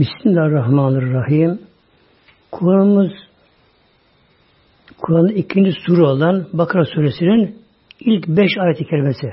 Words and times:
Bismillahirrahmanirrahim. 0.00 1.60
Kur'an'ımız 2.52 3.12
Kur'an'ın 4.98 5.28
ikinci 5.28 5.72
sure 5.86 6.02
olan 6.02 6.46
Bakara 6.52 6.84
suresinin 6.84 7.58
ilk 8.00 8.28
beş 8.28 8.50
ayet-i 8.58 8.84
kerimesi. 8.84 9.32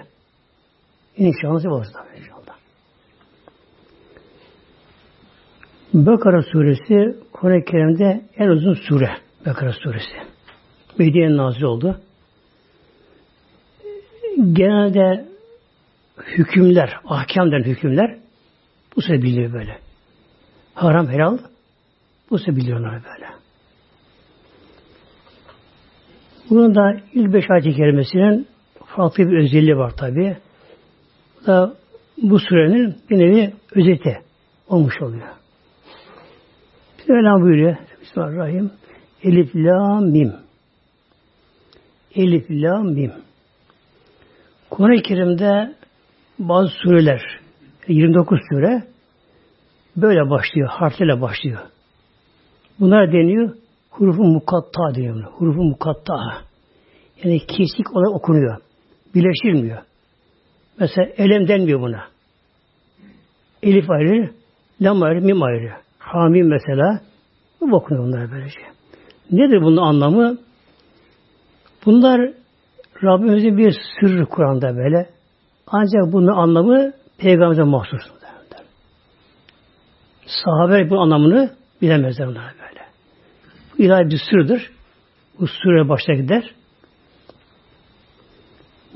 İnşallah 1.17 1.65
olursa 1.65 2.05
inşallah. 2.17 2.57
Bakara 5.93 6.41
suresi 6.41 7.17
Kur'an-ı 7.33 7.63
Kerim'de 7.65 8.21
en 8.37 8.47
uzun 8.47 8.73
sure. 8.73 9.09
Bakara 9.45 9.73
suresi. 9.73 10.15
Medine'nin 10.99 11.37
nazil 11.37 11.63
oldu. 11.63 12.01
Genelde 14.53 15.25
hükümler, 16.37 16.93
ahkam 17.05 17.51
hükümler 17.51 18.19
bu 18.95 19.01
biliniyor 19.01 19.53
böyle. 19.53 19.86
Haram 20.77 21.09
helal 21.09 21.37
bu 22.29 22.39
sefer 22.39 22.55
biliyorlar 22.55 22.91
böyle. 22.91 23.27
Bunun 26.49 26.75
da 26.75 27.01
ilk 27.13 27.33
beş 27.33 27.45
ayet-i 27.49 27.73
kerimesinin 27.73 28.47
farklı 28.85 29.23
bir 29.23 29.37
özelliği 29.37 29.77
var 29.77 29.91
tabi. 29.97 30.37
Bu 31.41 31.45
da 31.45 31.73
bu 32.21 32.39
surenin 32.39 32.95
bir 33.09 33.17
nevi 33.17 33.53
özeti 33.75 34.21
olmuş 34.67 35.01
oluyor. 35.01 35.27
Mevlam 37.09 37.41
buyuruyor. 37.41 37.75
Bismillahirrahmanirrahim. 38.01 38.71
Elif, 39.23 39.55
la, 39.55 39.99
mim. 39.99 40.33
Elif, 42.15 42.45
la, 42.49 42.83
mim. 42.83 43.13
Kur'an-ı 44.69 45.01
Kerim'de 45.01 45.75
bazı 46.39 46.69
sureler, 46.69 47.21
29 47.87 48.39
sure 48.49 48.83
böyle 49.97 50.29
başlıyor, 50.29 50.67
harflerle 50.67 51.21
başlıyor. 51.21 51.59
Bunlar 52.79 53.13
deniyor, 53.13 53.55
hurufu 53.89 54.23
mukatta 54.23 54.95
deniyor. 54.95 55.23
Hurufu 55.23 55.63
mukatta. 55.63 56.17
Yani 57.23 57.39
kesik 57.39 57.95
olarak 57.95 58.15
okunuyor. 58.15 58.57
Birleştirmiyor. 59.15 59.77
Mesela 60.79 61.07
elem 61.17 61.47
denmiyor 61.47 61.81
buna. 61.81 62.03
Elif 63.63 63.89
ayrı, 63.89 64.31
lam 64.81 65.03
ayrı, 65.03 65.21
mim 65.21 65.43
ayrı. 65.43 65.71
Hamim 65.99 66.47
mesela. 66.49 67.01
Bu 67.61 67.75
okunuyor 67.75 68.05
bunlar 68.05 68.31
böylece. 68.31 68.59
Nedir 69.31 69.61
bunun 69.61 69.77
anlamı? 69.77 70.37
Bunlar 71.85 72.31
Rabbimizin 73.03 73.57
bir 73.57 73.75
sırrı 73.99 74.25
Kur'an'da 74.25 74.75
böyle. 74.75 75.09
Ancak 75.67 76.13
bunun 76.13 76.37
anlamı 76.37 76.91
peygamberimize 77.17 77.63
mahsus. 77.63 78.16
Sahabe 80.27 80.89
bu 80.89 80.99
anlamını 80.99 81.55
bilemezler 81.81 82.27
bunlar 82.27 82.43
böyle. 82.43 82.85
Bu 83.73 83.83
ilahi 83.83 84.09
bir 84.09 84.21
sırdır. 84.29 84.71
Bu 85.39 85.47
sure 85.47 85.89
başta 85.89 86.13
gider. 86.13 86.51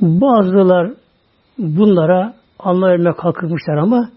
Bazılar 0.02 0.92
bunlara 1.58 2.34
anlam 2.60 2.90
vermeye 2.90 3.14
kalkmışlar 3.14 3.78
ama 3.78 4.10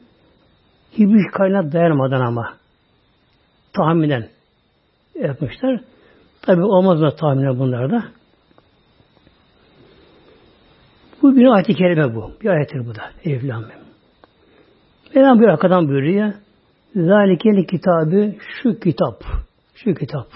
hiçbir 0.93 1.31
kaynak 1.33 1.73
dayanamadan 1.73 2.21
ama 2.21 2.55
tahminen 3.73 4.29
yapmışlar. 5.15 5.81
Tabi 6.43 6.63
olmaz 6.63 7.01
mı 7.01 7.17
tahminen 7.17 7.59
bunlarda. 7.59 8.05
Bu 11.23 11.37
bir 11.37 11.47
ayet-i 11.47 11.75
kerime 11.75 12.15
bu. 12.15 12.33
Bir 12.43 12.49
ayettir 12.49 12.87
bu 12.87 12.95
da. 12.95 13.03
Evlamim. 13.25 13.85
Mevlam 15.15 15.41
bir 15.41 15.49
arkadan 15.49 15.89
buyuruyor. 15.89 16.33
Zalikeli 16.95 17.67
kitabı 17.67 18.35
şu 18.63 18.81
kitap. 18.81 19.25
Şu 19.75 19.95
kitap. 19.95 20.27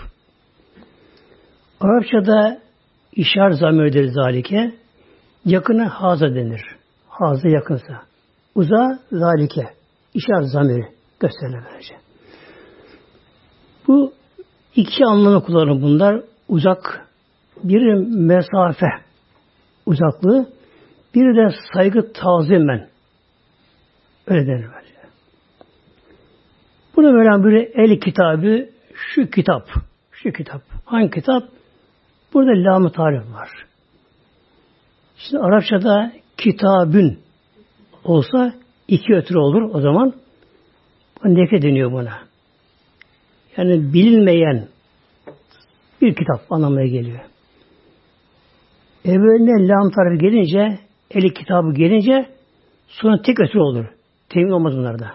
Arapçada 1.80 2.58
işar 3.12 3.50
zamirdir 3.50 4.08
zalike. 4.08 4.74
Yakına 5.44 5.88
haza 5.88 6.34
denir. 6.34 6.62
Haza 7.08 7.48
yakınsa. 7.48 8.02
Uza 8.54 8.98
zalike. 9.12 9.66
İşar 10.14 10.42
zamiri 10.42 10.88
gösterilir 11.20 11.60
böylece. 11.70 11.94
Bu 13.88 14.12
iki 14.76 15.04
anlamı 15.04 15.44
kullanılır 15.44 15.82
bunlar. 15.82 16.22
Uzak, 16.48 17.06
bir 17.64 17.94
mesafe 18.26 18.86
uzaklığı, 19.86 20.48
bir 21.14 21.36
de 21.36 21.54
saygı 21.74 22.12
tazimen. 22.12 22.88
Öyle 24.26 24.46
denir 24.46 24.77
Bunu 26.98 27.18
veren 27.18 27.44
bir 27.44 27.52
el 27.74 28.00
kitabı, 28.00 28.68
şu 28.94 29.30
kitap. 29.30 29.68
Şu 30.12 30.32
kitap. 30.32 30.62
Hangi 30.84 31.10
kitap? 31.10 31.42
Burada 32.34 32.50
lam 32.50 32.90
tarif 32.90 33.22
var. 33.34 33.50
Şimdi 35.16 35.42
Arapçada 35.42 36.12
kitabün 36.36 37.18
olsa 38.04 38.54
iki 38.88 39.14
ötürü 39.14 39.38
olur 39.38 39.62
o 39.74 39.80
zaman. 39.80 40.12
Neke 41.24 41.62
deniyor 41.62 41.92
buna 41.92 42.18
yani 43.56 43.92
bilinmeyen 43.92 44.68
bir 46.02 46.14
kitap 46.14 46.52
anlamaya 46.52 46.86
geliyor. 46.86 47.20
Evveline 49.04 49.68
lam 49.68 49.90
tarafı 49.90 50.16
gelince, 50.16 50.78
eli 51.10 51.34
kitabı 51.34 51.72
gelince 51.74 52.26
sonra 52.88 53.22
tek 53.22 53.40
ötürü 53.40 53.60
olur. 53.60 53.84
Temin 54.28 54.50
olmaz 54.50 54.72
bunlarda. 54.76 55.12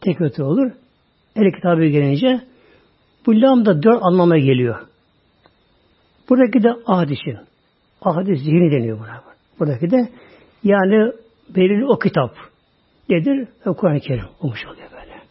Tek 0.00 0.20
ötürü 0.20 0.44
olur. 0.44 0.81
Eli 1.36 1.52
kitabı 1.52 1.84
gelince 1.84 2.40
bu 3.26 3.40
lam 3.40 3.66
dört 3.66 4.02
anlamaya 4.02 4.44
geliyor. 4.44 4.86
Buradaki 6.28 6.62
de 6.62 6.70
ahd 6.86 7.08
için. 7.08 7.38
Ahd 8.02 8.26
zihni 8.26 8.72
deniyor 8.72 8.98
buna. 8.98 9.22
Buradaki 9.60 9.90
de 9.90 10.08
yani 10.64 11.12
belirli 11.48 11.86
o 11.86 11.98
kitap 11.98 12.34
nedir? 13.08 13.48
Kur'an-ı 13.64 14.00
Kerim 14.00 14.24
olmuş 14.40 14.66
oluyor 14.66 14.88
böyle. 14.92 15.22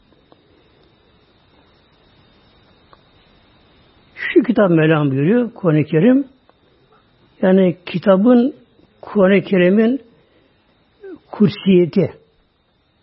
Şu 4.15 4.43
kitap 4.43 4.69
Mevlam 4.69 5.11
buyuruyor 5.11 5.53
Kuran-ı 5.53 5.83
Kerim. 5.83 6.27
Yani 7.41 7.77
kitabın 7.85 8.55
Kuran-ı 9.01 9.41
Kerim'in 9.41 10.01
kursiyeti 11.31 12.13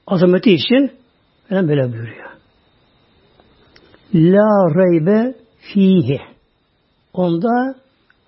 azameti 0.06 0.52
için 0.52 0.92
Mevlam 1.50 1.68
böyle 1.68 1.92
buyuruyor. 1.92 2.27
La 4.14 4.74
raybe 4.74 5.34
fihi. 5.60 6.20
Onda 7.12 7.74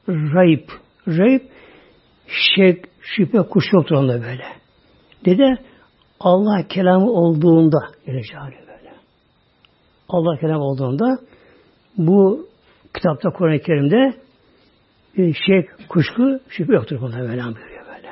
rayb. 0.08 0.68
Rayb 1.08 1.40
şek, 2.26 2.84
şüphe, 3.00 3.38
kuş 3.38 3.64
yoktur 3.72 3.96
onda 3.96 4.12
böyle. 4.12 4.44
Dede 5.24 5.56
Allah 6.20 6.68
kelamı 6.68 7.10
olduğunda 7.10 7.78
geleceği 8.06 8.40
böyle. 8.40 8.92
Allah 10.08 10.40
kelamı 10.40 10.64
olduğunda 10.64 11.18
bu 11.98 12.48
kitapta 12.94 13.30
Kur'an-ı 13.30 13.58
Kerim'de 13.58 14.14
bir 15.16 15.34
şey 15.46 15.68
kuşku 15.88 16.40
şüphe 16.48 16.72
yoktur 16.72 17.00
bunda 17.00 17.18
böyle 17.18 17.42
buyuruyor 17.42 17.86
böyle. 17.86 18.10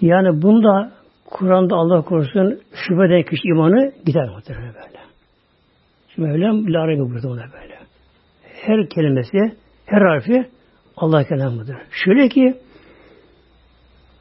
Yani 0.00 0.42
bunda 0.42 0.92
Kur'an'da 1.32 1.76
Allah 1.76 2.02
korusun 2.02 2.60
şüpheden 2.72 3.22
kişi 3.22 3.48
imanı 3.48 3.92
gider 4.04 4.28
muhtemelen 4.28 4.74
böyle. 4.74 4.98
Şimdi 6.14 6.28
Mevlam 6.28 6.72
la 6.72 6.88
reybe 6.88 7.00
buyurdu 7.02 7.28
ona 7.28 7.52
böyle. 7.52 7.78
Her 8.42 8.88
kelimesi, 8.88 9.38
her 9.86 10.00
harfi 10.00 10.48
Allah 10.96 11.24
kelamıdır. 11.24 11.76
Şöyle 11.90 12.28
ki 12.28 12.58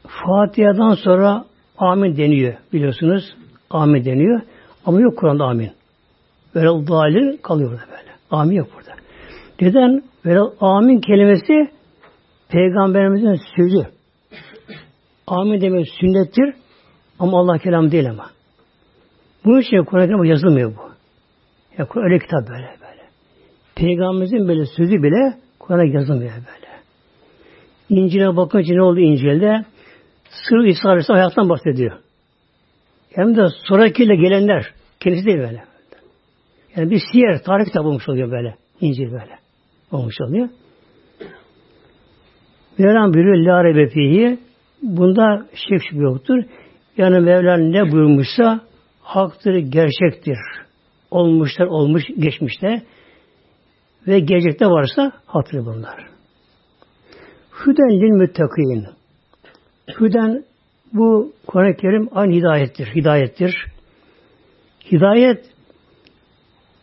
Fatiha'dan 0.08 0.94
sonra 0.94 1.46
amin 1.78 2.18
deniyor 2.18 2.54
biliyorsunuz. 2.74 3.36
Amin 3.70 4.06
deniyor. 4.06 4.42
Ama 4.86 5.02
yok 5.02 5.18
Kur'an'da 5.18 5.44
amin. 5.46 5.72
Velel 6.56 6.88
dalil 6.88 7.38
kalıyor 7.38 7.72
burada 7.72 7.86
böyle. 7.92 8.12
Amin 8.32 8.56
yok 8.56 8.68
burada. 8.76 8.92
Neden? 9.62 10.04
Velel 10.26 10.48
amin 10.60 11.02
kelimesi 11.02 11.72
peygamberimizin 12.50 13.40
sözü. 13.56 13.88
Amin 15.28 15.62
demek 15.62 15.88
sünnettir 16.00 16.61
ama 17.22 17.40
Allah 17.40 17.58
kelam 17.58 17.92
değil 17.92 18.10
ama. 18.10 18.30
Bu 19.46 19.60
için 19.60 19.84
Kur'an-ı 19.84 20.08
Kerim 20.08 20.24
yazılmıyor 20.24 20.72
bu. 20.76 20.92
Ya 21.78 21.88
öyle 21.96 22.20
kitap 22.20 22.48
böyle 22.50 22.76
böyle. 22.82 23.02
Peygamberimizin 23.76 24.48
böyle 24.48 24.66
sözü 24.66 25.04
bile 25.04 25.38
Kur'an'a 25.60 25.86
yazılmıyor 25.86 26.32
böyle. 26.32 26.72
İncil'e 27.90 28.36
bakınca 28.36 28.76
ne 28.76 28.82
oldu 28.82 29.00
İncil'de? 29.00 29.66
Sırrı 30.30 30.68
İsa 30.68 30.90
Aleyhisselam 30.90 31.20
hayattan 31.20 31.50
bahsediyor. 31.50 31.92
Hem 33.16 33.38
de 33.38 33.48
sonrakiyle 33.64 34.16
gelenler. 34.16 34.66
Kendisi 35.00 35.26
değil 35.26 35.38
böyle. 35.38 35.64
Yani 36.76 36.92
bir 36.92 37.02
siyer, 37.12 37.44
tarih 37.44 37.66
kitabı 37.66 37.88
olmuş 37.88 38.10
oluyor 38.10 38.32
böyle. 38.32 38.56
İncil 38.82 39.12
böyle. 39.12 39.40
Olmuş 39.92 40.22
oluyor. 40.22 40.50
Mevlam 42.78 43.14
buyuruyor 43.14 43.38
La 43.38 43.64
rebe 43.64 44.38
bunda 44.82 45.48
şek 45.54 45.82
şüphe 45.84 46.02
yoktur. 46.02 46.44
Yani 47.02 47.20
Mevlam 47.20 47.72
ne 47.72 47.92
buyurmuşsa 47.92 48.62
haktır, 49.02 49.56
gerçektir. 49.56 50.38
Olmuşlar, 51.12 51.66
olmuş, 51.66 52.04
geçmişte 52.20 52.82
ve 54.08 54.20
gelecekte 54.20 54.66
varsa 54.66 55.12
hatırı 55.26 55.66
bunlar. 55.66 56.08
Hüden 57.66 58.02
lil 58.02 58.12
müttakîn. 58.12 58.86
Hüden 60.00 60.44
bu 60.94 61.34
Kur'an-ı 61.48 61.76
Kerim 61.76 62.10
aynı 62.12 62.34
hidayettir. 62.34 62.86
Hidayettir. 62.86 63.66
Hidayet 64.92 65.46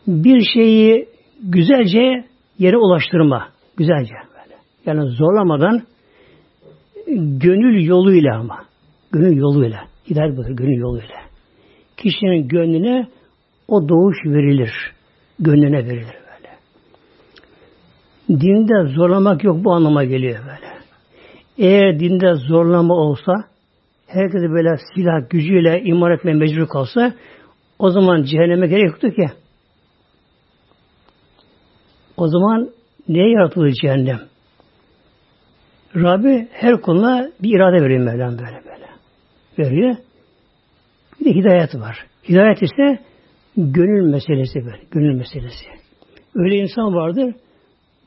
bir 0.07 0.41
şeyi 0.53 1.09
güzelce 1.43 2.25
yere 2.57 2.77
ulaştırma. 2.77 3.49
Güzelce 3.77 4.13
böyle. 4.13 4.55
Yani 4.85 5.09
zorlamadan 5.09 5.81
gönül 7.17 7.85
yoluyla 7.85 8.39
ama. 8.39 8.65
Gönül 9.11 9.37
yoluyla. 9.37 9.88
Hidayet 10.09 10.37
budur. 10.37 10.49
Gönül 10.49 10.77
yoluyla. 10.77 11.15
Kişinin 11.97 12.47
gönlüne 12.47 13.07
o 13.67 13.89
doğuş 13.89 14.17
verilir. 14.25 14.73
Gönlüne 15.39 15.77
verilir 15.77 16.15
böyle. 16.29 16.57
Dinde 18.29 18.93
zorlamak 18.95 19.43
yok 19.43 19.63
bu 19.63 19.73
anlama 19.73 20.03
geliyor 20.03 20.39
böyle. 20.39 20.69
Eğer 21.57 21.99
dinde 21.99 22.33
zorlama 22.35 22.93
olsa 22.93 23.33
herkes 24.07 24.41
böyle 24.41 24.77
silah 24.95 25.29
gücüyle 25.29 25.81
imar 25.83 26.11
etmeye 26.11 26.33
mecbur 26.33 26.67
kalsa 26.67 27.13
o 27.79 27.89
zaman 27.89 28.23
cehenneme 28.23 28.67
gerek 28.67 28.85
yoktu 28.85 29.11
ki. 29.11 29.29
O 32.17 32.27
zaman 32.27 32.69
neye 33.09 33.31
yaratılır 33.31 33.71
cehennem? 33.71 34.19
Rabbi 35.95 36.47
her 36.51 36.81
kuluna 36.81 37.29
bir 37.39 37.55
irade 37.55 37.83
veriyor 37.83 38.03
Mevlam 38.03 38.31
böyle 38.31 38.61
böyle. 38.65 38.88
Veriyor. 39.59 39.95
Bir 41.19 41.25
de 41.25 41.35
hidayet 41.35 41.75
var. 41.75 42.05
Hidayet 42.29 42.61
ise 42.61 42.99
gönül 43.57 44.11
meselesi 44.11 44.65
böyle. 44.65 44.81
Gönül 44.91 45.15
meselesi. 45.15 45.65
Öyle 46.35 46.55
insan 46.55 46.95
vardır 46.95 47.35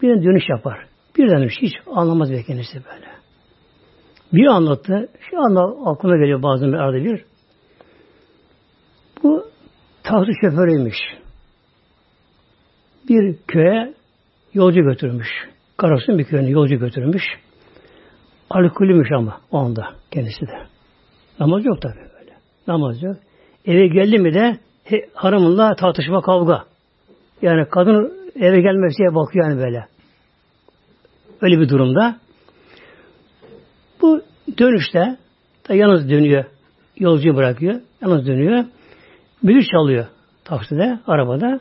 bir 0.02 0.22
dönüş 0.24 0.48
yapar. 0.48 0.86
Bir 1.18 1.30
dönüş 1.30 1.52
hiç 1.62 1.72
anlamaz 1.86 2.30
bir 2.30 2.44
kendisi 2.44 2.74
böyle. 2.74 3.06
Bir 4.32 4.46
anlattı. 4.46 5.08
Şu 5.30 5.38
anda 5.38 5.90
aklıma 5.90 6.16
geliyor 6.16 6.42
bazen 6.42 6.72
bir 6.72 6.78
arada 6.78 7.04
bir. 7.04 7.24
Bu 9.22 9.46
taksi 10.02 10.32
şoförüymüş. 10.40 10.96
Bir 13.08 13.36
köye 13.48 13.94
yolcu 14.54 14.80
götürmüş. 14.80 15.28
Karasın 15.76 16.18
bir 16.18 16.24
köyüne 16.24 16.50
yolcu 16.50 16.74
götürmüş. 16.74 17.22
Alkolümüş 18.50 19.08
ama 19.12 19.40
o 19.50 19.58
anda 19.58 19.94
kendisi 20.10 20.40
de. 20.40 20.71
Namaz 21.40 21.64
yok 21.64 21.82
tabii 21.82 22.08
böyle. 22.20 22.32
Namaz 22.66 23.02
yok. 23.02 23.16
Eve 23.66 23.86
geldi 23.86 24.18
mi 24.18 24.34
de 24.34 24.58
he, 24.84 25.08
hanımınla 25.14 25.74
tartışma 25.74 26.22
kavga. 26.22 26.64
Yani 27.42 27.68
kadın 27.70 28.12
eve 28.40 28.60
gelmesiye 28.60 29.14
bakıyor 29.14 29.48
yani 29.48 29.60
böyle. 29.60 29.86
Öyle 31.40 31.60
bir 31.60 31.68
durumda. 31.68 32.16
Bu 34.02 34.22
dönüşte 34.58 35.16
da 35.68 35.74
yalnız 35.74 36.10
dönüyor. 36.10 36.44
Yolcuyu 36.96 37.36
bırakıyor. 37.36 37.80
Yalnız 38.02 38.26
dönüyor. 38.26 38.64
Müdür 39.42 39.66
çalıyor 39.72 40.06
takside, 40.44 40.98
arabada. 41.06 41.60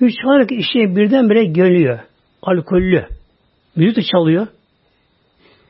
Müdür 0.00 0.14
çalarken 0.22 0.56
işe 0.56 0.96
birdenbire 0.96 1.44
geliyor. 1.44 1.98
Alkollü. 2.42 3.06
Müdür 3.76 3.94
de 3.94 4.02
çalıyor 4.02 4.46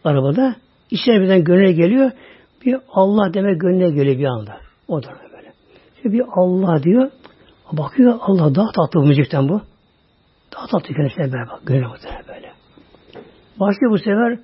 arabada. 0.05 0.56
İçine 0.91 1.20
birden 1.20 1.44
gönüle 1.44 1.73
geliyor. 1.73 2.11
Bir 2.64 2.76
Allah 2.93 3.35
deme 3.35 3.55
gönüle 3.55 3.91
geliyor 3.91 4.19
bir 4.19 4.25
anda. 4.25 4.56
O 4.88 5.03
da 5.03 5.08
böyle. 5.37 5.53
İşte 5.97 6.12
bir 6.12 6.23
Allah 6.32 6.82
diyor. 6.82 7.11
Bakıyor 7.73 8.19
Allah 8.20 8.55
daha 8.55 8.73
tatlı 8.73 9.00
bu 9.00 9.06
müzikten 9.06 9.49
bu. 9.49 9.61
Daha 10.56 10.67
tatlı 10.67 10.94
kendisine 10.94 11.32
böyle 11.32 11.50
bak. 11.50 11.61
Gönüle 11.67 11.87
böyle. 12.29 12.53
Başlıyor 13.61 13.93
bu 13.93 13.99
sefer 13.99 14.38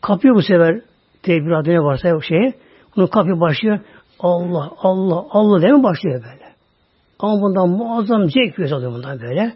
kapıyor 0.00 0.34
bu 0.34 0.42
sefer 0.42 0.80
tebir 1.22 1.50
adı 1.50 1.70
ne 1.70 1.80
varsa 1.80 2.16
o 2.16 2.20
şeye. 2.20 2.54
Onu 2.96 3.10
kapıyor 3.10 3.40
başlıyor. 3.40 3.80
Allah 4.20 4.70
Allah 4.82 5.26
Allah 5.30 5.62
deme 5.62 5.82
başlıyor 5.82 6.22
böyle. 6.22 6.46
Ama 7.18 7.42
bundan 7.42 7.68
muazzam 7.68 8.30
zevk 8.30 8.72
alıyor 8.72 8.92
bundan 8.92 9.20
böyle. 9.20 9.54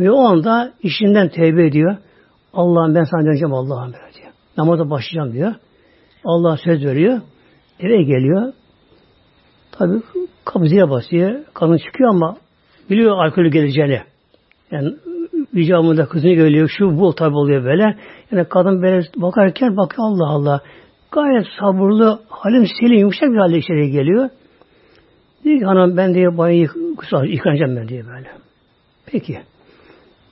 Ve 0.00 0.10
o 0.10 0.20
anda 0.20 0.72
işinden 0.82 1.28
tevbe 1.28 1.66
ediyor. 1.66 1.96
Allah'ım 2.54 2.94
ben 2.94 3.04
sana 3.04 3.24
döneceğim 3.24 3.54
Allah'ım 3.54 3.92
böyle 3.92 4.14
diyor. 4.14 4.32
Namaza 4.56 4.90
başlayacağım 4.90 5.32
diyor. 5.32 5.54
Allah 6.24 6.56
söz 6.56 6.84
veriyor. 6.84 7.20
Eve 7.80 8.02
geliyor. 8.02 8.52
Tabi 9.72 10.02
kapı 10.44 10.90
basıyor. 10.90 11.40
Kadın 11.54 11.76
çıkıyor 11.76 12.10
ama 12.10 12.36
biliyor 12.90 13.18
alkolü 13.18 13.50
geleceğini. 13.50 14.02
Yani 14.70 14.94
icabında 15.52 16.06
kızını 16.06 16.32
görüyor. 16.32 16.70
Şu 16.78 16.98
bu 16.98 17.14
tabi 17.14 17.34
oluyor 17.34 17.64
böyle. 17.64 17.98
Yani 18.32 18.44
kadın 18.48 18.82
böyle 18.82 19.06
bakarken 19.16 19.76
bakıyor 19.76 20.08
Allah 20.08 20.28
Allah. 20.28 20.60
Gayet 21.12 21.46
sabırlı, 21.60 22.20
halim 22.28 22.66
selim, 22.80 22.98
yumuşak 22.98 23.30
bir 23.30 23.36
halde 23.36 23.58
içeri 23.58 23.90
geliyor. 23.90 24.28
Diyor 25.44 25.58
ki 25.58 25.64
hanım 25.64 25.96
ben 25.96 26.14
diye 26.14 26.38
banyo 26.38 26.66
yıkanacağım 27.24 27.76
ben 27.76 27.88
diye 27.88 28.06
böyle. 28.06 28.28
Peki. 29.06 29.40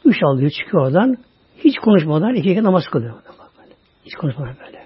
Duş 0.05 0.17
alıyor 0.23 0.51
çıkıyor 0.51 0.87
oradan. 0.87 1.17
Hiç 1.59 1.79
konuşmadan 1.79 2.35
iki 2.35 2.49
kere 2.49 2.63
namaz 2.63 2.85
kılıyor. 2.93 3.15
Hiç 4.05 4.15
konuşmadan 4.15 4.55
böyle. 4.67 4.78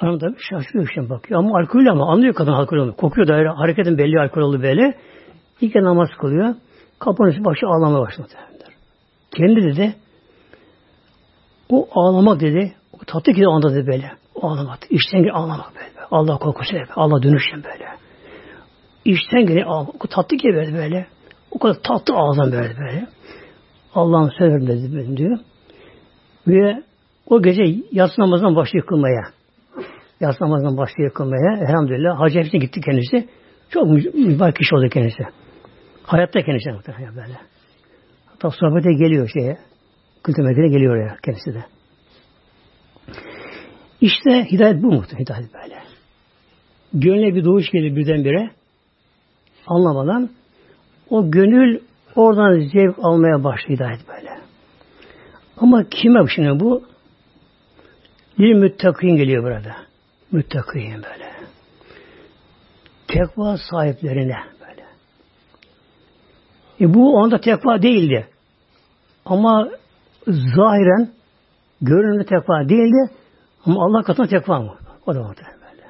Hanım 0.00 0.20
da 0.20 0.34
şaşırıyor 0.38 0.88
işte 0.88 1.10
bakıyor. 1.10 1.40
Ama 1.40 1.58
alkol 1.58 1.86
ama 1.86 2.12
anlıyor 2.12 2.34
kadın 2.34 2.52
alkol 2.52 2.76
olduğunu. 2.76 2.96
Kokuyor 2.96 3.28
da 3.28 3.34
öyle, 3.34 3.48
hareketin 3.48 3.98
belli 3.98 4.20
alkol 4.20 4.40
oldu 4.40 4.62
böyle. 4.62 4.94
İlk 5.60 5.74
namaz 5.74 6.08
kılıyor. 6.20 6.54
Üstü 7.28 7.44
başı 7.44 7.66
ağlamaya 7.66 8.00
başladı. 8.00 8.28
Kendi 9.36 9.62
dedi 9.62 9.94
o 11.68 11.88
ağlamak 11.92 12.40
dedi 12.40 12.74
o 12.92 12.98
tatlı 13.06 13.32
ki 13.32 13.46
anda 13.46 13.74
dedi 13.74 13.86
böyle. 13.86 14.12
O 14.34 14.48
ağlamak. 14.48 14.78
İşten 14.90 15.22
gelen 15.22 15.34
ağlamak 15.34 15.74
böyle. 15.74 16.06
Allah 16.10 16.38
korkusu 16.38 16.72
böyle. 16.72 16.86
Allah 16.96 17.22
dönüşüm 17.22 17.64
böyle. 17.64 17.88
İşten 19.04 19.46
gelen 19.46 19.64
ağlamak. 19.64 20.04
O 20.04 20.08
tatlı 20.08 20.36
ki 20.36 20.48
böyle 20.48 20.74
böyle. 20.74 21.06
O 21.50 21.58
kadar 21.58 21.74
tatlı 21.74 22.14
ağzından 22.14 22.52
böyle 22.52 22.78
böyle. 22.78 23.06
Allah'ın 23.94 24.30
söz 24.38 24.68
dedi 24.68 25.16
diyor. 25.16 25.38
Ve 26.48 26.82
o 27.26 27.42
gece 27.42 27.62
yatsı 27.92 28.20
namazından 28.20 28.56
başlıyor 28.56 28.86
kılmaya. 28.86 29.39
Yatsı 30.20 30.44
namazından 30.44 30.76
başlıyor 30.76 31.12
kılmaya. 31.12 31.64
Elhamdülillah. 31.68 32.20
Hacı 32.20 32.38
hepsine 32.38 32.60
gitti 32.60 32.80
kendisi. 32.80 33.28
Çok 33.70 33.86
mübarek 34.14 34.56
kişi 34.56 34.74
oldu 34.74 34.88
kendisi. 34.88 35.22
Hayatta 36.02 36.42
kendisi 36.42 36.70
muhtemelen 36.70 37.16
böyle. 37.16 37.38
Hatta 38.26 38.50
sohbete 38.50 38.92
geliyor 38.92 39.28
şeye. 39.28 39.58
Kültür 40.24 40.70
geliyor 40.70 40.96
ya 40.96 41.16
kendisi 41.24 41.54
de. 41.54 41.64
İşte 44.00 44.46
hidayet 44.52 44.82
bu 44.82 44.92
muhtemelen. 44.92 45.24
Hidayet 45.24 45.54
böyle. 45.54 45.82
Gönle 46.92 47.34
bir 47.34 47.44
doğuş 47.44 47.70
gelir 47.70 47.96
birdenbire. 47.96 48.50
Anlamadan 49.66 50.30
o 51.10 51.30
gönül 51.30 51.80
oradan 52.16 52.60
zevk 52.72 52.98
almaya 53.02 53.44
başlıyor 53.44 53.78
hidayet 53.78 54.08
böyle. 54.08 54.30
Ama 55.56 55.84
kime 55.90 56.20
şimdi 56.34 56.60
bu? 56.60 56.82
Bir 58.38 58.54
müttakin 58.54 59.16
geliyor 59.16 59.44
burada. 59.44 59.89
Müttakin 60.32 60.94
böyle. 60.94 61.32
Tekva 63.08 63.56
sahiplerine 63.70 64.36
böyle. 64.60 64.84
E 66.80 66.94
bu 66.94 67.16
onda 67.16 67.40
tekva 67.40 67.82
değildi. 67.82 68.28
Ama 69.24 69.68
zahiren 70.26 71.10
görünümde 71.80 72.24
tekva 72.24 72.68
değildi. 72.68 73.14
Ama 73.66 73.84
Allah 73.84 74.02
katında 74.02 74.26
tekva 74.26 74.60
mı? 74.60 74.74
O 75.06 75.14
da 75.14 75.20
orada 75.20 75.40
böyle. 75.40 75.86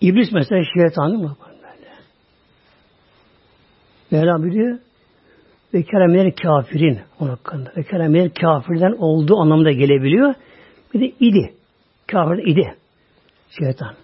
İblis 0.00 0.32
mesela 0.32 0.62
şeytanı 0.74 1.18
mı? 1.18 1.36
Böyle. 1.46 1.90
Mevla 4.10 4.44
biliyor. 4.44 4.78
Ve 5.74 5.82
keremeler 5.82 6.34
kafirin 6.34 7.00
onun 7.20 7.30
hakkında. 7.30 7.72
Ve 7.76 7.82
keremeler 7.82 8.34
kafirden 8.34 8.92
olduğu 8.98 9.36
anlamda 9.36 9.72
gelebiliyor. 9.72 10.34
Bir 10.94 11.00
de 11.00 11.06
idi. 11.20 11.54
Kafir 12.06 12.46
idi. 12.46 12.74
Şeytan. 13.50 13.94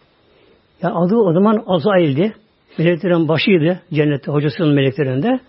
Ya 0.82 0.94
adı 0.94 1.16
o 1.16 1.32
zaman 1.32 1.64
Azail'di. 1.66 2.34
Meleklerin 2.78 3.28
başıydı. 3.28 3.80
Cennette 3.92 4.32
hocasının 4.32 4.74
meleklerinde. 4.74 5.40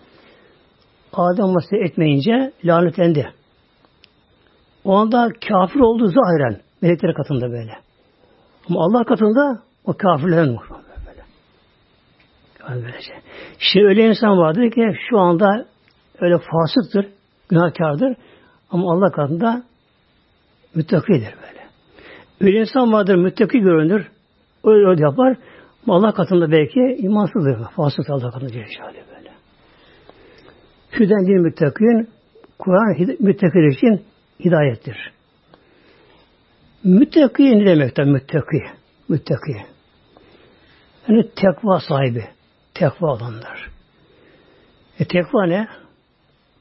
Adem 1.12 1.46
masaya 1.46 1.84
etmeyince 1.84 2.52
lanetlendi. 2.64 3.32
O 4.84 4.94
anda 4.96 5.28
kafir 5.48 5.80
oldu 5.80 6.06
zahiren. 6.06 6.60
Melekler 6.82 7.14
katında 7.14 7.50
böyle. 7.50 7.72
Ama 8.68 8.84
Allah 8.84 9.04
katında 9.04 9.62
o 9.84 9.92
kafirlerin 9.92 10.58
böyle. 11.06 11.22
Yani 12.68 12.84
böylece. 12.84 13.12
Şimdi 13.58 13.86
öyle 13.86 14.08
insan 14.08 14.38
vardır 14.38 14.70
ki 14.70 14.96
şu 15.10 15.18
anda 15.18 15.66
öyle 16.20 16.38
fasıktır, 16.38 17.06
günahkardır. 17.48 18.16
Ama 18.70 18.92
Allah 18.92 19.10
katında 19.12 19.62
müttakidir. 20.74 21.34
Öyle 22.40 22.60
insan 22.60 22.92
vardır, 22.92 23.14
müttaki 23.14 23.58
görünür. 23.58 24.06
Öyle, 24.64 24.88
öyle 24.88 25.02
yapar. 25.02 25.36
Allah 25.88 26.12
katında 26.14 26.50
belki 26.50 26.80
imansızdır. 26.98 27.64
Fasık 27.76 28.10
Allah 28.10 28.30
katında 28.30 28.50
Celle 28.50 29.04
böyle. 29.16 29.30
Hüden 30.92 31.26
din 31.26 31.42
müttakın 31.42 32.08
Kur'an 32.58 33.16
müttakir 33.20 33.76
için 33.76 34.02
hidayettir. 34.44 35.12
Müttaki 36.84 37.42
ne 37.42 37.66
demektir 37.66 38.04
müttaki? 38.04 38.62
Müttaki. 39.08 39.56
Yani 41.08 41.30
tekva 41.36 41.80
sahibi. 41.80 42.24
Tekva 42.74 43.06
olanlar. 43.06 43.70
E 44.98 45.04
tekva 45.04 45.46
ne? 45.46 45.68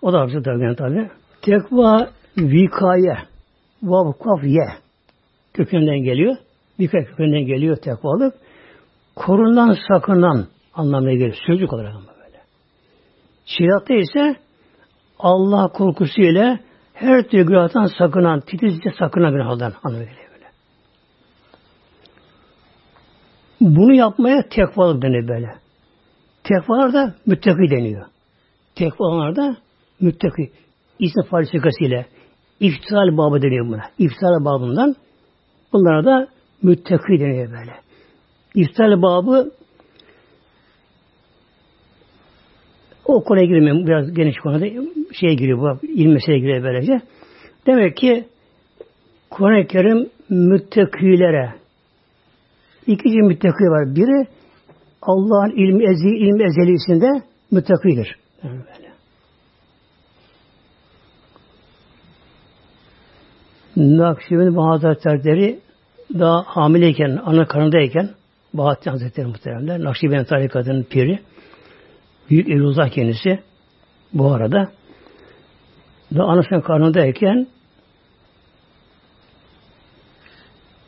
O 0.01 0.13
da 0.13 0.27
bize 0.27 0.42
tabi. 0.42 0.75
tabi. 0.75 1.10
Tekva 1.42 2.10
vikaye. 2.38 3.18
Vav 3.84 4.12
kaf 4.12 4.44
ye. 4.44 4.82
Kökünden 5.53 6.03
geliyor. 6.03 6.36
Vikaye 6.79 7.05
kökünden 7.05 7.45
geliyor 7.45 7.75
tekvalık. 7.75 8.33
Korunan 9.15 9.77
sakınan 9.88 10.48
anlamına 10.74 11.12
geliyor. 11.12 11.38
Sözcük 11.48 11.74
olarak 11.74 11.95
ama 11.95 12.07
böyle. 12.25 12.38
Şiiratta 13.45 13.93
ise 13.93 14.36
Allah 15.19 15.67
korkusuyla 15.67 16.60
her 16.93 17.24
türlü 17.24 17.45
günahtan 17.48 17.86
sakınan, 17.98 18.39
titizce 18.39 18.91
sakınan 19.00 19.31
günahdan 19.31 19.74
anlamına 19.83 20.03
geliyor 20.10 20.29
böyle. 20.33 20.45
Bunu 23.62 23.93
yapmaya 23.93 24.50
tekvalık 24.50 25.01
deniyor 25.01 25.27
böyle. 25.27 25.55
Tekvalar 26.43 26.93
da 26.93 27.15
müttaki 27.25 27.72
deniyor. 27.72 28.05
Tekvalar 28.75 29.36
da 29.36 29.57
müttaki. 30.00 30.51
İsmi 31.00 31.24
falsifikasıyla 31.24 32.05
iftisal 32.60 33.17
babı 33.17 33.41
deniyor 33.41 33.67
buna. 33.67 33.81
İftisal 34.00 34.45
babından 34.45 34.95
bunlara 35.74 36.06
da 36.06 36.27
müttaki 36.63 37.20
deniyor 37.20 37.51
böyle. 37.51 37.74
İftisal 38.56 39.01
babı 39.01 39.51
o 43.06 43.24
konuya 43.24 43.46
girmeyeyim. 43.46 43.88
Biraz 43.88 44.13
geniş 44.13 44.38
konuda 44.38 44.65
şeye 45.13 45.34
giriyor 45.34 45.60
bu. 45.60 45.88
İlm 45.88 46.13
meseleye 46.13 46.39
giriyor 46.39 46.63
böylece. 46.63 47.01
Demek 47.68 47.98
ki 47.98 48.25
Kur'an-ı 49.30 49.68
Kerim 49.68 50.10
müttakilere 50.30 51.53
iki 52.88 53.10
cin 53.10 53.25
müttaki 53.25 53.63
var. 53.63 53.96
Biri 53.96 54.27
Allah'ın 55.01 55.51
ilmi, 55.51 55.84
ezi, 55.84 56.08
ilmi 56.08 56.44
ezelisinde 56.44 57.25
müttakidir. 57.51 58.18
Yani 58.44 58.60
böyle. 58.60 58.94
Nakşibin 63.98 64.56
Hazretleri 64.56 65.60
daha 66.20 66.43
hamileyken, 66.46 67.20
ana 67.25 67.48
karnındayken 67.48 68.10
Bahattin 68.53 68.91
Hazretleri 68.91 69.27
muhteremler, 69.27 69.84
Nakşibin 69.84 70.24
tarikatının 70.24 70.84
piri, 70.84 71.20
büyük 72.29 72.50
Eylullah 72.50 72.89
kendisi 72.89 73.39
bu 74.13 74.32
arada 74.32 74.72
da 76.15 76.24
anasının 76.24 76.62
karnındayken 76.62 77.48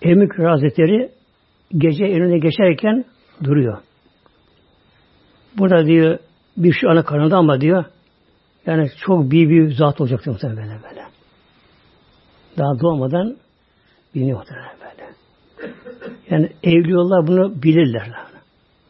Emir 0.01 0.45
Hazretleri 0.45 1.11
gece 1.77 2.03
önüne 2.03 2.37
geçerken 2.37 3.05
duruyor. 3.43 3.77
Burada 5.57 5.85
diyor 5.85 6.19
bir 6.57 6.73
şu 6.73 6.89
ana 6.89 7.05
karnında 7.05 7.37
ama 7.37 7.61
diyor 7.61 7.85
yani 8.65 8.89
çok 9.05 9.31
büyük 9.31 9.49
bir 9.49 9.75
zat 9.75 10.01
olacaktı 10.01 10.31
muhtemelen 10.31 10.83
böyle. 10.83 11.05
Daha 12.57 12.79
doğmadan 12.79 13.37
muhtemelen 14.23 14.69
böyle. 14.81 15.13
Yani 16.29 16.49
evliyorlar 16.63 17.27
bunu 17.27 17.63
bilirler. 17.63 18.11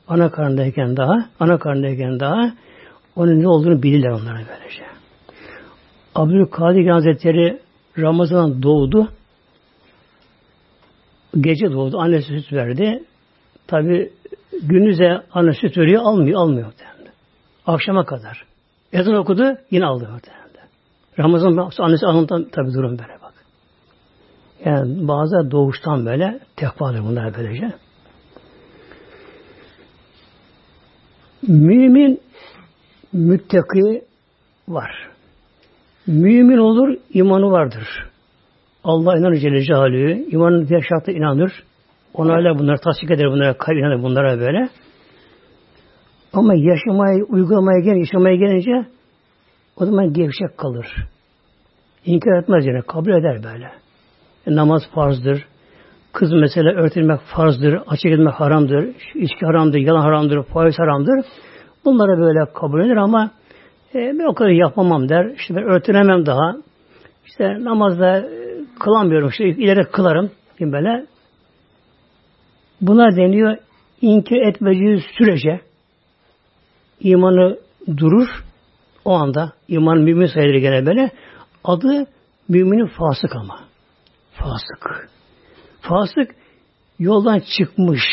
Ana 0.08 0.32
karnındayken 0.32 0.98
daha, 0.98 1.30
ana 1.40 1.58
karnındayken 1.58 2.20
daha 2.20 2.54
onun 3.16 3.40
ne 3.40 3.48
olduğunu 3.48 3.84
bilirler 3.84 4.10
onlara 4.10 4.38
böylece. 4.38 4.84
Abdülkadir 6.16 6.88
Hazretleri 6.88 7.60
Ramazan 7.98 8.64
doğdu. 8.64 9.10
Gece 11.42 11.72
doğdu. 11.72 12.00
Annesi 12.00 12.28
süt 12.28 12.54
verdi. 12.54 13.04
Tabi 13.68 14.12
gündüze 14.64 15.22
anne 15.32 15.54
süt 15.54 15.78
veriyor. 15.78 16.02
Almıyor. 16.06 16.42
Almıyor. 16.42 16.66
Muhtemelen. 16.66 17.14
Akşama 17.66 18.06
kadar. 18.06 18.46
Ezan 18.94 19.16
okudu. 19.16 19.58
Yine 19.72 19.86
aldı. 19.86 20.10
Muhtemelen. 20.12 20.46
Ramazan 21.20 21.72
annesi 21.80 22.06
alından 22.06 22.50
tabi 22.50 22.74
durum 22.74 22.98
böyle. 23.00 23.25
Yani 24.66 25.08
bazı 25.08 25.52
doğuştan 25.52 26.06
böyle 26.06 26.40
tekvadır 26.56 27.04
bunlar 27.04 27.34
böylece. 27.38 27.74
Mümin 31.48 32.22
müttaki 33.14 34.02
var. 34.68 35.10
Mümin 36.08 36.58
olur, 36.58 36.98
imanı 37.14 37.52
vardır. 37.52 37.88
Allah 38.84 39.18
inanır 39.18 39.36
Celle 39.36 39.62
Celaluhu. 39.62 40.30
İmanın 40.32 40.68
diğer 40.68 40.82
şartı 40.90 41.12
inanır. 41.12 41.64
Onayla 42.14 42.60
bunları 42.60 42.78
tasdik 42.78 43.12
eder 43.12 43.28
bunlara, 43.28 43.58
kalp 43.58 43.78
inanır 43.78 44.04
bunlara 44.04 44.40
böyle. 44.40 44.70
Ama 46.34 46.54
yaşamaya, 46.56 47.24
uygulamaya 47.24 47.80
gelince, 47.80 48.00
yaşamaya 48.00 48.36
gelince 48.36 48.90
o 49.78 49.86
zaman 49.86 50.14
gevşek 50.14 50.58
kalır. 50.58 50.88
İnkar 52.06 52.42
etmez 52.42 52.66
yani, 52.66 52.82
kabul 52.82 53.12
eder 53.12 53.44
böyle. 53.44 53.85
Namaz 54.48 54.82
farzdır. 54.96 55.46
Kız 56.14 56.32
mesela 56.34 56.72
örtülmek 56.72 57.20
farzdır, 57.20 57.80
açık 57.88 58.06
etmek 58.06 58.34
haramdır, 58.34 58.90
içki 59.16 59.46
haramdır, 59.46 59.78
yalan 59.78 60.02
haramdır, 60.02 60.44
faiz 60.44 60.80
haramdır. 60.80 61.26
Bunları 61.86 62.22
böyle 62.22 62.52
kabul 62.54 62.86
eder 62.86 62.96
ama 62.96 63.32
e, 63.96 63.98
ben 63.98 64.32
o 64.32 64.34
kadar 64.34 64.50
yapamam 64.50 65.10
der. 65.10 65.26
İşte 65.36 65.56
ben 65.56 65.64
örtünemem 65.64 66.26
daha. 66.26 66.56
İşte 67.26 67.64
namazda 67.64 68.18
e, 68.18 68.26
kılamıyorum. 68.80 69.30
İşte 69.30 69.44
ileri 69.46 69.84
kılarım. 69.92 70.32
Gibi 70.60 70.72
böyle. 70.72 71.06
Buna 72.82 73.16
deniyor 73.16 73.58
inkar 74.02 74.48
etmediği 74.48 75.04
sürece 75.18 75.62
imanı 77.00 77.58
durur. 77.98 78.28
O 79.06 79.14
anda 79.14 79.54
iman 79.68 79.98
mümin 79.98 80.26
sayılır 80.26 80.58
gene 80.58 80.86
böyle. 80.86 81.12
Adı 81.64 82.06
müminin 82.50 82.88
fasık 82.88 83.36
ama. 83.36 83.60
Fasık. 84.36 85.10
Fasık 85.82 86.36
yoldan 87.00 87.42
çıkmış. 87.58 88.04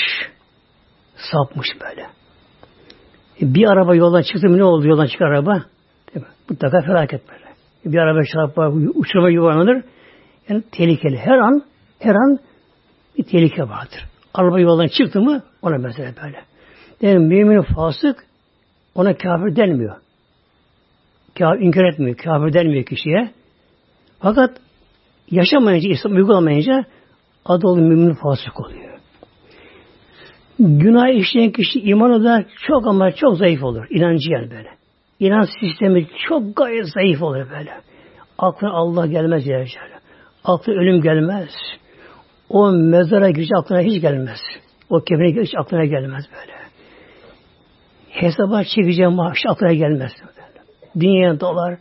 Sapmış 1.17 1.69
böyle. 1.81 2.07
Bir 3.41 3.67
araba 3.67 3.95
yoldan 3.95 4.23
çıktı 4.23 4.49
mı 4.49 4.59
ne 4.59 4.65
oldu 4.65 4.89
yoldan 4.89 5.07
çıkan 5.07 5.27
araba? 5.27 5.65
Değil 6.15 6.27
mi? 6.27 6.33
Mutlaka 6.51 6.81
felaket 6.81 7.29
böyle. 7.29 7.45
Bir 7.85 7.99
araba 7.99 8.25
çarpar, 8.25 8.73
uçurma 8.95 9.31
yuvarlanır. 9.31 9.85
Yani 10.49 10.63
tehlikeli. 10.73 11.19
Her 11.19 11.39
an, 11.39 11.63
her 11.99 12.15
an 12.15 12.39
bir 13.19 13.25
tehlike 13.25 13.63
vardır. 13.63 14.05
Araba 14.35 14.61
yoldan 14.61 14.87
çıktı 14.87 15.21
mı 15.21 15.43
ona 15.63 15.79
mesele 15.79 16.15
böyle. 16.23 16.45
Yani 17.01 17.19
mümin 17.19 17.63
fasık 17.63 18.27
ona 18.95 19.17
kafir 19.17 19.57
denmiyor. 19.57 19.97
Kafir 21.39 21.61
inkar 21.61 21.85
etmiyor. 21.85 22.17
Kafir 22.17 22.53
denmiyor 22.53 22.85
kişiye. 22.85 23.31
Fakat 24.19 24.51
yaşamayınca, 25.33 25.89
İslam 25.91 26.13
uygulamayınca 26.13 26.85
adı 27.45 27.67
oluyor 27.67 27.89
mümin 27.89 28.15
fasık 28.15 28.61
oluyor. 28.61 28.99
Günah 30.59 31.09
işleyen 31.09 31.53
kişi 31.53 31.81
imanı 31.81 32.25
da 32.25 32.45
çok 32.67 32.87
ama 32.87 33.13
çok 33.13 33.37
zayıf 33.37 33.65
olur. 33.65 33.87
İnancı 33.91 34.31
yani 34.31 34.51
böyle. 34.51 34.69
İnanç 35.21 35.49
sistemi 35.61 36.07
çok 36.29 36.57
gayet 36.57 36.89
zayıf 36.95 37.23
olur 37.23 37.51
böyle. 37.51 37.71
Aklına 38.39 38.73
Allah 38.73 39.07
gelmez 39.07 39.47
ya. 39.47 39.65
Aklı 40.45 40.73
ölüm 40.73 41.03
gelmez. 41.03 41.51
O 42.49 42.73
mezara 42.73 43.31
girecek 43.31 43.59
aklına 43.59 43.81
hiç 43.81 44.03
gelmez. 44.03 44.39
O 44.91 45.01
kefene 45.01 45.43
hiç 45.43 45.55
aklına 45.59 45.85
gelmez 45.85 46.25
böyle. 46.33 46.53
Hesaba 48.11 48.65
çekeceğim 48.65 49.13
maaş 49.13 49.39
aklına 49.49 49.73
gelmez. 49.73 50.13
Dünya 51.01 51.41
dolar. 51.41 51.79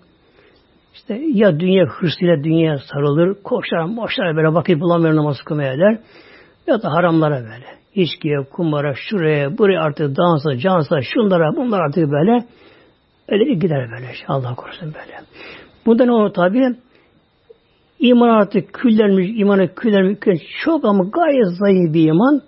İşte 0.93 1.21
ya 1.33 1.59
dünya 1.59 1.85
hırsıyla 1.85 2.43
dünya 2.43 2.77
sarılır, 2.77 3.43
koşar, 3.43 3.97
boşlar 3.97 4.35
böyle 4.35 4.53
vakit 4.53 4.79
bulamıyor 4.79 5.15
namaz 5.15 5.37
kılmaya 5.45 5.73
eder. 5.73 5.99
Ya 6.67 6.81
da 6.81 6.91
haramlara 6.91 7.43
böyle 7.43 7.81
içkiye, 7.95 8.37
kumara, 8.51 8.93
şuraya, 8.95 9.57
buraya 9.57 9.81
artık 9.81 10.17
dansa, 10.17 10.57
cansa, 10.57 11.01
şunlara, 11.01 11.55
bunlar 11.55 11.79
artık 11.79 12.11
böyle 12.11 12.45
öyle 13.27 13.53
gider 13.53 13.91
böyle. 13.91 14.07
Allah 14.27 14.55
korusun 14.55 14.93
böyle. 14.93 15.19
Bunda 15.85 16.05
ne 16.05 16.11
olur 16.11 16.33
tabi? 16.33 16.75
İman 17.99 18.29
artık 18.29 18.73
küllenmiş, 18.73 19.29
imanı 19.35 19.75
küllenmiş, 19.75 20.19
çok 20.63 20.85
ama 20.85 21.03
gayet 21.03 21.57
zayıf 21.59 21.93
bir 21.93 22.07
iman. 22.07 22.41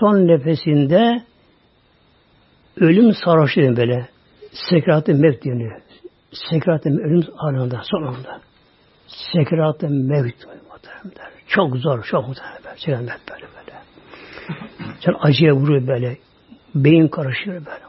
Son 0.00 0.28
nefesinde 0.28 1.22
ölüm 2.76 3.12
sarhoşluğu 3.24 3.76
böyle. 3.76 4.08
Sekrat-ı 4.70 5.14
mevt 5.14 5.44
deniyor. 5.44 5.80
Sekrat-ı 6.50 6.88
ölüm 6.88 7.24
anında, 7.38 7.80
son 7.90 8.02
anda. 8.02 8.40
Sekrat-ı 9.32 9.88
mevt. 9.88 10.34
Çok 11.46 11.76
zor, 11.76 12.02
çok 12.02 12.28
muhtemelen. 12.28 12.76
Sekrat-ı 12.76 13.02
mevt 13.02 13.30
böyle 13.30 13.46
böyle. 13.56 13.78
Sen 15.00 15.14
acıya 15.20 15.52
vuruyor 15.52 15.86
böyle. 15.86 16.16
Beyin 16.74 17.08
karışıyor 17.08 17.56
böyle. 17.66 17.84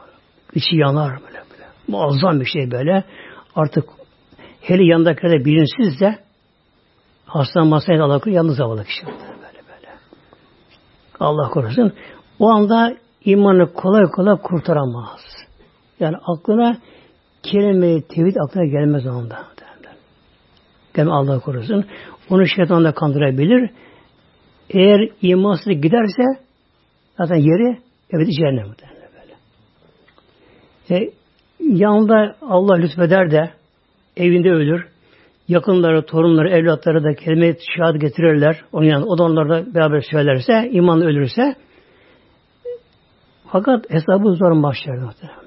İçi 0.54 0.76
yanar 0.76 1.10
böyle. 1.10 1.42
böyle. 1.52 1.64
Muazzam 1.88 2.40
bir 2.40 2.46
şey 2.46 2.70
böyle. 2.70 3.04
Artık 3.54 3.84
hele 4.60 4.84
yanındakiler 4.84 5.44
bilinçsiz 5.44 6.00
de 6.00 6.18
hastanın 7.26 7.68
masaya 7.68 8.04
alakalı 8.04 8.34
yalnız 8.34 8.58
havalı 8.58 8.84
kişi. 8.84 9.06
Böyle 9.06 9.62
böyle. 9.68 9.88
Allah 11.20 11.50
korusun. 11.50 11.92
O 12.38 12.48
anda 12.48 12.96
imanı 13.24 13.72
kolay 13.72 14.04
kolay 14.04 14.36
kurtaramaz. 14.36 15.20
Yani 16.00 16.16
aklına 16.26 16.78
kelime 17.50 18.02
tevhid 18.02 18.36
aklına 18.36 18.64
gelmez 18.64 19.06
o 19.06 19.10
anda. 19.10 19.56
Gelme 20.94 21.10
Allah 21.10 21.40
korusun. 21.40 21.84
Onu 22.30 22.46
şeytan 22.46 22.84
da 22.84 22.92
kandırabilir. 22.92 23.70
Eğer 24.70 25.08
imansız 25.22 25.72
giderse 25.72 26.22
zaten 27.18 27.36
yeri 27.36 27.78
evet 28.10 28.28
cehennem 28.38 28.64
böyle. 28.64 29.36
E, 30.90 31.10
yanında 31.60 32.36
Allah 32.42 32.74
lütfeder 32.74 33.30
de 33.30 33.50
evinde 34.16 34.50
ölür. 34.50 34.86
Yakınları, 35.48 36.06
torunları, 36.06 36.50
evlatları 36.50 37.04
da 37.04 37.14
kelime-i 37.14 37.56
şehadet 37.76 38.00
getirirler. 38.00 38.60
Onun 38.72 38.86
yanında, 38.86 39.06
o 39.06 39.18
da 39.18 39.22
onlarla 39.24 39.74
beraber 39.74 40.00
söylerse, 40.00 40.68
iman 40.72 41.00
ölürse 41.00 41.54
fakat 43.46 43.90
hesabı 43.90 44.34
zor 44.34 44.62
başlar 44.62 44.96
muhtemelen. 44.96 45.45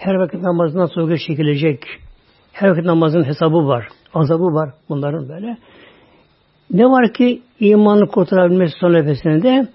Her 0.00 0.14
vakit 0.14 0.42
namazından 0.42 0.86
sonra 0.86 1.16
çekilecek. 1.18 1.84
Her 2.52 2.68
vakit 2.68 2.84
namazın 2.84 3.24
hesabı 3.24 3.66
var. 3.66 3.88
Azabı 4.14 4.44
var 4.44 4.70
bunların 4.88 5.28
böyle. 5.28 5.56
Ne 6.70 6.84
var 6.84 7.12
ki 7.12 7.42
imanı 7.60 8.06
kurtarabilmesi 8.08 8.78
son 8.80 8.92
nefesinde 8.92 9.68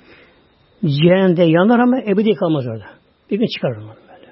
cehennemde 0.85 1.43
yanar 1.43 1.79
ama 1.79 1.99
ebedi 1.99 2.33
kalmaz 2.33 2.67
orada. 2.67 2.85
Bir 3.31 3.39
gün 3.39 3.47
çıkar 3.55 3.71
onu 3.71 3.87
böyle. 3.87 4.31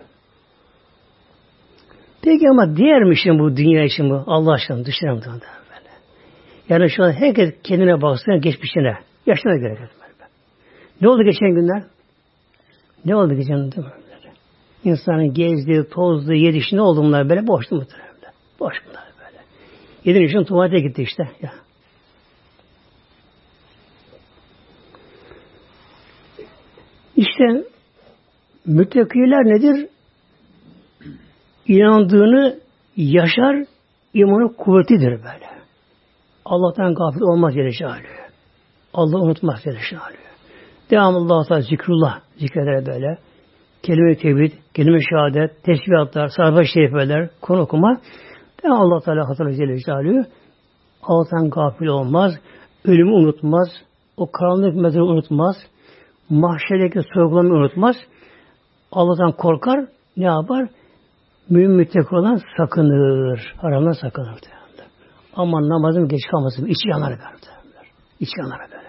Peki 2.21 2.49
ama 2.49 2.77
diğer 2.77 3.03
mi 3.03 3.17
şimdi 3.17 3.39
bu 3.39 3.57
dünya 3.57 3.83
için 3.83 4.09
bu 4.09 4.23
Allah 4.27 4.53
aşkına 4.53 4.85
dışına 4.85 5.11
böyle. 5.11 5.45
Yani 6.69 6.89
şu 6.89 7.03
an 7.03 7.11
herkes 7.11 7.53
kendine 7.63 8.01
baksın 8.01 8.41
geçmişine. 8.41 8.97
Yaşına 9.25 9.55
göre. 9.55 9.79
Böyle. 9.79 10.29
Ne 11.01 11.09
oldu 11.09 11.23
geçen 11.23 11.49
günler? 11.49 11.83
Ne 13.05 13.15
oldu 13.15 13.33
geçen 13.33 13.57
günler? 13.57 14.02
İnsanın 14.83 15.33
gezdiği, 15.33 15.83
tozduğu, 15.89 16.33
yedişi 16.33 16.75
ne 16.75 16.81
oldu 16.81 17.03
bunlar 17.03 17.29
böyle? 17.29 17.47
Boştu 17.47 17.75
muhtemelen. 17.75 18.13
Boş 18.59 18.73
bunlar 18.89 19.03
böyle. 19.19 19.43
Yedin 20.05 20.27
için 20.27 20.43
tuvalete 20.43 20.79
gitti 20.79 21.01
işte. 21.01 21.23
Ya. 21.41 21.51
İşte 27.15 27.63
müttakiler 28.65 29.45
nedir? 29.45 29.89
İnandığını 31.67 32.59
yaşar, 32.97 33.65
imanı 34.13 34.55
kuvvetidir 34.55 35.11
böyle. 35.11 35.53
Allah'tan 36.45 36.93
gafil 36.95 37.21
olmaz 37.21 37.53
Celle 37.53 37.71
Şahalü. 37.71 38.07
Allah 38.93 39.17
unutmaz 39.17 39.63
Celle 39.63 39.79
Şahalü. 39.89 40.15
Devamlı 40.91 41.33
Allah'a 41.33 41.61
zikrullah 41.61 42.19
zikreder 42.37 42.85
böyle. 42.85 43.17
Kelime-i 43.83 44.17
tevhid, 44.17 44.51
kelime 44.73 44.99
şehadet, 45.09 45.63
tesbihatlar, 45.63 46.27
sahabe 46.27 46.65
şerifeler, 46.65 47.29
konu 47.41 47.61
okuma. 47.61 47.97
Devamlı 48.63 48.95
Allah 48.95 48.99
Teala 48.99 49.29
hatırlar 49.29 49.51
Celle. 49.51 50.25
Allah'tan 51.03 51.49
gafil 51.49 51.85
olmaz, 51.85 52.33
ölümü 52.85 53.11
unutmaz, 53.11 53.67
o 54.17 54.31
karanlık 54.31 54.75
mezarı 54.75 55.03
unutmaz, 55.03 55.55
mahşerdeki 56.29 56.99
sorgulamayı 57.13 57.53
unutmaz. 57.53 57.95
Allah'tan 58.91 59.31
korkar, 59.31 59.85
ne 60.17 60.25
yapar? 60.25 60.67
Mümin 61.49 61.71
müttek 61.71 62.13
olan 62.13 62.39
sakınır. 62.57 63.53
Haramdan 63.57 63.91
sakınır. 63.91 64.39
Ama 65.35 65.69
namazım 65.69 66.07
geç 66.07 66.21
kalmasın. 66.31 66.65
İçi 66.65 66.89
yanar 66.89 67.09
böyle. 67.09 67.21
İçi 68.19 68.31
yanar 68.37 68.59
böyle. 68.59 68.83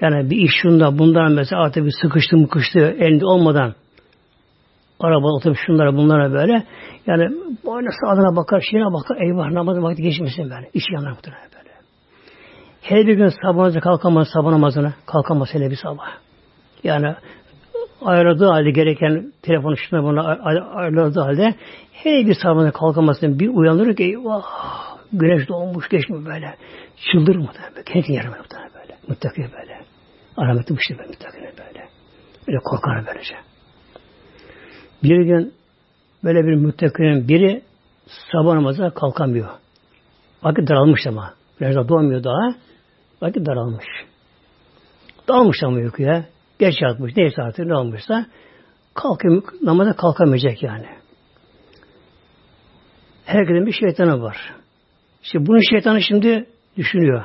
Yani 0.00 0.30
bir 0.30 0.36
iş 0.36 0.50
şunda 0.62 0.98
bundan 0.98 1.32
mesela 1.32 1.62
artık 1.62 1.84
bir 1.84 1.94
sıkıştı 2.02 2.36
mıkıştı 2.36 2.78
elinde 2.78 3.26
olmadan 3.26 3.74
araba 5.00 5.32
otobüs 5.32 5.58
şunlara 5.66 5.96
bunlara 5.96 6.32
böyle 6.32 6.62
yani 7.06 7.28
boyuna 7.64 7.90
sağına 8.00 8.36
bakar 8.36 8.60
şeyine 8.70 8.92
bakar 8.92 9.16
eyvah 9.16 9.50
namazın 9.50 9.82
vakti 9.82 10.02
geçmesin 10.02 10.44
böyle. 10.44 10.70
İçi 10.74 10.94
yanar 10.94 11.10
muhtemelen 11.10 11.48
böyle. 11.58 11.74
Her 12.82 13.06
bir 13.06 13.14
gün 13.14 13.32
sabah 13.42 13.80
kalkamaz 13.80 14.28
sabah 14.32 14.50
namazına 14.50 14.92
kalkamaz 15.06 15.48
hele 15.52 15.70
bir 15.70 15.76
sabah. 15.76 16.06
Yani 16.84 17.14
ayarladığı 18.02 18.46
halde 18.46 18.70
gereken 18.70 19.32
telefonu 19.42 19.76
şuna 19.76 20.02
buna 20.02 20.22
ayarladığı 20.74 21.20
halde 21.20 21.54
her 21.92 22.26
bir 22.26 22.34
sabahına 22.34 22.70
kalkamasın 22.70 23.38
bir 23.38 23.48
uyanır 23.48 23.96
ki 23.96 24.04
eyvah 24.04 24.42
güneş 25.12 25.48
doğmuş 25.48 25.88
geçmiyor 25.88 26.26
böyle. 26.26 26.54
Çıldır 27.12 27.36
mı 27.36 27.46
da 27.46 27.82
Kendi 27.82 28.12
yarım 28.12 28.34
muhtemelen 28.38 28.70
böyle. 28.74 28.96
Muttaki 29.08 29.40
böyle. 29.40 29.80
Arametli 30.36 30.76
bir 30.76 30.82
şey 30.82 30.98
böyle 30.98 31.08
muttaki 31.08 31.36
böyle. 31.36 31.88
Böyle 32.48 32.58
korkar 32.58 33.06
böylece. 33.06 33.47
Bir 35.02 35.22
gün 35.24 35.54
böyle 36.24 36.44
bir 36.44 36.54
müttakinin 36.54 37.28
biri 37.28 37.62
sabah 38.32 38.54
namaza 38.54 38.90
kalkamıyor. 38.90 39.48
Vakit 40.42 40.68
daralmış 40.68 41.06
ama. 41.06 41.34
Biraz 41.60 41.76
da 41.76 41.88
doğmuyor 41.88 42.24
daha. 42.24 42.54
Vakit 43.22 43.46
daralmış. 43.46 43.84
Dalmış 45.28 45.62
ama 45.62 45.76
uykuya. 45.76 46.24
Geç 46.58 46.74
yatmış. 46.82 47.16
Neyse 47.16 47.42
artık 47.42 47.66
ne 47.66 47.74
olmuşsa 47.74 48.26
kalkıyor, 48.94 49.42
namaza 49.62 49.92
kalkamayacak 49.92 50.62
yani. 50.62 50.86
Herkesin 53.24 53.66
bir 53.66 53.72
şeytanı 53.72 54.22
var. 54.22 54.54
İşte 55.22 55.46
bunun 55.46 55.60
şeytanı 55.70 56.02
şimdi 56.02 56.46
düşünüyor. 56.76 57.24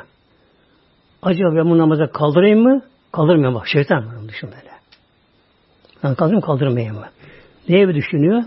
Acaba 1.22 1.56
ben 1.56 1.70
bu 1.70 1.78
namaza 1.78 2.08
kaldırayım 2.12 2.60
mı? 2.60 2.82
Kaldırmıyor 3.12 3.54
bak. 3.54 3.68
Şeytan 3.68 4.08
var 4.08 4.16
onu 4.16 4.30
düşün 4.30 4.50
böyle. 4.52 4.72
Ben 6.04 6.16
kaldırayım 6.16 6.42
kaldırmayayım 6.42 6.96
mı? 6.96 7.08
Neye 7.70 7.88
bir 7.88 7.96
düşünüyor? 7.96 8.44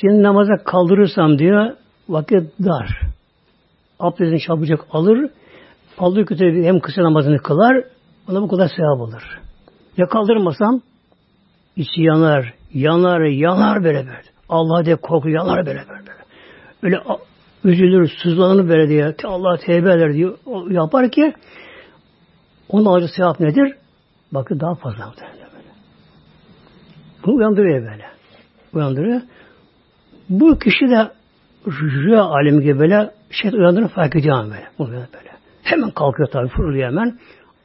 Şimdi 0.00 0.22
namaza 0.22 0.56
kaldırırsam 0.64 1.38
diyor 1.38 1.72
vakit 2.08 2.42
dar. 2.64 3.00
Abdestini 4.00 4.40
çabucak 4.40 4.80
alır. 4.90 5.30
Aldığı 5.98 6.24
kötü 6.24 6.64
hem 6.64 6.80
kısa 6.80 7.02
namazını 7.02 7.38
kılar. 7.38 7.84
Ona 8.30 8.42
bu 8.42 8.48
kadar 8.48 8.68
sevap 8.68 9.00
olur. 9.00 9.40
Ya 9.96 10.06
kaldırmasam 10.06 10.80
içi 11.76 12.02
yanar, 12.02 12.54
yanar, 12.74 13.20
yanar 13.20 13.84
böyle 13.84 13.98
böyle. 13.98 14.22
Allah 14.48 14.84
diye 14.84 14.96
korku 14.96 15.28
yanar 15.28 15.66
böyle 15.66 15.84
böyle. 15.88 16.14
Öyle 16.82 17.00
üzülür, 17.64 18.10
sızlanır 18.22 18.68
böyle 18.68 18.88
diye. 18.88 19.14
Allah 19.24 19.56
tevbe 19.56 19.92
eder 19.92 20.14
diye 20.14 20.28
yapar 20.68 21.10
ki 21.10 21.34
onun 22.68 22.94
acı 22.94 23.08
sevap 23.16 23.40
nedir? 23.40 23.76
Bakın 24.32 24.60
daha 24.60 24.74
fazla 24.74 25.12
böyle. 25.20 25.43
Bunu 27.26 27.36
uyandırıyor 27.36 27.82
böyle. 27.82 28.04
Uyandırıyor. 28.72 29.20
Bu 30.28 30.58
kişi 30.58 30.90
de 30.90 31.10
rüya 31.66 32.22
alemi 32.22 32.62
gibi 32.62 32.78
böyle 32.78 33.10
şey 33.30 33.50
uyandırır 33.50 33.88
fark 33.88 34.16
ediyor 34.16 34.44
böyle. 34.44 34.68
Bu 34.78 34.88
böyle. 34.88 35.30
Hemen 35.62 35.90
kalkıyor 35.90 36.28
tabi 36.28 36.48
fırlıyor 36.48 36.88
hemen. 36.88 37.18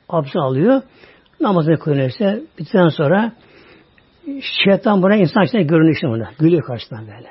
Abdest 0.09 0.35
alıyor. 0.35 0.81
Namazını 1.41 1.79
kılıyorsa 1.79 2.39
bittikten 2.59 2.89
sonra 2.89 3.31
şeytan 4.63 5.03
buna 5.03 5.15
insan 5.15 5.43
içinde 5.43 5.63
görünüyor 5.63 5.95
işte 5.95 6.07
buna. 6.07 6.29
Gülüyor 6.39 6.63
karşısından 6.63 7.07
böyle. 7.07 7.29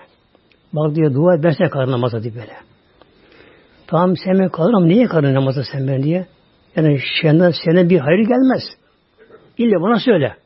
Bak 0.73 0.95
diyor 0.95 1.15
dua 1.15 1.35
et 1.35 1.45
ben 1.45 1.51
sana 1.51 1.71
kalırım 1.71 1.91
namaza 1.91 2.23
diye 2.23 2.35
böyle. 2.35 2.57
Tamam 3.87 4.17
sen 4.17 4.39
ben 4.39 4.49
kalırım 4.49 4.77
ama 4.77 4.87
niye 4.87 5.07
kalırım 5.07 5.35
namaza 5.35 5.63
sen 5.73 5.89
ben 5.89 6.03
diye. 6.03 6.27
Yani 6.77 6.99
şeyden 7.23 7.53
senin 7.65 7.91
bir 7.91 7.99
hayır 7.99 8.19
gelmez. 8.19 8.63
İlle 9.59 9.81
bana 9.81 10.01
söyle. 10.01 10.37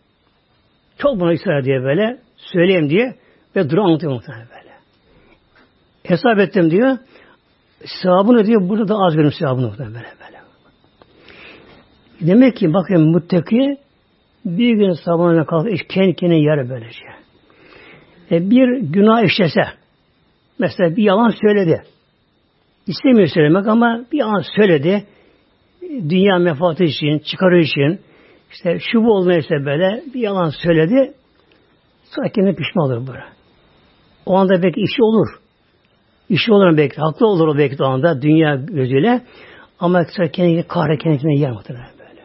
Çok 0.99 1.21
buna 1.21 1.33
ısrar 1.33 1.65
diye 1.65 1.83
böyle 1.83 2.19
söyleyeyim 2.37 2.91
diye 2.91 3.15
ve 3.57 3.71
duru 3.71 3.83
anlatıyor 3.83 4.13
muhtemelen 4.13 4.47
böyle. 4.49 4.73
Hesap 6.03 6.39
ettim 6.39 6.71
diyor. 6.71 6.99
Sevabını 8.03 8.47
diyor 8.47 8.69
burada 8.69 8.89
da 8.89 8.95
az 8.95 9.17
görüm 9.17 9.33
sevabını 9.33 9.67
muhtemelen 9.67 9.95
böyle. 9.95 10.07
böyle. 10.07 10.43
Demek 12.21 12.57
ki 12.57 12.75
bakın 12.75 13.11
muttaki 13.11 13.79
bir 14.45 14.75
gün 14.75 14.93
sabahına 14.93 15.47
kalkıp 15.47 15.89
kendi 15.89 16.15
kendine 16.15 16.39
yer 16.39 16.71
böylece. 16.71 17.05
E, 18.31 18.51
bir 18.51 18.79
günah 18.81 19.23
işlese 19.23 19.63
mesela 20.59 20.97
bir 20.97 21.03
yalan 21.03 21.35
söyledi. 21.41 21.83
İstemiyor 22.87 23.29
söylemek 23.29 23.67
ama 23.67 24.05
bir 24.13 24.19
yalan 24.19 24.43
söyledi. 24.57 25.05
Dünya 25.83 26.39
menfaati 26.39 26.85
için, 26.85 27.19
çıkarı 27.19 27.61
için 27.61 28.01
işte 28.53 28.79
şu 28.93 29.05
bu 29.05 29.13
olmaysa 29.13 29.55
böyle 29.65 30.03
bir 30.15 30.21
yalan 30.21 30.51
söyledi. 30.63 31.15
Sonra 32.05 32.29
kendine 32.29 32.55
pişman 32.55 32.85
olur 32.85 33.07
böyle. 33.07 33.25
O 34.27 34.37
anda 34.37 34.63
belki 34.63 34.81
işi 34.81 35.03
olur. 35.03 35.29
İşi 36.29 36.53
olur 36.53 36.77
belki. 36.77 36.97
Haklı 36.97 37.27
olur 37.27 37.49
o 37.49 37.59
belki 37.59 37.83
o 37.83 37.87
anda 37.87 38.23
dünya 38.23 38.55
gözüyle. 38.55 39.21
Ama 39.81 40.05
sonra 40.17 40.31
kendini 40.31 40.63
kahre 40.63 40.99
kendine 40.99 41.41
yer 41.41 41.51
muhtemelen 41.51 41.91
böyle. 41.99 42.21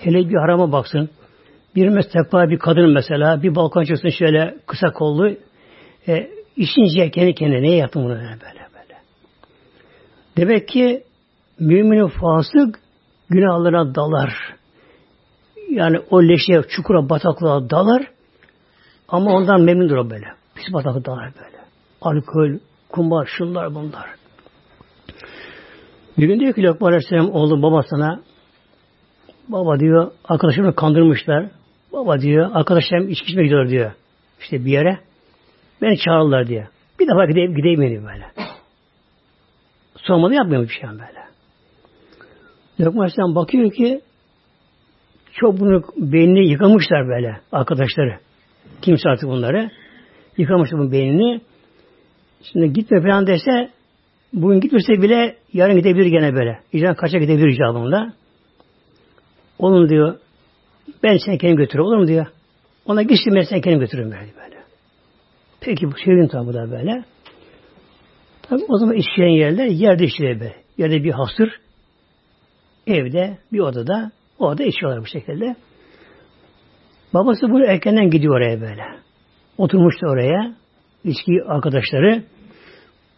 Hele 0.00 0.28
bir 0.28 0.36
harama 0.36 0.72
baksın. 0.72 1.10
Bir 1.76 1.88
mesela 1.88 2.50
bir 2.50 2.58
kadın 2.58 2.90
mesela 2.90 3.42
bir 3.42 3.54
balkon 3.54 3.84
çıksın 3.84 4.08
şöyle 4.08 4.56
kısa 4.66 4.92
kollu 4.92 5.30
e, 6.08 6.30
işince 6.56 7.10
kendi 7.10 7.34
kendine 7.34 7.62
neye 7.62 7.76
yaptın 7.76 8.04
bunu 8.04 8.14
böyle 8.14 8.38
böyle. 8.40 8.64
Demek 10.36 10.68
ki 10.68 11.02
müminin 11.60 12.06
fasık 12.08 12.80
günahlara 13.30 13.94
dalar. 13.94 14.54
Yani 15.74 15.98
o 16.10 16.22
leşe, 16.22 16.68
çukura, 16.68 17.08
bataklığa 17.08 17.70
dalar 17.70 18.06
ama 19.08 19.32
ondan 19.32 19.60
memnundur 19.60 19.96
o 19.96 20.10
böyle. 20.10 20.26
Pis 20.54 20.72
bataklığa 20.72 21.04
dalar 21.04 21.32
böyle. 21.34 21.58
Alkol, 22.00 22.58
kumar, 22.88 23.26
şunlar 23.26 23.74
bunlar. 23.74 24.06
Bir 26.18 26.26
gün 26.26 26.40
diyor 26.40 26.54
ki 26.54 26.62
Lokman 26.62 26.88
Aleyhisselam 26.88 27.30
oğlu 27.30 27.62
babasına 27.62 28.20
baba 29.48 29.80
diyor 29.80 30.10
arkadaşımı 30.24 30.74
kandırmışlar. 30.74 31.46
Baba 31.92 32.20
diyor 32.20 32.50
arkadaşlarım 32.54 33.08
içki 33.08 33.26
içmeye 33.26 33.44
gidiyor 33.44 33.68
diyor. 33.68 33.92
İşte 34.40 34.64
bir 34.64 34.72
yere. 34.72 34.98
Beni 35.82 35.98
çağırırlar 35.98 36.46
diye. 36.46 36.68
Bir 37.00 37.08
defa 37.08 37.26
gideyim, 37.26 37.54
gideyim 37.54 37.80
benim 37.80 38.06
böyle. 38.06 38.26
Sormalı 39.96 40.34
yapmıyor 40.34 40.62
bir 40.62 40.68
şey 40.68 40.88
böyle. 40.90 41.24
Lokman 42.80 43.00
Aleyhisselam 43.00 43.34
bakıyor 43.34 43.72
ki 43.72 44.00
çok 45.34 45.60
bunu 45.60 45.82
beynini 45.96 46.50
yıkamışlar 46.50 47.08
böyle 47.08 47.40
arkadaşları. 47.52 48.18
Kimse 48.82 49.08
artık 49.08 49.28
bunları. 49.28 49.70
Yıkamışlar 50.36 50.80
bu 50.80 50.92
beynini. 50.92 51.40
Şimdi 52.42 52.72
gitme 52.72 53.02
falan 53.02 53.26
dese 53.26 53.70
bugün 54.32 54.60
gitmese 54.60 55.02
bile 55.02 55.36
yarın 55.52 55.76
gidebilir 55.76 56.06
gene 56.06 56.34
böyle. 56.34 56.58
İcra 56.72 56.94
kaça 56.94 57.18
gidebilir 57.18 57.48
icabında. 57.48 58.12
Onun 59.58 59.88
diyor 59.88 60.18
ben 61.02 61.16
seni 61.16 61.38
kendim 61.38 61.56
götürürüm 61.56 61.86
olur 61.86 61.96
mu 61.96 62.06
diyor. 62.06 62.26
Ona 62.86 63.02
gitsin 63.02 63.34
ben 63.34 63.42
seni 63.42 63.60
kendim 63.60 63.80
götürürüm 63.80 64.10
böyle. 64.10 64.34
böyle. 64.36 64.56
Peki 65.60 65.86
bu 65.86 65.92
sevin 66.04 66.28
tabi 66.28 66.52
da 66.52 66.70
böyle. 66.70 67.04
Tabi 68.42 68.62
o 68.68 68.78
zaman 68.78 68.94
işleyen 68.94 69.38
yerler 69.38 69.66
yerde 69.66 70.04
işliyor 70.04 70.40
böyle. 70.40 70.56
Yerde 70.78 71.04
bir 71.04 71.10
hasır 71.10 71.50
evde 72.86 73.38
bir 73.52 73.58
odada 73.58 74.12
orada 74.44 74.64
içiyorlar 74.64 75.00
bu 75.00 75.06
şekilde. 75.06 75.56
Babası 77.14 77.50
bunu 77.50 77.64
erkenden 77.64 78.10
gidiyor 78.10 78.36
oraya 78.36 78.60
böyle. 78.60 78.82
Oturmuş 79.58 80.02
da 80.02 80.08
oraya. 80.08 80.54
İçki 81.04 81.32
arkadaşları. 81.46 82.22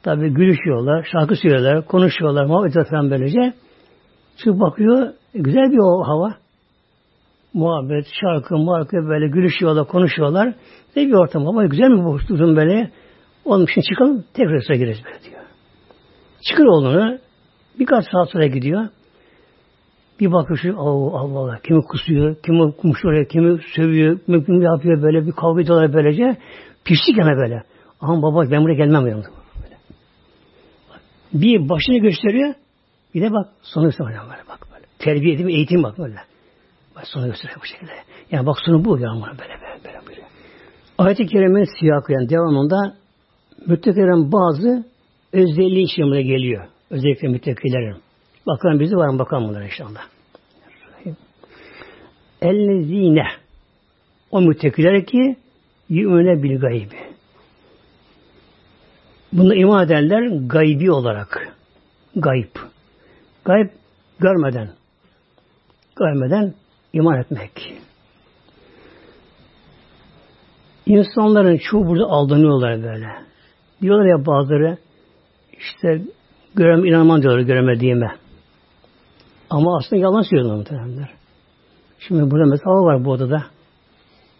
Tabi 0.02 0.28
gülüşüyorlar, 0.30 1.08
şarkı 1.12 1.36
söylüyorlar, 1.36 1.86
konuşuyorlar, 1.86 2.44
muhabbet 2.44 2.88
falan 2.90 3.10
böylece. 3.10 3.54
Çıkıp 4.36 4.60
bakıyor, 4.60 5.12
güzel 5.34 5.70
bir 5.70 5.78
o 5.78 6.04
hava. 6.08 6.34
Muhabbet, 7.54 8.06
şarkı, 8.20 8.56
markı 8.58 8.96
böyle 8.96 9.28
gülüşüyorlar, 9.28 9.86
konuşuyorlar. 9.86 10.54
Ne 10.96 11.06
bir 11.06 11.12
ortam 11.12 11.48
ama 11.48 11.66
güzel 11.66 11.88
mi 11.88 12.04
bu 12.04 12.18
böyle? 12.56 12.90
Onun 13.44 13.64
için 13.64 13.80
çıkalım, 13.80 14.24
tekrar 14.34 14.60
sıra 14.60 14.76
gireriz 14.76 15.04
böyle 15.04 15.22
diyor. 15.22 15.42
Çıkır 16.48 16.64
oğlunu, 16.64 17.18
birkaç 17.78 18.04
saat 18.12 18.30
sonra 18.30 18.46
gidiyor. 18.46 18.88
Bir 20.20 20.32
bakıyor 20.32 20.58
şu 20.58 20.80
Allah 20.80 21.18
Allah 21.18 21.58
kimi 21.62 21.82
kusuyor, 21.82 22.36
kimi 22.42 22.72
kumuşuyor, 22.72 23.28
kimi 23.28 23.58
sövüyor, 23.74 24.18
kimi, 24.26 24.64
yapıyor 24.64 25.02
böyle 25.02 25.26
bir 25.26 25.32
kavga 25.32 25.62
ediyorlar 25.62 25.92
böylece. 25.92 26.36
Pislik 26.84 27.18
yana 27.18 27.36
böyle. 27.36 27.62
Aman 28.00 28.22
baba 28.22 28.50
ben 28.50 28.64
buraya 28.64 28.74
gelmem 28.74 29.04
böyle. 29.04 29.22
Bir 31.32 31.68
başını 31.68 31.98
gösteriyor, 31.98 32.54
bir 33.14 33.22
de 33.22 33.32
bak 33.32 33.48
sonu 33.62 33.84
gösteriyor 33.84 34.22
böyle 34.22 34.48
bak 34.48 34.66
böyle. 34.74 34.84
Terbiye 34.98 35.32
eğitim, 35.32 35.48
eğitim 35.48 35.82
bak 35.82 35.98
böyle. 35.98 36.16
Bak 36.96 37.06
sonu 37.06 37.26
gösteriyor 37.26 37.60
bu 37.60 37.66
şekilde. 37.66 37.92
Yani 38.30 38.46
bak 38.46 38.56
sonu 38.66 38.84
bu 38.84 38.98
ya 38.98 39.10
böyle 39.14 39.38
böyle 39.38 39.84
böyle 39.84 40.06
böyle. 40.08 40.22
Ayet-i 40.98 41.26
Kerime'nin 41.26 41.80
siyakı 41.80 42.12
yani 42.12 42.28
devamında 42.28 42.96
müttekilerin 43.66 44.32
bazı 44.32 44.84
özelliği 45.32 45.84
işlemine 45.84 46.22
geliyor. 46.22 46.66
Özellikle 46.90 47.28
müttekilerin. 47.28 48.05
Bakalım 48.46 48.80
bizi 48.80 48.96
var 48.96 49.08
mı 49.08 49.18
bakalım 49.18 49.48
bunlara 49.48 49.64
inşallah. 49.64 50.06
Ellezine 52.42 53.26
o 54.30 54.40
müttekiler 54.40 55.06
ki 55.06 55.36
yü'müne 55.88 56.42
bil 56.42 56.60
gaybi. 56.60 57.16
Bunu 59.32 59.54
iman 59.54 59.86
ederler 59.86 60.46
gaybi 60.46 60.90
olarak. 60.90 61.56
Gayb. 62.16 62.56
Gayb 63.44 63.68
görmeden. 64.18 64.70
Görmeden 65.96 66.54
iman 66.92 67.20
etmek. 67.20 67.74
İnsanların 70.86 71.56
çoğu 71.56 71.86
burada 71.86 72.04
aldanıyorlar 72.04 72.82
böyle. 72.82 73.08
Diyorlar 73.82 74.06
ya 74.06 74.26
bazıları 74.26 74.78
işte 75.58 76.02
görem 76.54 76.84
inanmam 76.84 77.22
diyorlar 77.22 77.40
göremediğime. 77.40 78.25
Ama 79.50 79.76
aslında 79.76 80.02
yalan 80.02 80.22
söylüyorlar 80.22 80.56
muhtemelenler. 80.56 81.10
Şimdi 81.98 82.30
burada 82.30 82.46
mesela 82.46 82.70
var 82.70 83.04
bu 83.04 83.10
odada. 83.10 83.44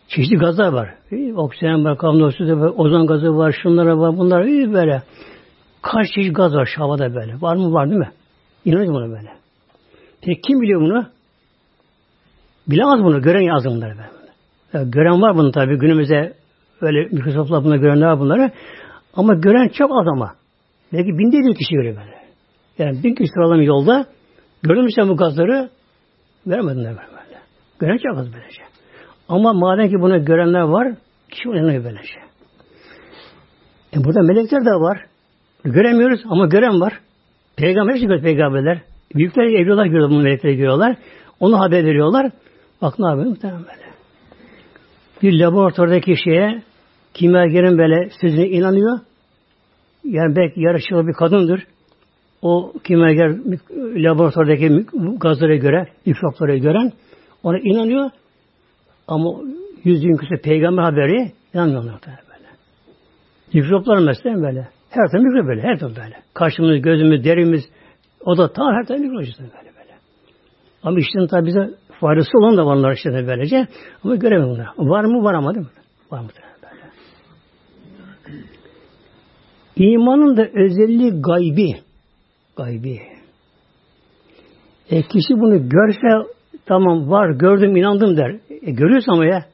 Çeşitli 0.08 0.36
gazlar 0.36 0.72
var. 0.72 0.94
Oksijen 1.36 1.84
var, 1.84 1.98
karbondioksit 1.98 2.40
var, 2.40 2.72
ozon 2.76 3.06
gazı 3.06 3.36
var, 3.36 3.56
şunlara 3.62 3.98
var, 3.98 4.16
bunlar 4.16 4.44
iyi 4.44 4.72
böyle. 4.72 5.02
Kaç 5.82 6.06
çeşit 6.14 6.36
gaz 6.36 6.54
var 6.54 6.68
şu 6.74 6.82
havada 6.82 7.14
böyle. 7.14 7.40
Var 7.40 7.56
mı? 7.56 7.72
Var 7.72 7.88
değil 7.88 7.98
mi? 7.98 8.10
İnanın 8.64 8.94
buna 8.94 9.08
böyle. 9.08 9.32
Peki 10.20 10.40
kim 10.40 10.60
biliyor 10.60 10.80
bunu? 10.80 11.06
Bilemez 12.68 13.04
bunu. 13.04 13.22
Gören 13.22 13.40
yazın 13.40 13.70
bunları 13.70 13.90
böyle. 13.90 14.10
Yani 14.72 14.90
gören 14.90 15.22
var 15.22 15.36
bunu 15.36 15.52
tabi. 15.52 15.78
Günümüzde 15.78 16.34
öyle 16.80 17.08
Microsoft'la 17.12 17.64
bunları 17.64 17.78
görenler 17.78 18.06
var 18.06 18.20
bunları. 18.20 18.50
Ama 19.14 19.34
gören 19.34 19.68
çok 19.68 19.90
az 20.00 20.06
ama. 20.12 20.34
Belki 20.92 21.08
binde 21.08 21.36
bir 21.36 21.54
kişi 21.54 21.74
görüyor 21.74 21.96
böyle. 21.96 22.16
Yani 22.78 23.02
bin 23.04 23.14
kişi 23.14 23.28
sıralama 23.28 23.62
yolda 23.62 24.06
gördün 24.62 24.84
mü 24.84 24.92
sen 24.92 25.08
bu 25.08 25.16
gazları? 25.16 25.70
Vermediler 26.46 26.96
böyle. 26.96 27.40
Gören 27.78 27.96
çok 27.96 28.18
az 28.18 28.32
böylece. 28.32 28.62
Ama 29.28 29.52
madem 29.52 29.88
ki 29.88 30.00
bunu 30.00 30.24
görenler 30.24 30.60
var, 30.60 30.94
kişi 31.30 31.48
inanıyor 31.48 31.84
böylece. 31.84 32.18
E 33.96 34.04
burada 34.04 34.22
melekler 34.22 34.64
de 34.64 34.70
var. 34.70 35.04
Göremiyoruz 35.64 36.20
ama 36.28 36.46
gören 36.46 36.80
var. 36.80 37.00
Peygamber 37.56 37.92
hepsi 37.92 38.06
görüyor 38.06 38.22
peygamberler. 38.22 38.82
Büyükler 39.14 39.44
evliyorlar 39.44 39.86
görüyorlar, 39.86 40.10
bunu 40.10 40.22
melekleri 40.22 40.56
görüyorlar. 40.56 40.96
Onu 41.40 41.60
haber 41.60 41.84
veriyorlar. 41.84 42.30
Bak 42.82 42.98
ne 42.98 43.08
yapıyor 43.08 43.26
muhtemelen 43.26 43.60
böyle. 43.60 43.86
Bir 45.22 45.40
laboratuvardaki 45.40 46.16
şeye 46.24 46.62
kimyagerin 47.14 47.78
böyle 47.78 48.10
sözüne 48.20 48.48
inanıyor. 48.48 48.98
Yani 50.04 50.36
belki 50.36 50.60
yarışçılı 50.60 51.06
bir 51.06 51.12
kadındır. 51.12 51.66
O 52.42 52.72
kimyager 52.84 53.36
laboratuvardaki 53.96 54.86
gazlara 55.20 55.56
göre, 55.56 55.86
mikroplara 56.06 56.56
gören 56.56 56.92
ona 57.42 57.58
inanıyor. 57.58 58.10
Ama 59.08 59.40
yüz 59.84 60.02
gün 60.02 60.16
küsur 60.16 60.38
peygamber 60.42 60.82
haberi 60.82 61.32
inanmıyorlar 61.54 62.00
böyle. 62.04 62.48
Mikroplar 63.54 63.98
mesela 63.98 64.42
böyle. 64.42 64.68
Her 64.90 65.10
tarafı 65.10 65.26
mikrop 65.26 65.48
böyle. 65.48 65.62
Her 65.62 65.78
tarafı 65.78 65.96
böyle. 65.96 66.16
Kaşımız, 66.34 66.82
gözümüz, 66.82 67.24
derimiz 67.24 67.64
o 68.20 68.38
da 68.38 68.52
tam 68.52 68.66
her 68.74 68.86
tarafı 68.86 69.02
mikrop 69.02 69.20
böyle 69.40 69.72
böyle. 69.78 69.94
Ama 70.82 70.98
işte 70.98 71.26
tabi 71.30 71.46
bize 71.46 71.70
faydası 72.00 72.38
olan 72.38 72.56
da 72.56 72.66
varlar 72.66 72.92
işte 72.92 73.10
böylece. 73.26 73.66
Ama 74.04 74.16
göremiyor 74.16 74.50
bunlar. 74.50 74.68
Var 74.78 75.04
mı? 75.04 75.24
Var 75.24 75.34
ama 75.34 75.54
değil 75.54 75.66
mi? 75.66 75.72
Var 76.10 76.20
mı? 76.20 76.28
Böyle. 76.62 76.82
İmanın 79.76 80.36
da 80.36 80.42
özelliği 80.42 81.10
gaybi. 81.10 81.85
Gaybi. 82.56 83.00
E 84.90 85.02
kişi 85.02 85.40
bunu 85.40 85.68
görse 85.68 86.30
tamam 86.66 87.10
var 87.10 87.30
gördüm 87.30 87.76
inandım 87.76 88.16
der. 88.16 88.36
E 88.62 88.70
görüyorsun 88.70 89.12
ama 89.12 89.26
ya. 89.26 89.44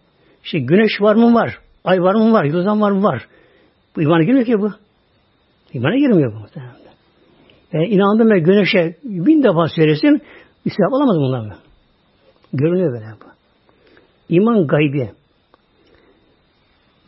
İşte 0.44 0.58
güneş 0.58 1.00
var 1.00 1.14
mı 1.14 1.34
var. 1.34 1.58
Ay 1.84 2.02
var 2.02 2.14
mı 2.14 2.32
var. 2.32 2.44
Yıldızan 2.44 2.80
var 2.80 2.90
mı 2.90 3.02
var. 3.02 3.26
Bu 3.96 4.02
imana 4.02 4.22
girmiyor 4.22 4.46
ki 4.46 4.60
bu. 4.60 4.72
İmana 5.72 5.96
girmiyor 5.96 6.32
bu 6.32 6.38
muhtemelen. 6.38 6.76
E, 7.72 7.78
inandım 7.78 8.30
ve 8.30 8.38
güneşe 8.38 8.96
bin 9.04 9.42
defa 9.42 9.68
söylesin 9.68 10.22
sevap 10.68 10.92
alamaz 10.92 11.16
bundan 11.16 11.46
mı? 11.46 11.54
Görünüyor 12.52 12.92
böyle 12.92 13.04
bu. 13.04 13.26
İman 14.28 14.66
gaybi. 14.66 15.10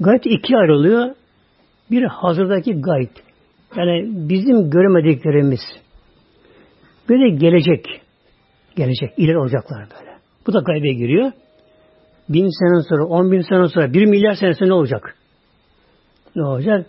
Gayb 0.00 0.20
iki 0.24 0.56
ayrılıyor. 0.56 1.14
Bir 1.90 2.02
hazırdaki 2.02 2.72
gayb. 2.72 3.10
Yani 3.76 4.28
bizim 4.28 4.70
göremediklerimiz. 4.70 5.60
Böyle 7.08 7.36
gelecek. 7.36 8.00
Gelecek. 8.76 9.10
ileri 9.16 9.38
olacaklar 9.38 9.78
böyle. 9.80 10.14
Bu 10.46 10.52
da 10.52 10.60
gaybe 10.60 10.92
giriyor. 10.92 11.32
Bin 12.28 12.48
sene 12.48 12.82
sonra, 12.88 13.04
on 13.04 13.32
bin 13.32 13.40
sene 13.40 13.68
sonra, 13.68 13.92
bir 13.92 14.06
milyar 14.06 14.34
sene 14.34 14.54
sonra 14.54 14.68
ne 14.68 14.74
olacak? 14.74 15.16
Ne 16.36 16.44
olacak? 16.44 16.86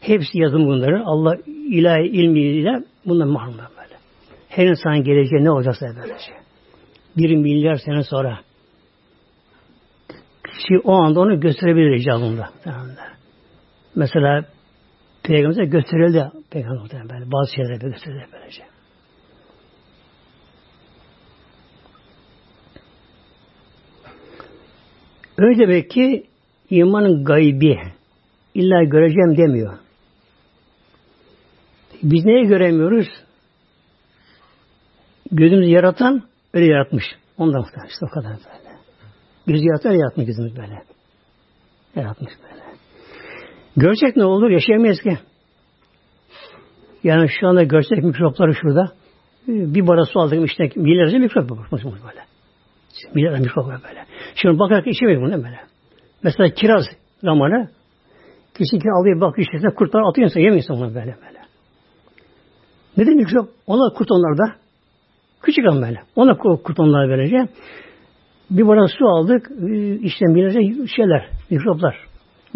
Hepsi 0.00 0.38
yazım 0.38 0.66
bunların. 0.66 1.00
Allah 1.00 1.36
ilahi 1.46 2.02
ilmiyle 2.02 2.84
bundan 3.06 3.28
mahrumlar 3.28 3.66
böyle. 3.76 3.94
Her 4.48 4.66
insan 4.66 5.04
geleceği 5.04 5.44
ne 5.44 5.50
olacaksa 5.50 5.86
böylece. 5.86 6.32
Bir 7.16 7.36
milyar 7.36 7.76
sene 7.76 8.02
sonra 8.02 8.40
kişi 10.44 10.78
o 10.84 10.92
anda 10.92 11.20
onu 11.20 11.40
gösterebilir 11.40 11.90
icabında. 11.90 12.50
Mesela 13.94 14.44
Peygamber'e 15.22 15.66
gösterildi 15.66 16.30
Peygamber'e 16.50 17.08
böyle 17.10 17.32
bazı 17.32 17.54
şeyler 17.54 17.76
gösterildi 17.76 18.26
böylece. 18.32 18.73
Öyle 25.38 25.58
demek 25.58 25.90
ki 25.90 26.26
imanın 26.70 27.24
gaybi 27.24 27.78
illa 28.54 28.84
göreceğim 28.84 29.36
demiyor. 29.36 29.78
Biz 32.02 32.24
neye 32.24 32.44
göremiyoruz? 32.44 33.06
Gözümüzü 35.32 35.70
yaratan 35.70 36.22
öyle 36.52 36.66
yaratmış. 36.66 37.04
Ondan 37.38 37.60
muhtemelen 37.60 37.88
işte 37.88 38.06
o 38.06 38.14
kadar 38.14 38.30
böyle. 38.30 38.78
Gözü 39.46 39.64
yaratan 39.66 39.92
öyle 39.92 40.00
yaratmış 40.00 40.26
gözümüz 40.26 40.56
böyle. 40.56 40.82
Yaratmış 41.96 42.32
böyle. 42.42 42.62
Görecek 43.76 44.16
ne 44.16 44.24
olur? 44.24 44.50
Yaşayamayız 44.50 45.00
ki. 45.00 45.18
Yani 47.04 47.28
şu 47.40 47.48
anda 47.48 47.62
görsek 47.62 48.04
mikropları 48.04 48.54
şurada. 48.54 48.92
Bir 49.48 49.86
bardak 49.86 50.08
su 50.08 50.20
aldık 50.20 50.50
işte 50.50 50.70
milyarca 50.76 51.18
mikrop 51.18 51.50
böyle. 51.50 52.24
Milyarca 53.14 53.42
mikrop 53.42 53.66
böyle. 53.66 54.04
Şimdi 54.34 54.58
bakarak 54.58 54.86
içemeyiz 54.86 55.22
bunu 55.22 55.44
böyle. 55.44 55.60
Mesela 56.22 56.48
kiraz 56.48 56.84
zamanı 57.22 57.68
kişi 58.54 58.78
ki 58.78 58.88
alıyor 59.00 59.20
bak 59.20 59.38
işte 59.38 59.68
kurtlar 59.76 60.08
atıyor 60.08 60.28
insan 60.28 60.40
yemiyor 60.40 60.62
insan 60.62 60.76
bunu 60.76 60.94
böyle 60.94 61.16
böyle. 61.26 61.38
Neden 62.96 63.16
mikrop? 63.16 63.48
Onlar 63.66 63.94
kurt 63.94 64.10
onlarda. 64.10 64.56
Küçük 65.42 65.66
ama 65.68 65.82
böyle. 65.82 66.02
Ona 66.16 66.36
kurt 66.36 66.80
onlar 66.80 67.08
böylece. 67.08 67.48
Bir 68.50 68.66
bardak 68.66 68.90
su 68.90 69.06
aldık. 69.06 69.50
işte 70.02 70.26
milyarca 70.26 70.86
şeyler, 70.86 71.28
mikroplar. 71.50 71.96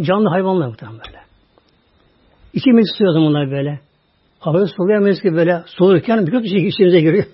Canlı 0.00 0.28
hayvanlar 0.28 0.66
muhtemelen 0.66 1.00
böyle. 1.06 1.18
İçimiz 2.52 2.86
istiyor 2.92 3.14
bunlar 3.14 3.50
böyle. 3.50 3.80
Havayı 4.38 4.66
soluyamayız 4.66 5.20
ki 5.20 5.34
böyle 5.34 5.62
solurken 5.66 6.22
mikrop 6.22 6.42
bir 6.42 6.48
şey 6.48 6.68
içimize 6.68 7.00
giriyor. 7.00 7.24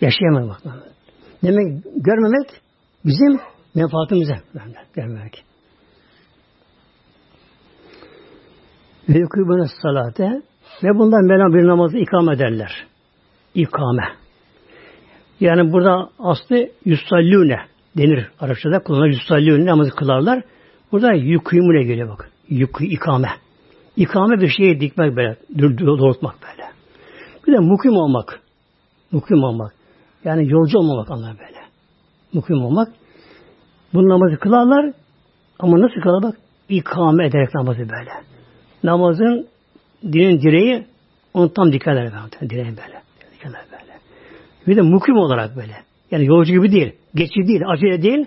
Yaşayamaz 0.00 0.48
bak. 0.48 0.93
Demek 1.44 1.84
görmemek 1.96 2.48
bizim 3.04 3.40
menfaatimize. 3.74 4.34
Görmemek. 4.94 5.44
Ve 9.08 9.18
yukubune 9.18 9.66
salate 9.82 10.42
ve 10.82 10.98
bundan 10.98 11.24
melam 11.24 11.54
bir 11.54 11.66
namazı 11.66 11.98
ikame 11.98 12.34
ederler. 12.34 12.86
İkame. 13.54 14.04
Yani 15.40 15.72
burada 15.72 16.08
aslı 16.18 16.68
yusallune 16.84 17.58
denir 17.96 18.28
Arapçada 18.40 18.82
kullanılır. 18.82 19.12
Yusallune 19.12 19.66
namazı 19.66 19.90
kılarlar. 19.90 20.42
Burada 20.92 21.12
yukimune 21.12 21.82
geliyor 21.82 22.08
bakın. 22.08 22.30
Yuku, 22.48 22.84
ikame. 22.84 23.28
İkame 23.96 24.40
bir 24.40 24.48
şeyi 24.48 24.80
dikmek 24.80 25.16
böyle, 25.16 25.36
doğrultmak 25.58 26.34
böyle. 26.42 26.70
Bir 27.46 27.52
de 27.52 27.58
mukim 27.58 27.92
olmak. 27.92 28.40
Mukim 29.12 29.42
olmak. 29.42 29.83
Yani 30.24 30.50
yolcu 30.50 30.78
olmamak 30.78 31.10
anlar 31.10 31.38
böyle. 31.38 31.58
Mukim 32.32 32.64
olmak. 32.64 32.88
Bu 33.94 34.08
namazı 34.08 34.36
kılarlar 34.36 34.92
ama 35.58 35.80
nasıl 35.80 36.00
kılarlar 36.00 36.22
bak? 36.22 36.40
İkame 36.68 37.26
ederek 37.26 37.54
namazı 37.54 37.78
böyle. 37.78 38.10
Namazın 38.84 39.46
dinin 40.02 40.40
direği 40.40 40.86
onu 41.34 41.52
tam 41.52 41.72
dikerler. 41.72 42.12
Direği 42.40 42.64
böyle. 42.64 43.02
Dikerler 43.34 43.64
böyle. 43.72 43.92
Bir 44.66 44.76
de 44.76 44.80
mukim 44.80 45.16
olarak 45.16 45.56
böyle. 45.56 45.74
Yani 46.10 46.26
yolcu 46.26 46.52
gibi 46.52 46.72
değil. 46.72 46.92
Geçici 47.14 47.48
değil. 47.48 47.60
Acele 47.68 48.02
değil. 48.02 48.26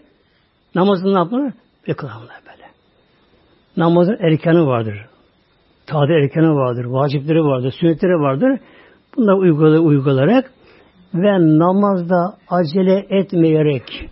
Namazını 0.75 1.13
ne 1.13 1.17
yapılır? 1.17 1.53
Ve 1.87 1.93
kılarlar 1.93 2.39
böyle. 2.45 2.67
Namazın 3.77 4.17
erkanı 4.19 4.65
vardır. 4.67 5.05
Tade 5.85 6.13
erkanı 6.13 6.55
vardır. 6.55 6.85
Vacipleri 6.85 7.43
vardır. 7.43 7.71
Sünnetleri 7.79 8.13
vardır. 8.13 8.59
Bunlar 9.15 9.33
uygulayarak 9.79 10.51
ve 11.13 11.59
namazda 11.59 12.37
acele 12.49 13.05
etmeyerek 13.09 14.09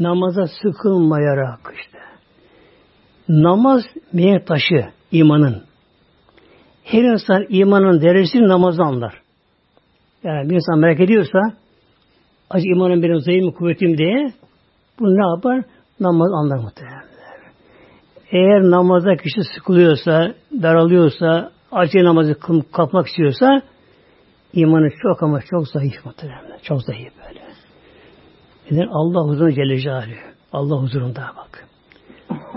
namaza 0.00 0.46
sıkılmayarak 0.62 1.74
işte 1.80 1.98
namaz 3.28 3.82
mihenk 4.12 4.46
taşı 4.46 4.88
imanın. 5.12 5.62
Her 6.84 7.02
insan 7.02 7.46
imanın 7.48 8.00
derecesini 8.00 8.48
namazı 8.48 8.82
anlar. 8.82 9.22
Yani 10.24 10.50
bir 10.50 10.54
insan 10.54 10.78
merak 10.78 11.00
ediyorsa 11.00 11.38
acı 12.50 12.68
imanın 12.68 13.02
benim 13.02 13.20
zayıf 13.20 13.44
mı 13.44 13.54
kuvvetim 13.54 13.98
diye 13.98 14.32
bunu 15.00 15.16
ne 15.16 15.36
yapar? 15.36 15.64
Namaz 16.00 16.28
anlar 16.32 16.58
muhtemelen. 16.58 17.04
Eğer 18.30 18.62
namaza 18.62 19.16
kişi 19.16 19.40
sıkılıyorsa, 19.54 20.34
daralıyorsa, 20.62 21.50
acı 21.72 22.04
namazı 22.04 22.38
kapmak 22.72 23.06
istiyorsa 23.06 23.62
imanı 24.52 24.90
çok 25.02 25.22
ama 25.22 25.40
çok 25.50 25.68
zayıf 25.68 26.04
muhtemelen. 26.04 26.58
Çok 26.62 26.82
zayıf 26.82 27.12
böyle. 27.28 27.40
Neden? 28.70 28.86
Allah 28.86 29.28
huzurunda 29.28 29.52
Celle 29.52 29.78
Celaluhu. 29.78 30.14
Allah 30.52 30.82
huzurunda 30.82 31.32
bak. 31.36 31.68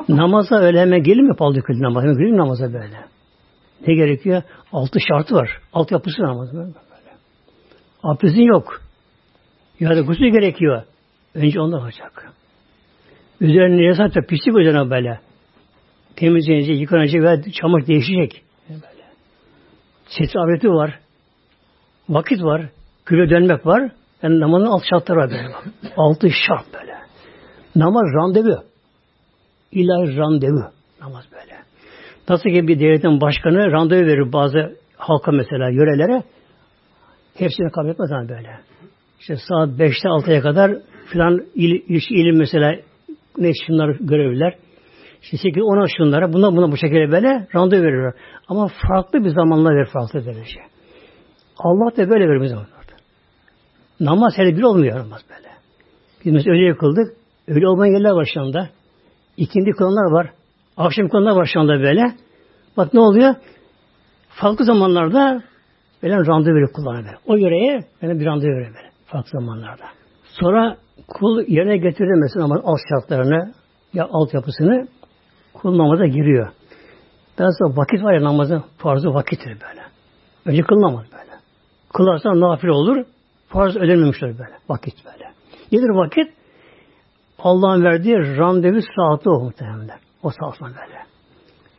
Namaza 0.09 0.55
öyle 0.55 0.79
hemen 0.79 1.03
gelir 1.03 1.21
mi 1.21 1.35
paldı 1.35 1.61
kıl 1.61 1.73
namaz? 1.73 2.03
Hemen 2.03 2.17
gelir 2.17 2.37
namaza 2.37 2.73
böyle? 2.73 3.05
Ne 3.87 3.93
gerekiyor? 3.93 4.41
Altı 4.71 4.99
şartı 4.99 5.35
var. 5.35 5.49
Alt 5.73 5.91
yapısı 5.91 6.21
namaz 6.21 6.53
böyle. 6.53 6.71
Abdestin 8.03 8.41
yok. 8.41 8.81
Ya 9.79 9.95
da 9.95 10.01
gusül 10.01 10.31
gerekiyor. 10.31 10.83
Önce 11.35 11.59
onlar 11.59 11.81
olacak. 11.81 12.31
Üzerine 13.41 13.83
yasak 13.83 14.13
pislik 14.29 14.57
üzerine 14.57 14.89
böyle 14.89 15.19
temizlenecek, 16.15 16.79
yıkanacak 16.79 17.23
ve 17.23 17.51
çamaşır 17.51 17.87
değişecek. 17.87 18.43
Böyle. 18.69 19.03
Setrareti 20.05 20.69
var. 20.69 20.99
Vakit 22.09 22.43
var. 22.43 22.69
Küre 23.05 23.29
dönmek 23.29 23.65
var. 23.65 23.91
Yani 24.23 24.39
namazın 24.39 24.65
alt 24.65 24.83
şartları 24.89 25.17
var 25.17 25.29
böyle. 25.29 25.47
Altı 25.97 26.29
şart 26.47 26.65
böyle. 26.73 26.93
Namaz 27.75 28.03
randevu. 28.15 28.63
İlahi 29.71 30.17
randevu. 30.17 30.63
Namaz 31.01 31.25
böyle. 31.31 31.55
Nasıl 32.29 32.49
ki 32.49 32.67
bir 32.67 32.79
devletin 32.79 33.21
başkanı 33.21 33.71
randevu 33.71 34.07
verir 34.07 34.33
bazı 34.33 34.75
halka 34.97 35.31
mesela, 35.31 35.69
yörelere. 35.69 36.23
Hepsini 37.37 37.71
kabul 37.71 37.89
etmez 37.89 38.09
hani 38.11 38.29
böyle. 38.29 38.59
İşte 39.19 39.35
saat 39.35 39.69
5'te 39.69 40.07
6'ya 40.07 40.41
kadar 40.41 40.71
filan 41.05 41.45
il, 41.55 41.81
il, 41.87 42.01
ilim 42.09 42.37
mesela 42.37 42.75
ne 43.37 43.51
şunlar 43.67 43.95
görevliler. 43.99 44.55
İşte 45.21 45.37
8 45.37 45.63
10 45.63 45.85
şunlara 45.97 46.33
buna 46.33 46.55
buna 46.55 46.71
bu 46.71 46.77
şekilde 46.77 47.11
böyle 47.11 47.47
randevu 47.55 47.83
veriyor. 47.83 48.13
Ama 48.47 48.67
farklı 48.87 49.23
bir 49.23 49.29
zamanla 49.29 49.69
verir 49.69 49.89
farklı 49.93 50.25
derece. 50.25 50.70
Allah 51.57 51.97
da 51.97 52.09
böyle 52.09 52.49
zaman. 52.49 52.65
Namaz 54.01 54.33
hele 54.35 54.57
bir 54.57 54.63
olmuyor 54.63 54.99
namaz 54.99 55.21
böyle. 55.29 55.47
Biz 56.25 56.33
mesela 56.33 56.51
öyle 56.51 56.77
kıldık. 56.77 57.13
Öyle 57.47 57.67
olmayan 57.67 57.93
yerler 57.93 58.11
var 58.11 58.29
şu 58.33 58.41
anda. 58.41 58.69
İkindi 59.37 59.71
kılanlar 59.71 60.11
var. 60.11 60.29
Akşam 60.77 61.09
kılanlar 61.09 61.31
var 61.31 61.49
şu 61.53 61.59
anda 61.59 61.73
böyle. 61.73 62.15
Bak 62.77 62.93
ne 62.93 62.99
oluyor? 62.99 63.35
Farklı 64.29 64.65
zamanlarda 64.65 65.43
böyle 66.03 66.15
randevu 66.15 66.55
veriyor 66.55 66.71
kullanıyor 66.73 67.03
böyle. 67.03 67.17
O 67.25 67.35
yöreye 67.35 67.79
böyle 68.01 68.19
bir 68.19 68.25
randevu 68.25 68.51
veriyor 68.51 68.75
böyle. 68.75 68.89
Farklı 69.05 69.29
zamanlarda. 69.39 69.85
Sonra 70.23 70.77
kul 71.07 71.43
yerine 71.47 71.77
getirdi 71.77 72.11
mesela 72.15 72.43
namaz 72.43 72.61
alt 72.63 72.79
şartlarını 72.89 73.53
ya 73.93 74.07
altyapısını 74.11 74.87
kul 75.53 75.77
namaza 75.77 76.05
giriyor. 76.05 76.51
Daha 77.37 77.47
sonra 77.59 77.77
vakit 77.77 78.03
var 78.03 78.13
ya 78.13 78.23
namazın 78.23 78.63
farzı 78.77 79.13
vakittir 79.13 79.47
böyle. 79.47 79.81
Önce 80.45 80.61
kılınamaz 80.61 81.05
böyle. 81.11 81.30
Kılarsan 81.93 82.39
nafile 82.39 82.71
olur. 82.71 83.05
Farz 83.47 83.75
ödenmemiştir 83.75 84.27
böyle. 84.27 84.57
Vakit 84.69 84.93
böyle. 85.05 85.31
Nedir 85.71 85.89
vakit? 85.89 86.33
Allah'ın 87.39 87.83
verdiği 87.83 88.17
randevu 88.17 88.79
saati 88.95 89.29
o 89.29 89.43
muhtemelen. 89.43 89.99
O 90.23 90.29
saat 90.29 90.61
böyle. 90.61 91.01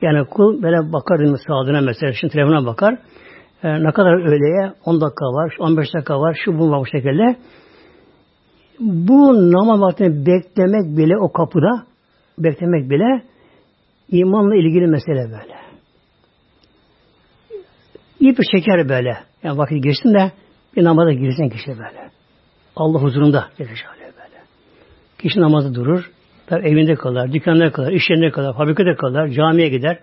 Yani 0.02 0.28
kul 0.28 0.62
böyle 0.62 0.92
bakar 0.92 1.36
saatine 1.46 1.80
mesela. 1.80 2.12
Şimdi 2.12 2.32
telefona 2.32 2.66
bakar. 2.66 2.98
E, 3.62 3.84
ne 3.84 3.92
kadar 3.92 4.14
öğleye 4.14 4.72
10 4.84 5.00
dakika 5.00 5.24
var, 5.24 5.56
15 5.58 5.94
dakika 5.94 6.20
var, 6.20 6.38
şu 6.44 6.58
bu 6.58 6.70
var 6.70 6.80
bu 6.80 6.86
şekilde. 6.86 7.36
Bu 8.80 9.52
namaz 9.52 9.80
vaktini 9.80 10.26
beklemek 10.26 10.98
bile 10.98 11.18
o 11.18 11.32
kapıda 11.32 11.86
beklemek 12.38 12.90
bile 12.90 13.22
imanla 14.08 14.56
ilgili 14.56 14.86
mesele 14.86 15.24
böyle. 15.24 15.56
Bir 18.20 18.44
şeker 18.52 18.88
böyle. 18.88 19.31
Yani 19.42 19.58
vakit 19.58 19.84
geçsin 19.84 20.14
de 20.14 20.32
bir 20.76 20.84
namaza 20.84 21.12
girsin 21.12 21.48
kişi 21.48 21.68
böyle. 21.68 22.10
Allah 22.76 22.98
huzurunda 22.98 23.48
böyle. 23.58 24.42
Kişi 25.18 25.40
namazı 25.40 25.74
durur. 25.74 26.10
Tabi 26.46 26.68
evinde 26.68 26.94
kalır, 26.94 27.32
dükkanda 27.32 27.72
kalır, 27.72 27.92
iş 27.92 28.10
yerinde 28.10 28.30
kalır, 28.30 28.54
fabrikada 28.54 28.96
kalır, 28.96 29.28
camiye 29.28 29.68
gider. 29.68 29.98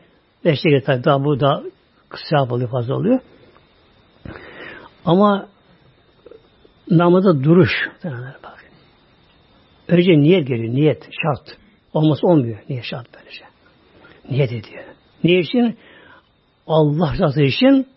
Beşte 0.45 0.69
gider 0.69 0.83
tabi 0.83 1.03
daha 1.03 1.23
bu 1.23 1.39
daha 1.39 1.63
kısa 2.09 2.43
oluyor, 2.43 2.69
fazla 2.69 2.95
oluyor. 2.95 3.19
Ama 5.05 5.47
namaza 6.89 7.43
duruş. 7.43 7.71
Bak. 8.43 8.65
Önce 9.87 10.11
niyet 10.11 10.47
geliyor. 10.47 10.73
Niyet. 10.73 11.03
Şart. 11.03 11.57
Olması 11.93 12.27
olmuyor. 12.27 12.59
Niyet 12.69 12.83
şart 12.83 13.07
böylece. 13.13 13.45
Niyet 14.29 14.51
ediyor. 14.51 14.83
Niye 15.23 15.39
için? 15.39 15.77
Allah 16.67 17.13
rızası 17.13 17.41
için 17.41 17.87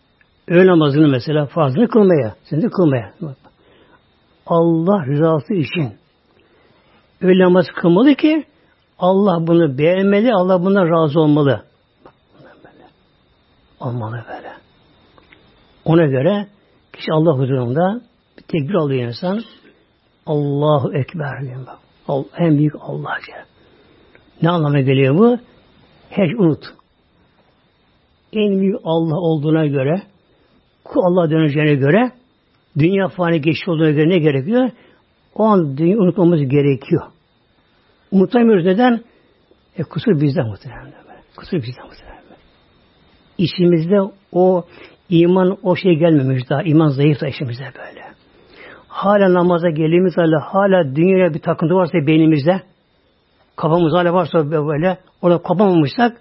öğle 0.53 0.67
namazını 0.67 1.09
mesela 1.09 1.47
farzını 1.47 1.89
kılmaya. 1.89 2.35
De 2.51 2.69
kılmaya. 2.69 3.13
Allah 4.47 5.07
rızası 5.07 5.55
için 5.55 5.93
öğle 7.21 7.45
namazı 7.45 7.73
kılmalı 7.73 8.15
ki 8.15 8.45
Allah 8.99 9.47
bunu 9.47 9.79
beğenmeli, 9.79 10.35
Allah 10.35 10.65
buna 10.65 10.91
razı 10.91 11.21
olmalı. 11.21 11.63
Böyle. 12.65 12.85
Olmalı 13.81 14.25
böyle. 14.29 14.53
Ona 15.85 16.07
göre 16.07 16.47
kişi 16.93 17.13
Allah 17.13 17.39
huzurunda 17.39 18.01
bir 18.39 18.43
tekbir 18.43 18.75
alıyor 18.75 19.09
insan. 19.09 19.43
Allahu 20.27 20.95
Ekber 20.95 21.41
diyor. 21.41 21.67
En 22.39 22.59
büyük 22.59 22.75
Allah 22.81 23.17
diyor. 23.27 23.45
Ne 24.43 24.51
anlama 24.51 24.81
geliyor 24.81 25.19
bu? 25.19 25.39
Şey 26.17 26.35
unut. 26.39 26.65
En 28.33 28.61
büyük 28.61 28.81
Allah 28.85 29.17
olduğuna 29.17 29.67
göre, 29.67 30.03
Allah 30.95 31.31
döneceğine 31.31 31.75
göre, 31.75 32.13
dünya 32.79 33.09
fani 33.09 33.41
geçiş 33.41 33.69
olduğuna 33.69 33.91
göre 33.91 34.09
ne 34.09 34.19
gerekiyor? 34.19 34.71
O 35.35 35.45
an 35.45 35.77
dünya 35.77 35.99
unutmamız 35.99 36.41
gerekiyor. 36.41 37.03
Unutamıyoruz 38.11 38.65
neden? 38.65 39.01
E, 39.79 39.83
kusur 39.83 40.21
bizden 40.21 40.47
muhtemelen. 40.47 40.93
Kusur 41.37 41.57
bizden 41.57 41.87
muhtemelen. 41.87 42.23
İçimizde 43.39 44.01
o 44.33 44.65
iman 45.09 45.59
o 45.63 45.77
şey 45.77 45.95
gelmemiş 45.95 46.51
daha. 46.51 46.63
iman 46.63 46.89
zayıf 46.89 47.21
da 47.21 47.29
içimizde 47.29 47.65
böyle. 47.65 48.03
Hala 48.89 49.35
namaza 49.35 49.71
geldiğimiz 49.71 50.17
hala 50.17 50.41
hala 50.41 50.97
dünyaya 50.97 51.35
bir 51.35 51.39
takıntı 51.39 51.75
varsa 51.75 52.07
beynimizde 52.07 52.61
kafamız 53.57 53.93
hala 53.93 54.15
varsa 54.15 54.51
böyle 54.51 54.99
orada 55.23 55.39
kopamamışsak 55.43 56.17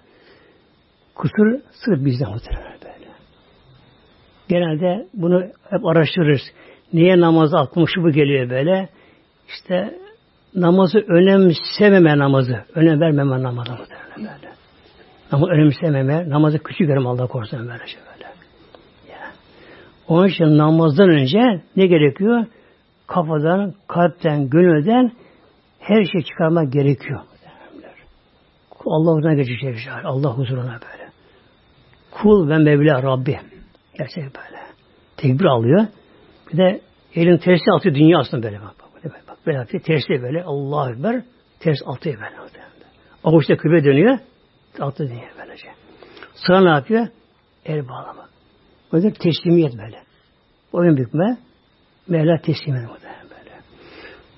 kusur 1.14 1.60
sırf 1.70 2.04
bizden 2.04 2.30
muhtemelen. 2.30 2.71
Genelde 4.48 5.06
bunu 5.14 5.42
hep 5.70 5.86
araştırırız. 5.86 6.42
Niye 6.92 7.20
namaza 7.20 7.58
aklıma 7.58 7.86
bu 7.96 8.10
geliyor 8.10 8.50
böyle? 8.50 8.88
İşte 9.48 9.94
namazı 10.54 10.98
önemsememe 10.98 12.18
namazı, 12.18 12.64
önem 12.74 13.00
vermeme 13.00 13.42
namazı 13.42 13.72
muhtemelen 13.72 14.16
böyle. 14.16 14.52
Ama 15.32 15.46
önemsememe, 15.48 16.30
namazı 16.30 16.58
küçük 16.58 16.86
görüm 16.86 17.06
Allah 17.06 17.26
korusun 17.26 17.58
böyle 17.58 17.86
şey 17.86 18.00
böyle. 18.12 18.24
Ya. 19.10 19.32
Onun 20.08 20.28
için 20.28 20.58
namazdan 20.58 21.08
önce 21.08 21.62
ne 21.76 21.86
gerekiyor? 21.86 22.46
Kafadan, 23.06 23.74
kalpten, 23.88 24.50
gönülden 24.50 25.12
her 25.78 26.04
şey 26.04 26.22
çıkarmak 26.22 26.72
gerekiyor. 26.72 27.20
Allah 28.86 29.12
huzuruna 29.12 29.34
geçecek. 29.34 29.88
Allah 30.04 30.38
huzuruna 30.38 30.72
böyle. 30.72 31.10
Kul 32.10 32.48
ve 32.48 32.58
Mevla 32.58 33.02
Rabbi. 33.02 33.51
Gerçek 34.02 34.24
böyle. 34.24 34.62
Tekbir 35.16 35.44
alıyor. 35.44 35.86
Bir 36.52 36.58
de 36.58 36.80
elin 37.14 37.36
tersi 37.36 37.72
atıyor 37.76 37.94
dünya 37.94 38.18
aslında 38.18 38.42
böyle 38.42 38.60
bak. 38.60 38.74
Böyle 38.94 39.14
bak. 39.28 39.38
Böyle 39.46 39.58
yapıyor. 39.58 39.82
Tersi 39.82 40.22
böyle. 40.22 40.42
Allah 40.44 40.90
Ekber. 40.90 41.22
Ters 41.60 41.78
atıyor 41.86 42.16
böyle. 42.16 42.36
Avuçta 43.24 43.56
küpe 43.56 43.84
dönüyor. 43.84 44.18
Altı 44.80 45.08
dönüyor 45.08 45.30
böylece. 45.38 45.68
Sıra 46.34 46.60
ne 46.60 46.68
yapıyor? 46.68 47.08
El 47.64 47.88
bağlama. 47.88 48.28
O 48.92 48.96
yüzden 48.96 49.12
teslimiyet 49.12 49.78
böyle. 49.78 50.02
Boyun 50.72 50.96
bükme. 50.96 51.38
Mevla 52.08 52.38
teslim 52.38 52.76
ediyor 52.76 52.90
böyle. 53.30 53.52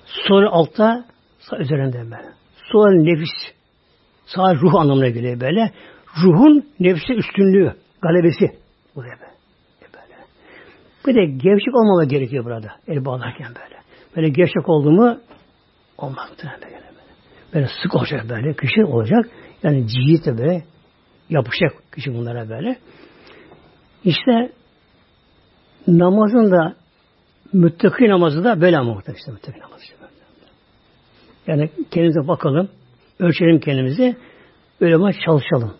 Sonra 0.05 0.49
altta 0.49 1.05
sağ 1.39 1.57
üzerinde 1.57 1.97
böyle. 1.97 2.29
Sonra 2.71 3.01
nefis. 3.01 3.55
Sağ 4.25 4.55
ruh 4.55 4.75
anlamına 4.75 5.09
geliyor 5.09 5.39
böyle. 5.39 5.71
Ruhun 6.23 6.69
nefsi 6.79 7.13
üstünlüğü, 7.13 7.75
galebesi. 8.01 8.45
Böyle. 8.95 9.09
böyle. 9.09 9.34
Bir 11.07 11.15
de 11.15 11.25
gevşek 11.25 11.75
olmama 11.75 12.03
gerekiyor 12.03 12.45
burada. 12.45 12.71
El 12.87 13.05
bağlarken 13.05 13.47
böyle. 13.47 13.75
Böyle 14.15 14.29
gevşek 14.29 14.69
oldu 14.69 14.91
mu 14.91 15.19
olmaz. 15.97 16.29
Böyle, 16.43 16.81
böyle. 17.53 17.67
sık 17.83 17.95
olacak 17.95 18.25
böyle. 18.29 18.53
Kişi 18.53 18.85
olacak. 18.85 19.25
Yani 19.63 19.87
ciğit 19.87 20.25
de 20.25 20.37
böyle 20.37 20.63
yapışacak 21.29 21.73
kişi 21.95 22.13
bunlara 22.13 22.49
böyle. 22.49 22.77
İşte 24.03 24.51
namazın 25.87 26.51
da 26.51 26.75
müttaki 27.53 28.09
namazı 28.09 28.43
da 28.43 28.61
böyle 28.61 28.77
ama 28.77 29.01
işte 29.15 29.31
müttaki 29.31 29.59
namazı. 29.59 29.85
Yani 31.47 31.69
kendimize 31.91 32.27
bakalım, 32.27 32.69
ölçelim 33.19 33.59
kendimizi, 33.59 34.15
böyle 34.81 35.19
çalışalım. 35.25 35.73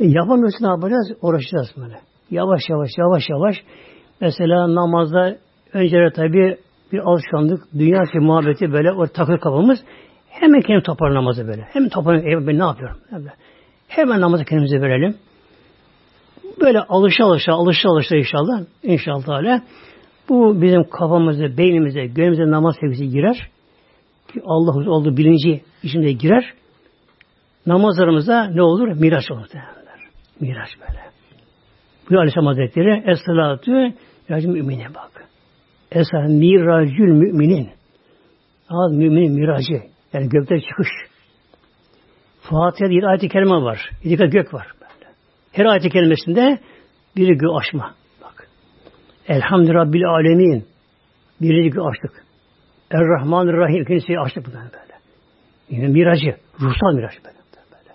E, 0.00 0.06
yapamıyorsun 0.06 0.64
ne 0.64 0.68
yapacağız? 0.68 1.12
Uğraşacağız 1.22 1.68
böyle. 1.76 2.11
Yavaş 2.32 2.60
yavaş, 2.68 2.90
yavaş 2.98 3.22
yavaş. 3.28 3.56
Mesela 4.20 4.74
namazda 4.74 5.36
önce 5.72 6.10
tabi 6.14 6.56
bir 6.92 6.98
alışkanlık, 6.98 7.62
dünya 7.78 8.02
şey 8.12 8.20
muhabbeti 8.20 8.72
böyle 8.72 8.92
o 8.92 9.06
takır 9.06 9.38
kafamız 9.38 9.78
hemen 10.28 10.60
kendi 10.60 10.82
topar 10.82 11.14
namazı 11.14 11.46
böyle. 11.48 11.62
Hemen 11.72 11.88
topar, 11.88 12.14
e, 12.14 12.46
ben 12.46 12.58
ne 12.58 12.64
yapıyorum? 12.64 12.98
Hemen 13.88 14.20
namazı 14.20 14.44
kendimize 14.44 14.80
verelim. 14.80 15.16
Böyle 16.60 16.80
alışa 16.80 17.24
alışa, 17.24 17.52
alışa 17.52 17.88
alışa 17.88 18.16
inşallah, 18.16 18.60
inşallah 18.82 19.24
Teala 19.24 19.62
bu 20.28 20.62
bizim 20.62 20.84
kafamıza, 20.84 21.56
beynimize, 21.58 22.06
gönlümüze 22.06 22.50
namaz 22.50 22.76
sevgisi 22.80 23.08
girer. 23.08 23.50
Ki 24.32 24.40
Allah 24.44 24.90
olduğu 24.90 25.16
bilinci 25.16 25.62
içinde 25.82 26.12
girer. 26.12 26.52
Namazlarımızda 27.66 28.44
ne 28.44 28.62
olur? 28.62 28.88
Miraç 28.88 29.30
olur 29.30 29.48
derler. 29.52 30.00
Miraç 30.40 30.70
böyle. 30.80 31.11
Bu 32.12 32.18
Aleyhisselam 32.18 32.46
Hazretleri 32.46 33.10
Es-salatu 33.10 33.94
miracı 34.28 34.48
mümine 34.48 34.94
bak. 34.94 35.24
Es-salatu 35.92 36.32
miracül 36.32 37.12
müminin. 37.12 37.70
Az 38.68 38.92
müminin 38.92 39.32
miracı. 39.32 39.82
Yani 40.12 40.28
gökte 40.28 40.60
çıkış. 40.60 40.88
Fatiha'da 42.40 42.92
yedi 42.92 43.06
ayet-i 43.06 43.28
kerime 43.28 43.54
var. 43.54 43.90
Yedi 44.04 44.24
gök 44.24 44.54
var. 44.54 44.66
Böyle. 44.80 45.10
Her 45.52 45.64
ayet-i 45.64 45.90
kerimesinde 45.90 46.58
biri 47.16 47.36
gök 47.36 47.50
aşma. 47.60 47.94
Bak. 48.22 48.48
Elhamdülillah 49.28 49.74
Rabbil 49.74 50.08
alemin. 50.08 50.64
Birinci 51.40 51.70
gök 51.70 51.84
açtık. 51.86 52.24
Er-Rahman 52.90 53.46
Rahim. 53.46 53.82
İkincisi 53.82 54.18
açtık 54.18 54.46
bundan 54.46 54.62
böyle. 54.62 54.94
Yine 55.70 55.88
miracı. 55.88 56.36
Ruhsal 56.60 56.94
miracı 56.94 57.18
böyle. 57.24 57.36
böyle. 57.72 57.94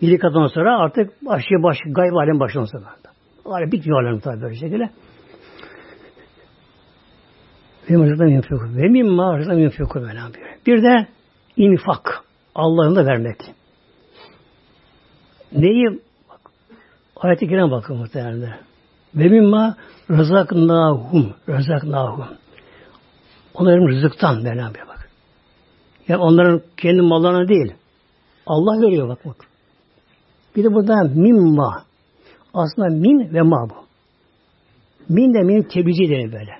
İlk 0.00 0.24
adından 0.24 0.46
sonra 0.46 0.78
artık 0.78 1.26
başlıyor 1.26 1.62
baş, 1.62 1.78
gayb 1.86 2.12
alem 2.12 2.40
başladan 2.40 2.64
sonra. 2.64 3.02
Alem 3.44 3.72
bitmiyor 3.72 4.04
alem 4.04 4.20
tabi 4.20 4.42
böyle 4.42 4.54
şekilde. 4.56 4.90
Ve 7.90 7.96
mızıktan 7.96 8.26
yunfiku. 8.26 8.64
Ve 8.76 8.88
yunfiku 9.54 10.00
böyle 10.00 10.18
yapıyor. 10.18 10.48
Bir 10.66 10.82
de 10.82 11.06
infak. 11.56 12.24
Allah'ın 12.54 12.96
da 12.96 13.06
vermek. 13.06 13.36
Neyi? 15.52 16.00
Bak, 16.28 16.40
ayet-i 17.16 17.48
kerime 17.48 17.70
bakın 17.70 17.96
muhtemelen. 17.96 18.58
Ve 19.14 19.28
mimma 19.28 19.76
rızaknahum. 20.10 21.34
Rızaknahum. 21.48 22.24
Onların 23.54 23.88
rızıktan 23.88 24.42
Mevlam 24.42 24.74
bir 24.74 24.88
bak. 24.88 25.10
Yani 26.08 26.22
onların 26.22 26.62
kendi 26.76 27.02
mallarına 27.02 27.48
değil. 27.48 27.74
Allah 28.46 28.86
veriyor 28.86 29.08
bak 29.08 29.18
bak. 29.26 29.36
Bir 30.56 30.64
de 30.64 30.74
burada 30.74 31.02
mimma. 31.14 31.84
Aslında 32.54 32.88
min 32.88 33.34
ve 33.34 33.42
ma 33.42 33.70
bu. 33.70 33.74
Min 35.08 35.34
de 35.34 35.42
min 35.42 35.62
tebliğci 35.62 36.10
denir 36.10 36.32
böyle. 36.32 36.58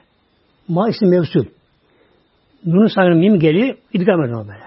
Ma 0.68 0.88
ismi 0.88 1.09
mevsul. 1.09 1.45
Nun'un 2.66 2.86
sanırım 2.86 3.18
mim 3.18 3.38
geliyor, 3.38 3.76
idgam 3.93 4.24
ediyor 4.24 4.49
böyle. 4.49 4.64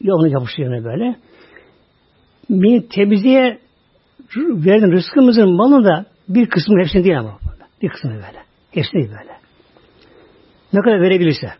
Ya 0.00 0.14
onu 0.14 0.28
yapıştırıyor 0.28 0.84
böyle. 0.84 1.16
Min 2.48 2.80
tebliğe 2.80 3.58
verdiğin 4.36 4.92
rızkımızın 4.92 5.56
malı 5.56 5.84
da 5.84 6.06
bir 6.28 6.48
kısmı 6.48 6.80
hepsini 6.80 7.04
değil 7.04 7.18
ama. 7.18 7.38
Bir 7.82 7.88
kısmı 7.88 8.10
böyle. 8.10 8.44
Hepsini 8.70 9.00
değil 9.00 9.10
böyle. 9.20 9.32
Ne 10.72 10.80
kadar 10.80 11.00
verebilirse. 11.00 11.52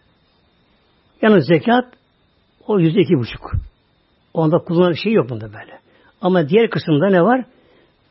Yalnız 1.22 1.46
zekat 1.46 1.84
o 2.66 2.80
yüzde 2.80 3.00
iki 3.00 3.14
buçuk. 3.14 3.52
Onda 4.34 4.58
kullanılan 4.58 4.92
şey 4.92 5.12
yok 5.12 5.30
bunda 5.30 5.46
böyle. 5.46 5.78
Ama 6.20 6.48
diğer 6.48 6.70
kısımda 6.70 7.10
ne 7.10 7.22
var? 7.22 7.44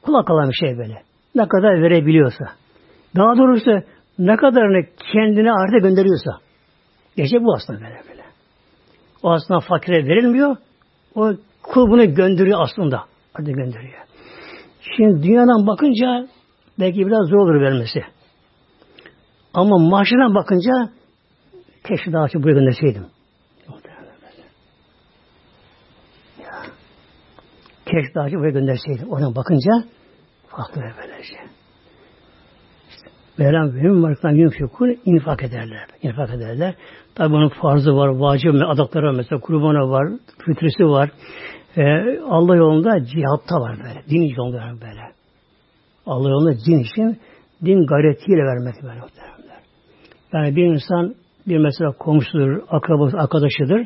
Kulak 0.05 0.29
alan 0.31 0.49
bir 0.49 0.67
şey 0.67 0.77
böyle. 0.77 1.01
Ne 1.35 1.47
kadar 1.47 1.81
verebiliyorsa. 1.81 2.45
Daha 3.15 3.37
doğrusu 3.37 3.71
ne 4.19 4.35
kadarını 4.35 4.85
kendine 5.13 5.51
arda 5.51 5.77
gönderiyorsa. 5.77 6.31
Gerçek 7.17 7.41
bu 7.41 7.53
aslında 7.55 7.79
böyle 7.79 8.01
böyle. 8.09 8.23
O 9.23 9.31
aslında 9.31 9.59
fakire 9.59 10.05
verilmiyor. 10.05 10.55
O 11.15 11.31
kul 11.63 11.91
bunu 11.91 12.15
gönderiyor 12.15 12.61
aslında. 12.61 13.03
Arda 13.35 13.51
gönderiyor. 13.51 14.03
Şimdi 14.97 15.23
dünyadan 15.23 15.67
bakınca 15.67 16.27
belki 16.79 17.07
biraz 17.07 17.27
zor 17.29 17.37
olur 17.37 17.61
vermesi. 17.61 18.03
Ama 19.53 19.77
maaşından 19.77 20.35
bakınca 20.35 20.71
keşke 21.87 22.13
daha 22.13 22.27
çok 22.27 22.43
buraya 22.43 22.53
gönderseydim. 22.53 23.05
Keşke 27.93 28.15
daha 28.15 28.25
oraya 28.25 28.51
gönderseydim. 28.51 29.09
Oradan 29.09 29.35
bakınca 29.35 29.71
farklı 30.47 30.81
böylece. 30.81 31.35
Mevlam 33.37 33.75
benim 33.75 34.03
varlıktan 34.03 34.31
yunfikun 34.31 34.97
infak 35.05 35.43
ederler. 35.43 35.87
İnfak 36.01 36.29
ederler. 36.29 36.75
Tabi 37.15 37.33
bunun 37.33 37.49
farzı 37.49 37.95
var, 37.95 38.07
vacibi, 38.07 38.65
adakları 38.65 39.05
var 39.05 39.11
mesela, 39.11 39.41
kurbanı 39.41 39.89
var, 39.89 40.07
fütresi 40.45 40.85
var. 40.85 41.09
Ee, 41.77 42.19
Allah 42.29 42.55
yolunda 42.55 43.05
cihatta 43.05 43.55
var 43.61 43.77
böyle. 43.83 44.03
Din 44.09 44.35
yolunda 44.37 44.57
var 44.57 44.73
böyle. 44.81 45.01
Allah 46.05 46.29
yolunda 46.29 46.51
din 46.51 46.79
için 46.79 47.19
din 47.65 47.85
gayretiyle 47.85 48.43
vermek 48.43 48.83
böyle 48.83 48.99
muhteremler. 48.99 49.63
Yani 50.33 50.55
bir 50.55 50.63
insan 50.63 51.15
bir 51.47 51.57
mesela 51.57 51.91
komşudur, 51.91 52.61
akrabası, 52.69 53.17
arkadaşıdır 53.17 53.85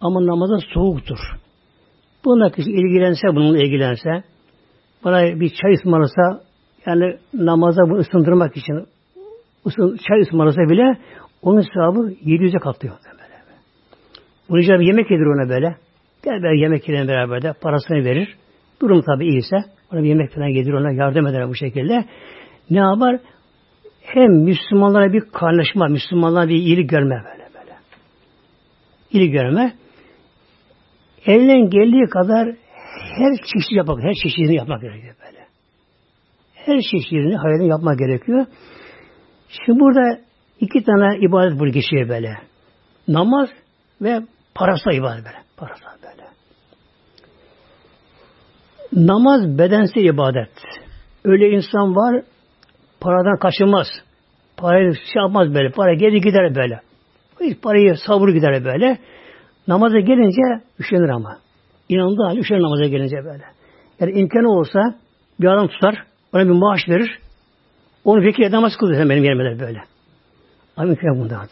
ama 0.00 0.26
namaza 0.26 0.58
soğuktur. 0.74 1.18
Bununla 2.24 2.50
kişi 2.50 2.70
ilgilense, 2.70 3.28
bununla 3.28 3.58
ilgilense, 3.58 4.22
bana 5.04 5.40
bir 5.40 5.48
çay 5.62 5.72
ısmarlasa, 5.72 6.40
yani 6.86 7.16
namaza 7.34 7.82
bunu 7.82 7.98
ısındırmak 7.98 8.56
için 8.56 8.86
ısın, 9.66 9.98
çay 10.08 10.20
ısmarlasa 10.20 10.60
bile 10.60 10.98
onun 11.42 11.60
sevabı 11.60 12.12
700'e 12.12 12.58
katlıyor. 12.58 12.94
Böyle. 13.04 13.34
Bunun 14.48 14.60
için 14.60 14.72
yemek 14.72 15.10
yedir 15.10 15.26
ona 15.26 15.48
böyle. 15.48 15.76
Gel 16.24 16.42
böyle 16.42 16.60
yemek 16.60 16.88
yiyelim 16.88 17.08
beraber 17.08 17.42
de 17.42 17.52
parasını 17.52 18.04
verir. 18.04 18.36
Durum 18.80 19.02
tabi 19.02 19.26
iyiyse 19.26 19.56
ona 19.92 20.02
bir 20.02 20.08
yemek 20.08 20.34
falan 20.34 20.46
yedir 20.46 20.72
ona 20.72 20.92
yardım 20.92 21.26
eder 21.26 21.48
bu 21.48 21.54
şekilde. 21.54 22.04
Ne 22.70 22.78
yapar? 22.78 23.18
Hem 24.02 24.32
Müslümanlara 24.32 25.12
bir 25.12 25.20
kaynaşma, 25.20 25.88
Müslümanlara 25.88 26.48
bir 26.48 26.54
iyilik 26.54 26.90
görme 26.90 27.14
böyle 27.24 27.48
böyle. 27.54 27.76
İyilik 29.10 29.32
görme. 29.32 29.72
Elinden 31.26 31.70
geldiği 31.70 32.10
kadar 32.10 32.48
her 33.18 33.36
çeşit 33.36 33.72
yapmak, 33.72 34.02
her 34.02 34.12
çeşidini 34.22 34.56
yapmak 34.56 34.82
gerekiyor 34.82 35.14
böyle. 35.26 35.46
Her 36.54 36.80
çeşidini 36.80 37.36
hayalini 37.36 37.68
yapmak 37.68 37.98
gerekiyor. 37.98 38.46
Şimdi 39.48 39.80
burada 39.80 40.20
iki 40.60 40.84
tane 40.84 41.18
ibadet 41.18 41.58
burada 41.58 41.72
geçiyor 41.72 42.08
böyle. 42.08 42.36
Namaz 43.08 43.48
ve 44.02 44.20
parasal 44.54 44.94
ibadet 44.94 45.24
böyle. 45.24 45.38
Parasal 45.56 45.90
böyle. 46.02 46.24
Namaz 49.06 49.58
bedensel 49.58 50.04
ibadet. 50.04 50.50
Öyle 51.24 51.50
insan 51.50 51.96
var 51.96 52.22
paradan 53.00 53.38
kaçınmaz. 53.38 53.86
Parayı 54.56 54.94
şey 54.94 55.22
yapmaz 55.22 55.54
böyle. 55.54 55.70
Para 55.70 55.94
gelir 55.94 56.22
gider 56.22 56.54
böyle. 56.54 56.80
Hiç 57.40 57.62
parayı 57.62 57.96
savur 57.96 58.28
gider 58.28 58.64
böyle. 58.64 58.98
Namaza 59.68 60.00
gelince 60.00 60.64
üşenir 60.78 61.08
ama. 61.08 61.38
İnandığı 61.88 62.22
halde 62.22 62.40
üşenir 62.40 62.62
namaza 62.62 62.84
gelince 62.84 63.16
böyle. 63.16 63.44
Yani 64.00 64.12
imkanı 64.12 64.50
olsa 64.50 64.80
bir 65.40 65.46
adam 65.46 65.68
tutar, 65.68 66.06
ona 66.32 66.44
bir 66.44 66.50
maaş 66.50 66.88
verir. 66.88 67.18
Onu 68.04 68.22
vekil 68.22 68.50
namaz 68.52 68.72
kılıyor 68.76 69.08
benim 69.08 69.24
yerime 69.24 69.60
böyle. 69.60 69.78
Ama 70.76 70.90
imkanı 70.90 71.20
bunda. 71.20 71.46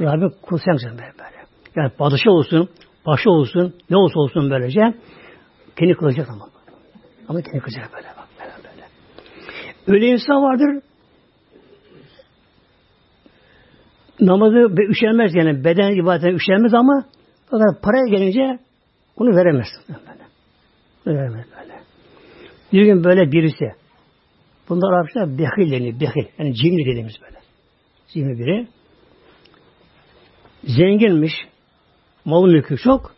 Rabbim 0.00 0.32
kul 0.42 0.58
sen 0.58 0.98
böyle. 0.98 1.36
Yani 1.76 1.90
padişah 1.98 2.30
olsun, 2.30 2.68
başı 3.06 3.30
olsun, 3.30 3.74
ne 3.90 3.96
olsa 3.96 4.20
olsun 4.20 4.50
böylece 4.50 4.94
kendi 5.76 5.94
kılacak 5.94 6.30
ama. 6.30 6.48
Ama 7.28 7.42
kendi 7.42 7.60
kılacak 7.60 7.90
böyle 7.94 8.08
bak. 8.18 8.28
Böyle, 8.40 8.52
böyle. 8.56 8.84
Öyle 9.86 10.06
insan 10.06 10.42
vardır 10.42 10.82
namazı 14.20 14.82
üşenmez 14.88 15.34
yani 15.34 15.64
beden 15.64 15.92
ibadetine 15.92 16.32
üşenmez 16.32 16.74
ama 16.74 17.04
fakat 17.50 17.82
paraya 17.82 18.06
gelince 18.06 18.58
onu 19.16 19.36
veremez. 19.36 19.66
Böyle. 19.88 20.24
Onu 21.06 21.14
veremez 21.14 21.46
böyle. 21.60 21.80
Bir 22.72 22.84
gün 22.84 23.04
böyle 23.04 23.32
birisi 23.32 23.64
bunlar 24.68 24.92
Arapçada 24.92 25.38
behil 25.38 25.72
deniyor. 25.72 26.00
Behil. 26.00 26.28
Yani 26.38 26.54
cimri 26.54 26.84
dediğimiz 26.90 27.14
böyle. 27.22 27.38
Cimri 28.08 28.38
biri. 28.38 28.68
Zenginmiş. 30.64 31.32
Mal 32.24 32.46
mülkü 32.46 32.76
çok 32.76 33.14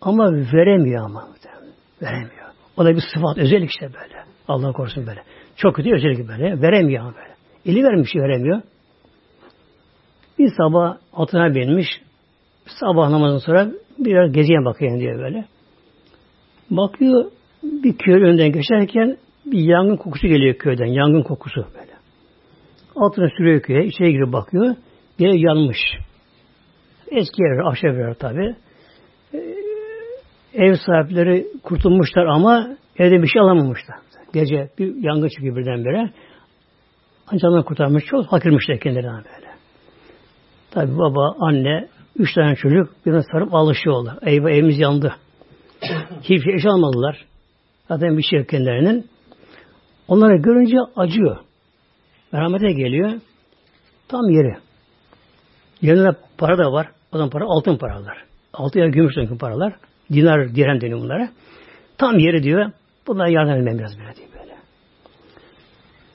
ama 0.00 0.32
veremiyor 0.32 1.04
ama. 1.04 1.28
Veremiyor. 2.02 2.44
O 2.76 2.84
da 2.84 2.90
bir 2.90 3.02
sıfat, 3.14 3.38
özellik 3.38 3.70
işte 3.70 3.86
böyle. 3.86 4.24
Allah 4.48 4.72
korusun 4.72 5.06
böyle. 5.06 5.22
Çok 5.56 5.76
kötü 5.76 5.94
özellik 5.94 6.28
böyle. 6.28 6.62
Veremiyor 6.62 7.02
ama 7.02 7.14
böyle. 7.14 7.34
Eli 7.66 7.84
vermiş 7.84 8.16
veremiyor. 8.16 8.62
Bir 10.38 10.52
sabah 10.56 10.96
atına 11.12 11.54
binmiş. 11.54 12.03
Sabah 12.66 13.10
namazından 13.10 13.38
sonra 13.38 13.70
biraz 13.98 14.32
geziye 14.32 14.64
bakayım 14.64 15.00
diyor 15.00 15.18
böyle. 15.18 15.44
Bakıyor 16.70 17.30
bir 17.62 17.98
köy 17.98 18.22
önden 18.22 18.52
geçerken 18.52 19.16
bir 19.46 19.58
yangın 19.58 19.96
kokusu 19.96 20.26
geliyor 20.26 20.54
köyden. 20.54 20.86
Yangın 20.86 21.22
kokusu 21.22 21.66
böyle. 21.74 21.92
Altına 22.96 23.28
sürüyor 23.28 23.62
köye. 23.62 23.86
içeri 23.86 24.12
girip 24.12 24.32
bakıyor. 24.32 24.76
Bir 25.18 25.26
yer 25.26 25.34
yanmış. 25.34 25.78
Eski 27.10 27.42
evler, 27.42 27.70
ahşap 27.70 27.90
evler 27.90 28.14
tabi. 28.14 28.56
Ee, 29.34 29.54
ev 30.54 30.74
sahipleri 30.74 31.46
kurtulmuşlar 31.62 32.26
ama 32.26 32.76
evde 32.98 33.22
bir 33.22 33.28
şey 33.28 33.42
alamamışlar. 33.42 33.96
Gece 34.34 34.68
bir 34.78 34.94
yangın 35.04 35.28
çıkıyor 35.28 35.56
birdenbire. 35.56 36.10
Ancak 37.26 37.50
onları 37.50 37.64
kurtarmış. 37.64 38.04
Çok 38.04 38.30
fakirmişler 38.30 38.80
kendilerinden 38.80 39.24
böyle. 39.24 39.52
Tabi 40.70 40.98
baba, 40.98 41.34
anne, 41.40 41.88
üç 42.16 42.34
tane 42.34 42.56
çocuk 42.56 43.06
birine 43.06 43.22
sarıp 43.32 43.54
alışıyorlar. 43.54 44.18
Eyvah 44.22 44.50
evimiz 44.50 44.78
yandı. 44.78 45.14
Hiçbir 46.22 46.58
şey 46.58 46.70
almadılar. 46.70 47.24
Zaten 47.88 48.18
bir 48.18 48.22
şey 48.22 48.46
kendilerinin. 48.46 49.06
Onları 50.08 50.36
görünce 50.36 50.76
acıyor. 50.96 51.36
Merhamete 52.32 52.72
geliyor. 52.72 53.12
Tam 54.08 54.30
yeri. 54.30 54.56
Yerine 55.82 56.10
para 56.38 56.58
da 56.58 56.72
var. 56.72 56.88
O 57.12 57.16
zaman 57.16 57.30
para 57.30 57.44
altın 57.44 57.76
paralar. 57.76 58.24
Altı 58.52 58.78
ya 58.78 58.88
gümüş 58.88 59.16
dönkün 59.16 59.38
paralar. 59.38 59.74
Dinar, 60.12 60.54
dirhem 60.54 60.80
deniyor 60.80 61.00
bunlara. 61.00 61.28
Tam 61.98 62.18
yeri 62.18 62.42
diyor. 62.42 62.70
Bunlara 63.06 63.28
yardım 63.28 63.54
etmem 63.54 63.78
biraz 63.78 63.98
böyle 63.98 64.16
diyor 64.16 64.28
böyle. 64.40 64.54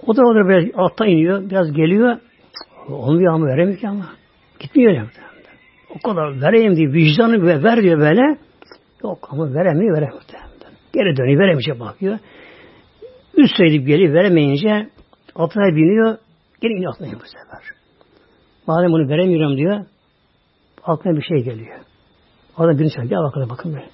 O 0.07 0.15
da 0.15 0.21
orada 0.21 0.49
biraz 0.49 0.71
altta 0.75 1.05
iniyor. 1.05 1.49
Biraz 1.49 1.71
geliyor. 1.71 2.17
Olmuyor 2.87 3.33
ama 3.33 3.45
veremiyor 3.45 3.79
ki 3.79 3.87
ama. 3.87 4.05
Gitmiyor 4.59 4.91
ya. 4.91 5.05
O 5.95 5.99
kadar 5.99 6.41
vereyim 6.41 6.75
diye 6.75 6.87
vicdanı 6.87 7.41
ve 7.41 7.63
ver 7.63 7.81
diyor 7.81 7.99
böyle. 7.99 8.37
Yok 9.03 9.29
ama 9.31 9.53
veremiyor 9.53 9.97
veremiyor. 9.97 10.21
Geri 10.93 11.17
dönüyor 11.17 11.39
veremeyecek 11.39 11.79
bakıyor. 11.79 12.19
Üst 13.37 13.57
sayılıp 13.57 13.87
geliyor 13.87 14.13
veremeyince 14.13 14.89
altına 15.35 15.75
biniyor. 15.75 16.17
Geri 16.61 16.73
iniyor 16.73 16.93
altına 16.93 17.07
bu 17.07 17.25
sefer. 17.25 17.75
Madem 18.67 18.91
bunu 18.91 19.09
veremiyorum 19.09 19.57
diyor. 19.57 19.85
Aklına 20.83 21.17
bir 21.17 21.21
şey 21.21 21.37
geliyor. 21.37 21.79
Orada 22.57 22.79
birini 22.79 22.91
çağırıyor. 22.91 23.09
Gel 23.09 23.23
bakalım 23.23 23.49
bakın 23.49 23.73
böyle. 23.73 23.89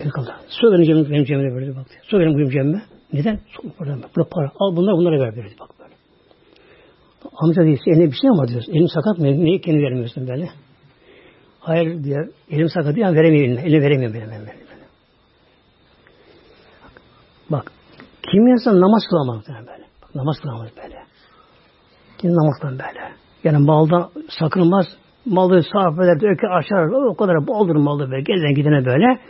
El 0.00 0.10
kaldı. 0.10 0.34
Su 0.48 0.72
benim 0.72 1.10
benim 1.10 1.24
cebime 1.24 1.54
verdi 1.54 1.76
bak. 1.76 1.86
Su 2.02 2.18
benim 2.20 2.38
benim 2.38 2.50
cebime. 2.50 2.82
Neden? 3.12 3.40
Su 3.48 3.62
buradan 3.78 4.02
bak. 4.02 4.10
Burada 4.16 4.28
para. 4.28 4.50
Al 4.58 4.76
bunları 4.76 4.96
bunlara 4.96 5.20
ver 5.20 5.36
dedi 5.36 5.54
bak 5.60 5.70
böyle. 5.80 5.94
Amca 7.36 7.64
diyor 7.64 7.78
eline 7.86 8.06
bir 8.06 8.16
şey 8.20 8.30
mi 8.30 8.38
var 8.38 8.48
diyorsun? 8.48 8.72
Elim 8.72 8.88
sakat 8.88 9.18
mı? 9.18 9.44
Niye 9.44 9.60
kendi 9.60 9.82
vermiyorsun 9.82 10.28
böyle? 10.28 10.48
Hayır 11.64 12.04
diyor. 12.04 12.28
Elim 12.50 12.68
sakat 12.68 12.94
diyor. 12.94 13.14
Veremiyor 13.14 13.44
eline. 13.44 13.60
Eline 13.60 13.80
veremiyorum 13.80 14.14
benim. 14.14 14.30
benim, 14.30 14.46
benim. 14.46 14.64
Bak. 17.50 17.72
Kim 18.30 18.46
insan 18.46 18.80
namaz 18.80 19.02
kılamaz 19.10 19.44
böyle. 19.48 19.84
Bak, 20.02 20.14
namaz 20.14 20.36
kılamaz 20.42 20.68
böyle. 20.82 20.96
Kim 22.18 22.30
namaz 22.30 22.54
kılamaz 22.60 22.78
böyle. 22.78 23.12
Yani 23.44 23.58
maldan 23.58 24.10
sakınmaz. 24.38 24.86
Malı 25.26 25.62
sarf 25.62 25.98
eder, 26.00 26.20
döker, 26.20 26.50
aşar. 26.58 26.86
O 27.10 27.14
kadar 27.14 27.46
boldur 27.46 27.76
malı 27.76 28.10
böyle. 28.10 28.22
Gelen 28.22 28.54
gidene 28.54 28.84
böyle. 28.84 29.20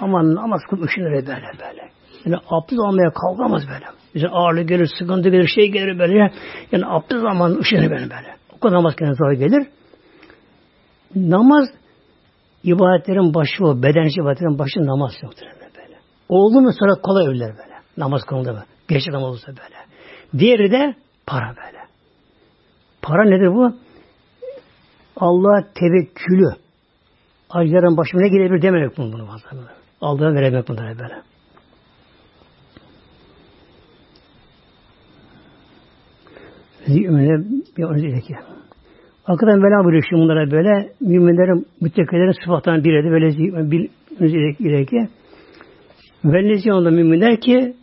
Ama 0.00 0.34
namaz 0.34 0.60
kılıp 0.70 0.84
üşünür 0.84 1.12
böyle 1.12 1.26
böyle. 1.26 1.90
Yani 2.24 2.36
abdest 2.48 2.80
almaya 2.80 3.10
kalkamaz 3.10 3.62
böyle. 3.68 3.84
Bize 4.14 4.28
ağırlık 4.28 4.68
gelir, 4.68 4.90
sıkıntı 4.98 5.28
gelir, 5.28 5.48
şey 5.54 5.72
gelir 5.72 5.98
böyle. 5.98 6.32
Yani 6.72 6.86
abdest 6.86 7.22
zaman 7.22 7.58
üşenir 7.58 7.90
böyle 7.90 8.02
böyle. 8.02 8.36
O 8.56 8.58
kadar 8.60 8.76
namaz 8.76 8.96
kendine 8.96 9.14
zor 9.14 9.32
gelir. 9.32 9.66
Namaz 11.16 11.68
ibadetlerin 12.64 13.34
başı 13.34 13.64
o. 13.64 13.82
Bedenci 13.82 14.20
ibadetlerin 14.20 14.58
başı 14.58 14.80
namaz 14.80 15.12
yoktur 15.22 15.46
böyle. 15.78 15.98
Oldu 16.28 16.60
mu 16.60 16.70
sonra 16.78 17.00
kolay 17.02 17.26
ölürler 17.26 17.48
böyle. 17.48 17.74
Namaz 17.96 18.22
kılındı 18.24 18.52
mı? 18.52 18.64
Geçti 18.88 19.12
namaz 19.12 19.30
olsa 19.30 19.48
böyle. 19.48 19.76
Diğeri 20.38 20.70
de 20.70 20.94
para 21.26 21.56
böyle. 21.56 21.78
Para 23.02 23.24
nedir 23.24 23.54
bu? 23.54 23.74
Allah 25.16 25.64
tevekkülü. 25.74 26.50
Acıların 27.50 27.96
başıma 27.96 28.22
ne 28.22 28.28
gelebilir 28.28 28.62
dememek 28.62 28.98
bunu 28.98 29.12
bunu 29.12 29.26
fazla. 29.26 29.48
Aldığına 30.00 30.34
veremek 30.34 30.68
bunlara 30.68 30.98
böyle. 30.98 31.22
Zihmine 36.86 37.44
bir 37.76 37.84
onu 37.84 38.20
ki. 38.20 38.34
Hakikaten 39.24 39.58
Mevla 39.58 39.84
buyuruyor 39.84 40.04
şimdi 40.08 40.22
bunlara 40.22 40.50
böyle 40.50 40.92
müminlerin, 41.00 41.66
müttekilerin 41.80 42.44
sıfatlarından 42.44 42.84
biri 42.84 43.04
de 43.04 43.10
böyle 43.10 43.28
ile 44.58 44.84
ki 44.84 45.08
Vellezi 46.24 46.72
onda 46.72 46.90
müminler 46.90 47.40
ki 47.40 47.74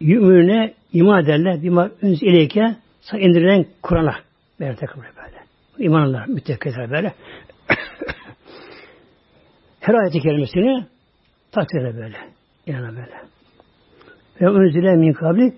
yümüne 0.00 0.74
iman 0.92 1.24
ederler. 1.24 1.62
Bima 1.62 1.90
ünz 2.02 2.22
ileyke 2.22 2.76
indirilen 3.12 3.66
Kur'an'a. 3.82 4.14
Böyle 4.60 4.74
takım 4.74 5.02
böyle. 5.02 5.36
İmanlar, 5.78 6.26
müttekiler 6.26 6.90
böyle. 6.90 7.14
Her 9.80 9.94
ayeti 9.94 10.20
kerimesini 10.20 10.86
takdir 11.52 11.82
böyle. 11.82 12.16
Yani 12.66 12.96
böyle. 12.96 13.20
Ve 14.40 14.46
önzile 14.46 14.96
min 14.96 15.12
kabli 15.12 15.54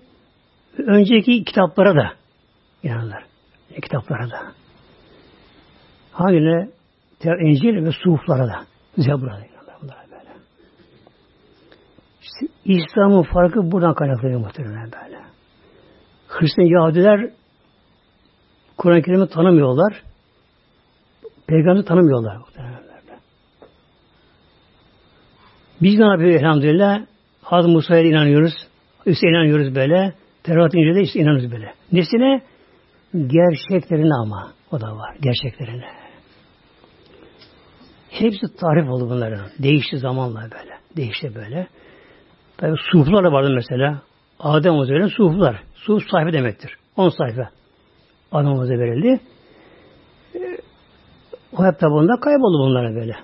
önceki 0.77 1.43
kitaplara 1.43 1.95
da 1.95 2.13
inanırlar. 2.83 3.23
Kitaplara 3.81 4.29
da. 4.29 4.62
Hangine? 6.13 6.69
İncil 7.23 7.85
ve 7.85 7.91
suhuflara 7.91 8.47
da. 8.47 8.65
Zebur'a 8.97 9.31
da 9.31 9.45
inanırlar 9.45 10.05
böyle. 10.11 10.29
İşte 12.21 12.53
İslam'ın 12.65 13.23
farkı 13.23 13.71
buradan 13.71 13.93
kaynaklanıyor 13.93 14.39
muhtemelen 14.39 14.91
böyle. 14.91 15.19
Hristiyan 16.27 16.67
Yahudiler 16.67 17.29
Kur'an-ı 18.77 19.01
Kerim'i 19.01 19.27
tanımıyorlar. 19.27 20.03
Peygamberi 21.47 21.85
tanımıyorlar 21.85 22.37
muhtemelen. 22.37 22.83
Biz 25.81 25.99
ne 25.99 26.05
yapıyoruz 26.05 26.35
elhamdülillah? 26.35 27.05
Hazreti 27.41 27.73
Musa'ya 27.73 28.01
inanıyoruz. 28.01 28.53
Üste 29.05 29.27
inanıyoruz 29.27 29.75
böyle. 29.75 30.13
Tevrat 30.43 30.73
İncil'de 30.73 31.01
işte 31.01 31.19
inanıyoruz 31.19 31.51
böyle. 31.51 31.73
Nesine? 31.91 32.41
Gerçeklerine 33.13 34.13
ama. 34.23 34.51
O 34.71 34.81
da 34.81 34.95
var. 34.95 35.17
Gerçeklerine. 35.21 36.02
Hepsi 38.13 38.55
tarif 38.59 38.89
oldu 38.89 39.09
bunların. 39.09 39.39
Değişti 39.59 39.97
zamanla 39.97 40.41
böyle. 40.41 40.73
Değişti 40.97 41.35
böyle. 41.35 41.67
Tabi 42.57 42.75
suflar 42.91 43.23
da 43.23 43.31
vardı 43.31 43.51
mesela. 43.55 44.01
Adem 44.39 44.73
Hoca'nın 44.73 45.07
suflar. 45.07 45.63
Suf 45.75 46.03
sayfa 46.09 46.33
demektir. 46.33 46.75
On 46.97 47.09
sayfa. 47.09 47.49
Adem 48.31 48.51
Hoca 48.51 48.73
verildi. 48.73 49.19
Ee, 50.35 50.39
o 51.57 51.65
hep 51.65 51.79
tabi 51.79 51.91
bunda 51.91 52.19
kayboldu 52.19 52.59
bunlara 52.59 52.95
böyle. 52.95 53.15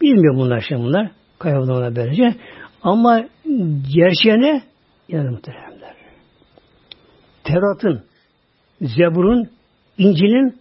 Bilmiyor 0.00 0.36
bunlar 0.36 0.64
şimdi 0.68 0.82
bunlar. 0.82 1.10
Kayboldu 1.38 1.68
bunlar 1.68 1.96
böylece. 1.96 2.34
Ama 2.82 3.24
gerçeğine 3.94 4.62
inanın 5.08 5.32
muhteremler. 5.32 5.94
Tevrat'ın, 7.44 8.04
Zebur'un, 8.80 9.50
İncil'in 9.98 10.56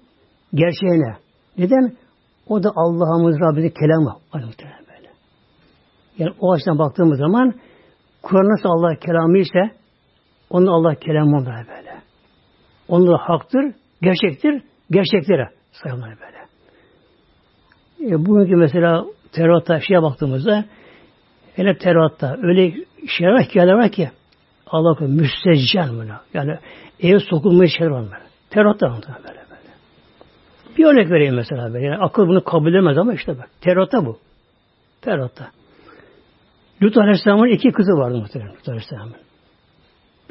gerçeğine. 0.54 1.18
Neden? 1.58 2.03
O 2.48 2.64
da 2.64 2.72
Allah'ımız 2.76 3.40
Rabbimizin 3.40 3.70
kelamı. 3.80 4.18
Böyle. 4.34 5.10
Yani 6.18 6.34
o 6.40 6.52
açıdan 6.52 6.80
baktığımız 6.80 7.20
zaman 7.20 7.54
Kur'an 8.22 8.46
nasıl 8.46 8.70
Allah 8.70 8.96
kelamı 8.96 9.38
ise 9.38 9.72
onun 10.50 10.68
Allah 10.68 10.96
kelamı 10.96 11.38
onlar 11.38 11.68
böyle. 11.68 12.02
Onun 12.88 13.18
haktır, 13.18 13.74
gerçektir, 14.02 14.64
gerçeklere 14.92 15.50
sayılır 15.72 16.02
böyle. 16.02 16.44
E, 18.16 18.26
bugünkü 18.26 18.56
mesela 18.56 19.06
Tevrat'ta 19.32 19.80
şeye 19.80 20.02
baktığımızda 20.02 20.66
hele 21.56 21.78
Tevrat'ta 21.78 22.38
öyle 22.42 22.74
şeyler 23.08 23.40
hikayeler 23.42 23.74
var 23.74 23.92
ki 23.92 24.10
Allah 24.68 24.96
müsteccan 25.00 26.00
böyle. 26.00 26.14
Yani 26.34 26.58
eve 27.00 27.20
sokulmayı 27.20 27.70
şeyler 27.70 27.92
var. 27.92 28.22
Tevrat'ta 28.50 28.88
var 28.88 29.02
böyle. 29.28 29.43
Bir 30.78 30.86
örnek 30.86 31.12
vereyim 31.12 31.36
mesela. 31.36 31.80
Yani 31.80 31.98
akıl 31.98 32.28
bunu 32.28 32.44
kabul 32.44 32.70
edemez 32.70 32.98
ama 32.98 33.14
işte 33.14 33.38
bak. 33.40 33.50
Tevrat'ta 33.62 34.06
bu. 34.06 34.18
Tevrat'ta. 35.02 35.52
Lut 36.82 36.98
Aleyhisselam'ın 36.98 37.48
iki 37.48 37.72
kızı 37.72 37.92
vardı 37.92 38.18
muhtemelen 38.18 38.54
Lut 38.54 38.70
Aleyhisselam'ın. 38.70 39.16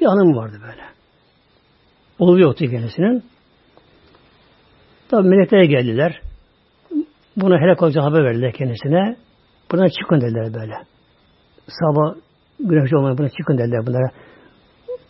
Bir 0.01 0.07
hanım 0.07 0.36
vardı 0.36 0.59
böyle. 0.62 0.82
Oğlu 2.18 2.40
yoktu 2.40 2.64
kendisinin. 2.70 3.24
Tabi 5.09 5.28
melekler 5.28 5.62
geldiler. 5.62 6.20
Buna 7.36 7.61
helak 7.61 7.82
olacak 7.82 8.05
haber 8.05 8.24
verdiler 8.24 8.53
kendisine. 8.53 9.16
Buradan 9.72 9.88
çıkın 9.88 10.20
dediler 10.20 10.55
böyle. 10.55 10.74
Sabah 11.68 12.14
güneş 12.61 12.93
olmayan 12.93 13.18
buna 13.18 13.28
çıkın 13.28 13.59
dediler 13.59 13.86
bunlara. 13.86 14.11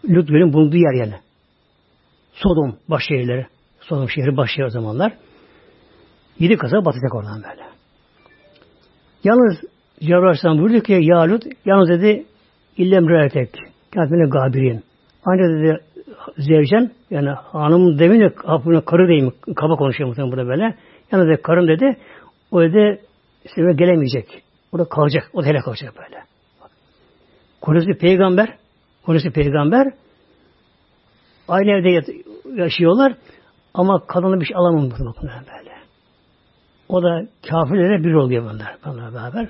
Lütfü'nün 0.09 0.53
bulunduğu 0.53 0.76
yer 0.76 0.95
yani. 1.01 1.14
Sodom 2.33 2.78
baş 2.89 3.03
şehirleri. 3.09 3.47
Sodom 3.83 4.11
şehri 4.11 4.37
baş 4.37 4.51
şehir 4.51 4.66
o 4.66 4.70
zamanlar. 4.70 5.12
Yedi 6.39 6.57
kasa 6.57 6.85
batacak 6.85 7.14
oradan 7.14 7.43
böyle. 7.43 7.62
Yalnız 9.24 9.57
Cebrail 10.01 10.22
Aleyhisselam 10.22 10.59
buyurdu 10.59 10.83
ki 10.83 10.99
Ya 11.03 11.28
Lut, 11.28 11.43
yalnız 11.64 11.89
dedi 11.89 12.26
illem 12.76 13.09
rüyatek. 13.09 13.51
Kendine 13.95 14.28
gabirin. 14.28 14.83
Ancak 15.24 15.49
dedi 15.49 15.78
zevcen 16.39 16.91
yani 17.11 17.28
hanım 17.30 17.99
demin 17.99 18.20
de 18.20 18.35
karı 18.85 19.09
değil 19.09 19.22
mi? 19.22 19.33
Kaba 19.57 19.76
konuşuyor 19.76 20.09
muhtemelen 20.09 20.33
burada 20.33 20.49
böyle. 20.49 20.76
Yani 21.12 21.28
de 21.28 21.43
karım 21.43 21.68
dedi 21.68 21.97
o 22.51 22.62
dedi 22.62 23.01
işte 23.45 23.62
gelemeyecek. 23.62 24.43
O 24.72 24.78
da 24.78 24.85
kalacak. 24.85 25.30
O 25.33 25.43
da 25.43 25.47
helak 25.47 25.68
olacak 25.68 25.95
böyle. 25.97 26.22
Kocası 27.61 27.99
peygamber 28.01 28.57
kocası 29.07 29.30
peygamber 29.30 29.93
aynı 31.49 31.70
evde 31.70 32.14
yaşıyorlar 32.62 33.14
ama 33.75 34.07
kadını 34.07 34.41
bir 34.41 34.47
şey 34.47 34.57
alamam 34.57 34.91
böyle. 34.91 35.73
O 36.89 37.03
da 37.03 37.27
kafirlere 37.49 38.05
bir 38.05 38.14
oluyor 38.14 38.43
bunlar. 38.43 38.77
Bunlarla 38.85 39.14
beraber. 39.14 39.49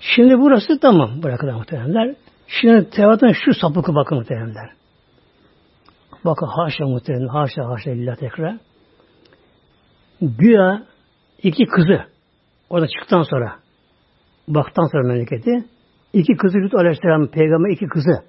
Şimdi 0.00 0.38
burası 0.38 0.80
tamam. 0.80 1.22
Bırakın 1.22 1.54
muhteremler. 1.54 2.14
Şimdi 2.46 2.90
Tevrat'ın 2.90 3.32
şu 3.44 3.54
sapıkı 3.54 3.94
bakın 3.94 4.18
muhteremler. 4.18 4.70
Bakın 6.24 6.46
haşa 6.46 6.84
muhterem, 6.86 7.28
haşa 7.28 7.68
haşa 7.68 7.90
lillah 7.90 8.16
tekrar. 8.16 8.56
Güya 10.20 10.82
iki 11.42 11.66
kızı 11.66 12.04
orada 12.70 12.88
çıktıktan 12.88 13.22
sonra 13.22 13.56
baktan 14.48 14.86
sonra 14.92 15.08
memleketi 15.08 15.64
iki 16.12 16.36
kızı 16.36 16.58
Lut 16.58 16.74
Aleyhisselam 16.74 17.26
peygamber 17.26 17.70
iki 17.70 17.86
kızı 17.86 18.24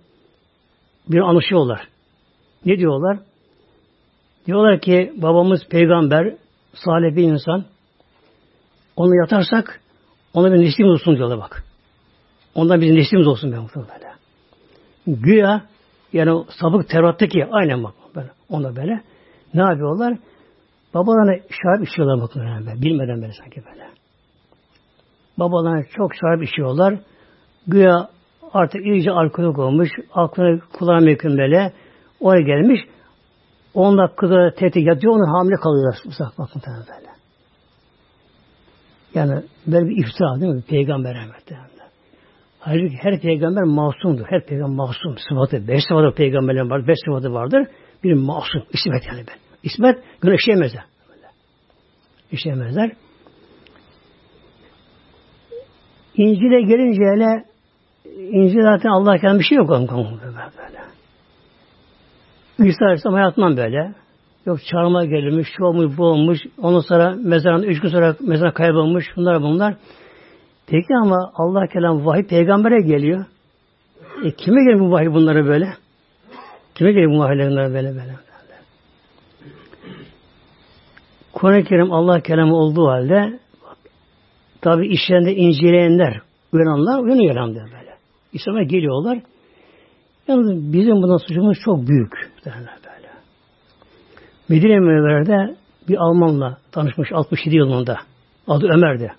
bir 1.07 1.19
anlaşıyorlar. 1.19 1.87
Ne 2.65 2.77
diyorlar? 2.77 3.19
Diyorlar 4.47 4.79
ki 4.79 5.13
babamız 5.17 5.67
peygamber 5.69 6.35
salih 6.73 7.15
bir 7.15 7.23
insan 7.23 7.65
onu 8.95 9.15
yatarsak 9.15 9.81
ona 10.33 10.53
bir 10.53 10.59
neslimiz 10.59 10.93
olsun 10.93 11.15
diyorlar 11.15 11.39
bak. 11.39 11.63
Ondan 12.55 12.81
bizim 12.81 12.95
neslimiz 12.95 13.27
olsun 13.27 13.51
ben 13.51 13.67
böyle. 13.75 14.11
Güya 15.07 15.61
yani 16.13 16.43
sabık 16.61 16.89
Tevrat'taki 16.89 17.45
aynen 17.51 17.83
bak 17.83 17.93
böyle. 18.15 18.29
Ona 18.49 18.75
böyle. 18.75 19.01
Ne 19.53 19.61
yapıyorlar? 19.61 20.17
Babalarına 20.93 21.39
şarap 21.49 21.87
içiyorlar 21.87 22.21
bakın 22.21 22.41
böyle. 22.41 22.81
Bilmeden 22.81 23.21
böyle 23.21 23.33
sanki 23.33 23.61
böyle. 23.65 23.87
Babalarına 25.39 25.83
çok 25.97 26.15
şarap 26.15 26.43
içiyorlar. 26.43 26.99
Güya 27.67 28.09
artık 28.53 28.85
iyice 28.85 29.11
alkolik 29.11 29.59
olmuş. 29.59 29.89
Aklına 30.13 30.59
kulağına 30.73 31.05
mümkün 31.05 31.37
böyle. 31.37 31.73
Oraya 32.19 32.41
gelmiş. 32.41 32.79
10 33.73 33.97
dakikada 33.97 34.51
tehdit 34.55 34.87
yatıyor. 34.87 35.13
Onu 35.13 35.37
hamile 35.37 35.55
kalıyorlar. 35.55 35.99
Uzak 36.05 36.37
bakın 36.37 36.61
böyle. 36.65 37.07
Yani 39.13 39.43
böyle 39.67 39.89
bir 39.89 40.05
iftira 40.05 40.41
değil 40.41 40.53
mi? 40.53 40.61
Peygamber 40.61 41.15
rahmetli. 41.15 41.57
Halbuki 42.59 42.97
her 43.01 43.21
peygamber 43.21 43.63
masumdur. 43.63 44.25
Her 44.29 44.45
peygamber 44.45 44.75
masum. 44.75 45.17
Sıfatı. 45.29 45.67
Beş 45.67 45.83
sıfatı 45.83 46.15
peygamberlerin 46.15 46.69
var. 46.69 46.87
Beş 46.87 46.97
sıfatı 47.05 47.33
vardır. 47.33 47.67
Bir 48.03 48.13
masum. 48.13 48.63
İsmet 48.73 49.07
yani 49.07 49.23
ben. 49.27 49.35
İsmet 49.63 50.03
günah 50.21 50.35
işleyemezler. 50.35 50.83
İşleyemezler. 52.31 52.91
İncil'e 56.15 56.61
gelince 56.61 57.01
hele 57.01 57.45
İncil 58.19 58.61
zaten 58.61 58.89
Allah 58.89 59.17
kendi 59.17 59.39
bir 59.39 59.43
şey 59.43 59.57
yok 59.57 59.69
onun 59.69 60.19
böyle. 60.21 60.79
İsa 62.59 62.85
Aleyhisselam 62.85 63.15
hayatından 63.15 63.57
böyle. 63.57 63.93
Yok 64.45 64.59
çarmıha 64.71 65.05
gelirmiş, 65.05 65.47
şu 65.57 65.63
olmuş, 65.63 65.97
bu 65.97 66.05
olmuş. 66.05 66.39
Ondan 66.61 66.79
sonra 66.79 67.15
mezarın 67.23 67.63
üç 67.63 67.81
gün 67.81 67.89
sonra 67.89 68.15
mezar 68.21 68.53
kaybolmuş. 68.53 69.05
Bunlar 69.15 69.41
bunlar. 69.41 69.75
Peki 70.67 70.95
ama 71.01 71.31
Allah 71.35 71.67
kelam 71.67 72.05
vahiy 72.05 72.27
peygambere 72.27 72.81
geliyor. 72.81 73.25
E 74.23 74.31
kime 74.31 74.63
geliyor 74.63 74.79
bu 74.79 74.91
vahiy 74.91 75.13
bunları 75.13 75.45
böyle? 75.47 75.73
Kime 76.75 76.91
geliyor 76.91 77.11
bu 77.11 77.19
vahiyler 77.19 77.73
böyle 77.73 77.89
böyle? 77.89 78.15
Kur'an-ı 81.33 81.63
Kerim 81.63 81.91
Allah 81.91 82.21
kelamı 82.21 82.55
olduğu 82.55 82.87
halde 82.87 83.39
tabi 84.61 84.87
işlerinde 84.87 85.35
inceleyenler, 85.35 86.21
uyananlar 86.53 87.03
uyanıyor 87.03 87.35
böyle. 87.55 87.97
İslam'a 88.33 88.63
geliyorlar. 88.63 89.19
Yalnız 90.27 90.73
bizim 90.73 90.95
bundan 90.95 91.17
suçumuz 91.17 91.57
çok 91.65 91.87
büyük. 91.87 92.26
Böyle. 92.55 93.07
Medine 94.49 94.79
Münevvere'de 94.79 95.55
bir 95.87 95.97
Almanla 95.97 96.57
tanışmış 96.71 97.11
67 97.11 97.55
yılında. 97.55 97.97
Adı 98.47 98.67
Ömer'di. 98.67 99.11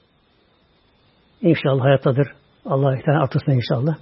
İnşallah 1.42 1.84
hayattadır. 1.84 2.28
Allah 2.66 2.98
ihtar 2.98 3.12
artırsın 3.12 3.52
inşallah. 3.52 3.96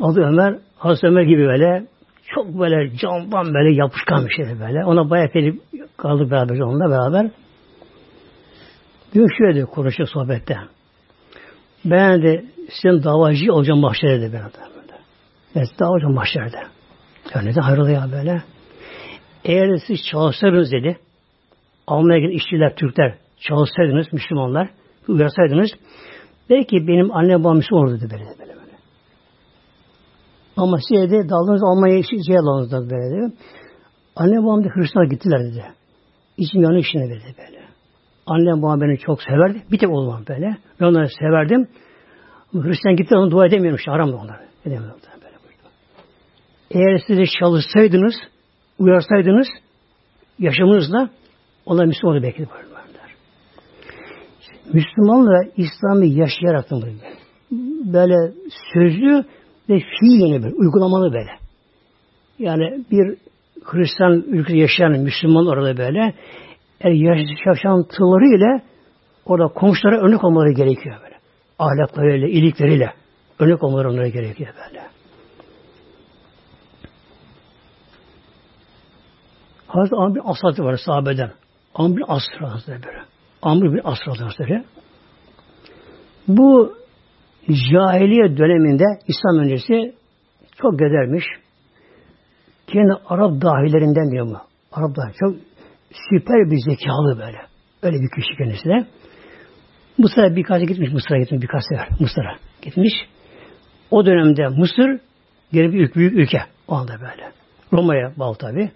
Aldı 0.00 0.20
Ömer, 0.20 0.58
Hazreti 0.76 1.06
Ömer 1.06 1.22
gibi 1.22 1.46
böyle 1.46 1.86
çok 2.34 2.58
böyle 2.58 2.96
camdan 2.96 3.54
böyle 3.54 3.74
yapışkan 3.74 4.26
bir 4.26 4.30
şey 4.30 4.60
böyle. 4.60 4.84
Ona 4.84 5.10
bayağı 5.10 5.28
gelip 5.34 5.62
kaldı 5.96 6.30
beraber 6.30 6.58
onunla 6.58 6.90
beraber. 6.90 7.30
Diyor 9.14 9.30
şöyle 9.38 9.54
diyor 9.54 9.66
konuşuyor 9.66 10.08
sohbette. 10.08 10.56
Ben 11.84 12.22
de 12.22 12.44
sizin 12.70 13.04
davacı 13.04 13.52
olacağım 13.52 13.80
mahşerde 13.80 14.20
de 14.20 14.32
ben 14.32 14.44
de. 14.44 14.70
Ben 15.54 15.64
davacı 15.64 15.92
olacağım 15.92 16.14
mahşerde. 16.14 16.58
Ya 17.34 17.42
neden 17.42 17.60
hayrola 17.60 17.90
ya 17.90 18.08
böyle? 18.12 18.42
Eğer 19.44 19.76
siz 19.86 19.98
çalışsaydınız 20.10 20.72
dedi. 20.72 20.98
Almanya 21.86 22.18
giden 22.18 22.36
işçiler, 22.36 22.76
Türkler 22.76 23.14
çalışsaydınız, 23.40 24.12
Müslümanlar 24.12 24.70
uyarsaydınız 25.08 25.70
belki 26.50 26.88
benim 26.88 27.16
anne 27.16 27.40
babam 27.40 27.56
Müslüman 27.56 27.84
olurdu 27.84 28.02
böyle 28.02 28.24
böyle. 28.24 28.38
böyle. 28.38 28.76
Ama 30.56 30.78
size 30.88 31.10
de 31.10 31.28
daldınız 31.28 31.62
Almanya'ya 31.62 32.02
şey 32.02 32.38
aldınız 32.38 32.90
böyle 32.90 33.16
dedi. 33.16 33.32
Anne 34.16 34.42
babam 34.42 34.64
da 34.64 34.68
Hristiyan 34.68 35.08
gittiler 35.08 35.40
dedi. 35.40 35.64
İçim 36.36 36.62
yanı 36.62 36.78
işine 36.78 37.10
dedi 37.10 37.34
böyle. 37.38 37.60
Annem 38.26 38.62
babam 38.62 38.80
beni 38.80 38.98
çok 38.98 39.22
severdi. 39.22 39.62
Bir 39.72 39.78
tek 39.78 39.90
oğlum 39.90 40.24
böyle. 40.28 40.56
Ben 40.80 40.86
onları 40.86 41.08
severdim. 41.08 41.68
Hristiyan 42.52 42.96
gitti 42.96 43.16
onu 43.16 43.30
dua 43.30 43.46
edemiyorum 43.46 43.76
işte. 43.76 43.90
Aramda 43.90 44.16
onları. 44.16 44.42
Edemiyorum 44.64 45.00
böyle. 45.14 45.19
Eğer 46.70 47.00
siz 47.06 47.18
de 47.18 47.24
çalışsaydınız, 47.40 48.14
uyarsaydınız 48.78 49.46
yaşamınızla 50.38 51.10
onlar 51.66 51.84
Müslüman 51.84 52.16
oldu 52.16 52.22
belki 52.22 52.42
de 52.42 52.46
Müslümanla 54.72 55.40
İslam'ı 55.56 56.06
yaşayarak 56.06 56.70
böyle. 56.70 56.94
Böyle 57.92 58.32
sözlü 58.72 59.24
ve 59.68 59.80
fiilen 60.00 60.42
böyle, 60.42 60.54
uygulamalı 60.54 61.12
böyle. 61.12 61.30
Yani 62.38 62.84
bir 62.90 63.16
Hristiyan 63.64 64.12
ülkede 64.12 64.56
yaşayan 64.56 64.92
Müslüman 64.92 65.46
orada 65.46 65.76
böyle 65.76 66.14
yani 66.84 66.98
yaşantılarıyla 67.46 68.60
orada 69.26 69.48
komşulara 69.48 70.00
örnek 70.00 70.24
olmaları 70.24 70.52
gerekiyor 70.52 70.96
böyle. 71.04 71.14
Ahlaklarıyla, 71.58 72.28
iyilikleriyle 72.28 72.92
örnek 73.38 73.62
olmaları 73.62 73.90
onlara 73.90 74.08
gerekiyor 74.08 74.54
böyle. 74.68 74.89
Hazreti 79.72 79.96
Amr 79.96 80.14
bin 80.14 80.22
Asad 80.24 80.64
var 80.64 80.76
sahabeden. 80.76 81.30
Amr 81.74 81.96
bin 81.96 82.04
Asr 82.08 82.40
Hazretleri 82.40 82.82
böyle. 82.82 83.02
Amr 83.42 83.62
bin 83.62 83.80
Asr 83.84 84.06
Hazretleri. 84.06 84.64
Bu 86.28 86.74
cahiliye 87.72 88.36
döneminde 88.36 88.84
İslam 89.08 89.44
öncesi 89.44 89.94
çok 90.62 90.78
gedermiş. 90.78 91.24
Kendi 92.66 92.92
Arap 93.06 93.42
dahilerinden 93.42 94.10
diyor 94.10 94.26
mu? 94.26 94.40
Arap 94.72 94.96
dahi 94.96 95.12
çok 95.20 95.34
süper 96.10 96.50
bir 96.50 96.58
zekalı 96.70 97.18
böyle. 97.18 97.38
Öyle 97.82 97.96
bir 97.96 98.10
kişi 98.10 98.36
kendisi 98.38 98.64
de. 98.68 98.86
Mısır'a 99.98 100.36
birkaç 100.36 100.68
gitmiş, 100.68 100.92
Mısır'a 100.92 101.18
gitmiş 101.18 101.42
birkaç 101.42 101.62
sefer. 101.68 101.88
Mısır'a 102.00 102.36
gitmiş. 102.62 102.92
O 103.90 104.06
dönemde 104.06 104.48
Mısır 104.48 105.00
geri 105.52 105.72
bir 105.72 105.94
büyük 105.94 106.14
ülke. 106.14 106.38
O 106.68 106.74
anda 106.74 106.92
böyle. 106.92 107.32
Roma'ya 107.72 108.12
bağlı 108.16 108.36
tabi. 108.36 108.70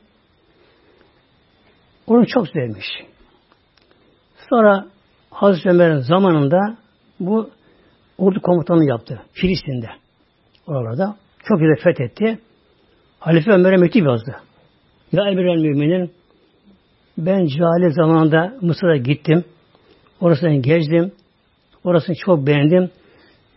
Onu 2.07 2.27
çok 2.27 2.49
sevmiş. 2.49 2.87
Sonra 4.51 4.87
Hazreti 5.31 5.69
Ömer'in 5.69 5.99
zamanında 5.99 6.77
bu 7.21 7.51
ordu 8.19 8.41
komutanı 8.41 8.89
yaptı. 8.89 9.23
Filistin'de. 9.33 9.89
Oralarda. 10.67 11.17
Çok 11.45 11.59
güzel 11.59 11.77
fethetti. 11.85 12.39
Halife 13.19 13.51
Ömer'e 13.51 13.77
mektup 13.77 14.07
yazdı. 14.07 14.37
Ya 15.13 15.31
emir 15.31 15.45
el 15.45 15.61
müminin 15.61 16.11
ben 17.19 17.47
cahil 17.47 17.91
zamanında 17.91 18.55
Mısır'a 18.61 18.97
gittim. 18.97 19.45
Orasını 20.21 20.55
gezdim. 20.55 21.13
Orasını 21.85 22.17
çok 22.17 22.47
beğendim. 22.47 22.91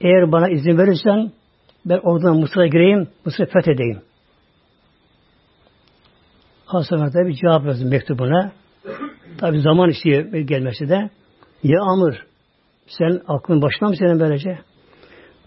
Eğer 0.01 0.31
bana 0.31 0.49
izin 0.49 0.77
verirsen 0.77 1.31
ben 1.85 1.99
oradan 2.03 2.37
Mısır'a 2.39 2.67
gireyim, 2.67 3.07
Mısır'ı 3.25 3.47
fethedeyim. 3.47 4.01
Hasan 6.68 7.11
tabi 7.11 7.36
cevap 7.36 7.65
verdi 7.65 7.86
mektubuna. 7.86 8.51
Tabi 9.38 9.59
zaman 9.61 9.89
istiyor 9.89 10.34
gelmesi 10.34 10.89
de. 10.89 11.09
Ya 11.63 11.82
Amr, 11.82 12.26
sen 12.88 13.22
aklın 13.28 13.61
başına 13.61 13.89
mı 13.89 13.95
senin 13.95 14.20
böylece? 14.20 14.59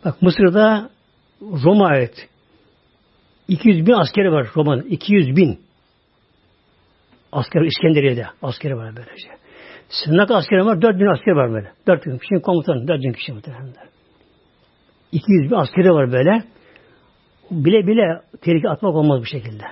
Bak 0.04 0.22
Mısır'da 0.22 0.90
Roma 1.40 1.86
ait. 1.86 2.28
200 3.48 3.86
bin 3.86 3.92
askeri 3.92 4.32
var 4.32 4.46
Roma'nın. 4.56 4.82
200 4.82 5.36
bin. 5.36 5.60
Asker 7.32 7.60
İskenderiye'de 7.60 8.26
askeri 8.42 8.76
var 8.76 8.96
böylece. 8.96 9.28
Sınnak 9.88 10.30
askeri 10.30 10.64
var, 10.64 10.82
4 10.82 11.00
bin 11.00 11.06
asker 11.06 11.32
var 11.32 11.52
böyle. 11.52 11.72
4 11.86 12.06
bin 12.06 12.18
kişi 12.18 12.42
komutan, 12.42 12.88
4 12.88 13.02
bin 13.02 13.12
kişi 13.12 13.32
muhtemelen. 13.32 13.74
200 15.12 15.50
bin 15.50 15.56
askeri 15.56 15.90
var 15.90 16.12
böyle. 16.12 16.44
Bile 17.50 17.86
bile 17.86 18.20
tehlike 18.40 18.68
atmak 18.68 18.94
olmaz 18.94 19.20
bu 19.20 19.26
şekilde. 19.26 19.64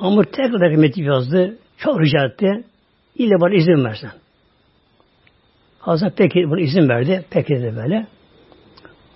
Amr 0.00 0.24
tekrar 0.24 0.76
mektup 0.76 1.04
yazdı. 1.04 1.58
Çok 1.78 2.00
rica 2.00 2.24
etti. 2.24 2.64
İlle 3.14 3.40
bana 3.40 3.54
izin 3.54 3.84
versen. 3.84 4.10
Hazret 5.78 6.12
peki 6.16 6.50
buna 6.50 6.60
izin 6.60 6.88
verdi. 6.88 7.24
Peki 7.30 7.54
dedi 7.54 7.76
böyle. 7.76 8.06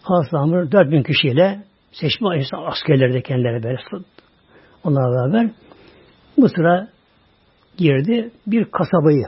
Hazreti 0.03 0.37
Amr 0.37 0.73
4000 0.73 1.03
kişiyle 1.03 1.59
seçme 1.93 2.29
askerleri 2.67 3.13
de 3.13 3.23
kendileri 3.23 3.63
böyle 3.63 3.79
onlarla 4.85 5.33
beraber 5.33 5.51
Mısır'a 6.37 6.89
girdi 7.77 8.31
bir 8.47 8.65
kasabayı. 8.65 9.27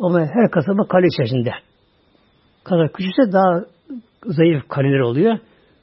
Ama 0.00 0.20
her 0.20 0.50
kasaba 0.50 0.88
kale 0.88 1.06
içerisinde. 1.06 1.50
Kasaba 2.64 2.88
küçükse 2.88 3.32
daha 3.32 3.64
zayıf 4.24 4.68
kaleler 4.68 5.00
oluyor. 5.00 5.38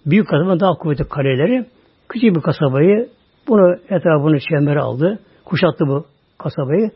Büyük 0.05 0.27
kasaba 0.27 0.59
daha 0.59 0.73
kuvvetli 0.73 1.07
kaleleri. 1.07 1.65
Küçük 2.09 2.35
bir 2.35 2.41
kasabayı 2.41 3.09
bunu 3.47 3.75
etrafını 3.89 4.39
çembere 4.39 4.79
aldı. 4.79 5.19
Kuşattı 5.45 5.87
bu 5.87 6.05
kasabayı. 6.37 6.91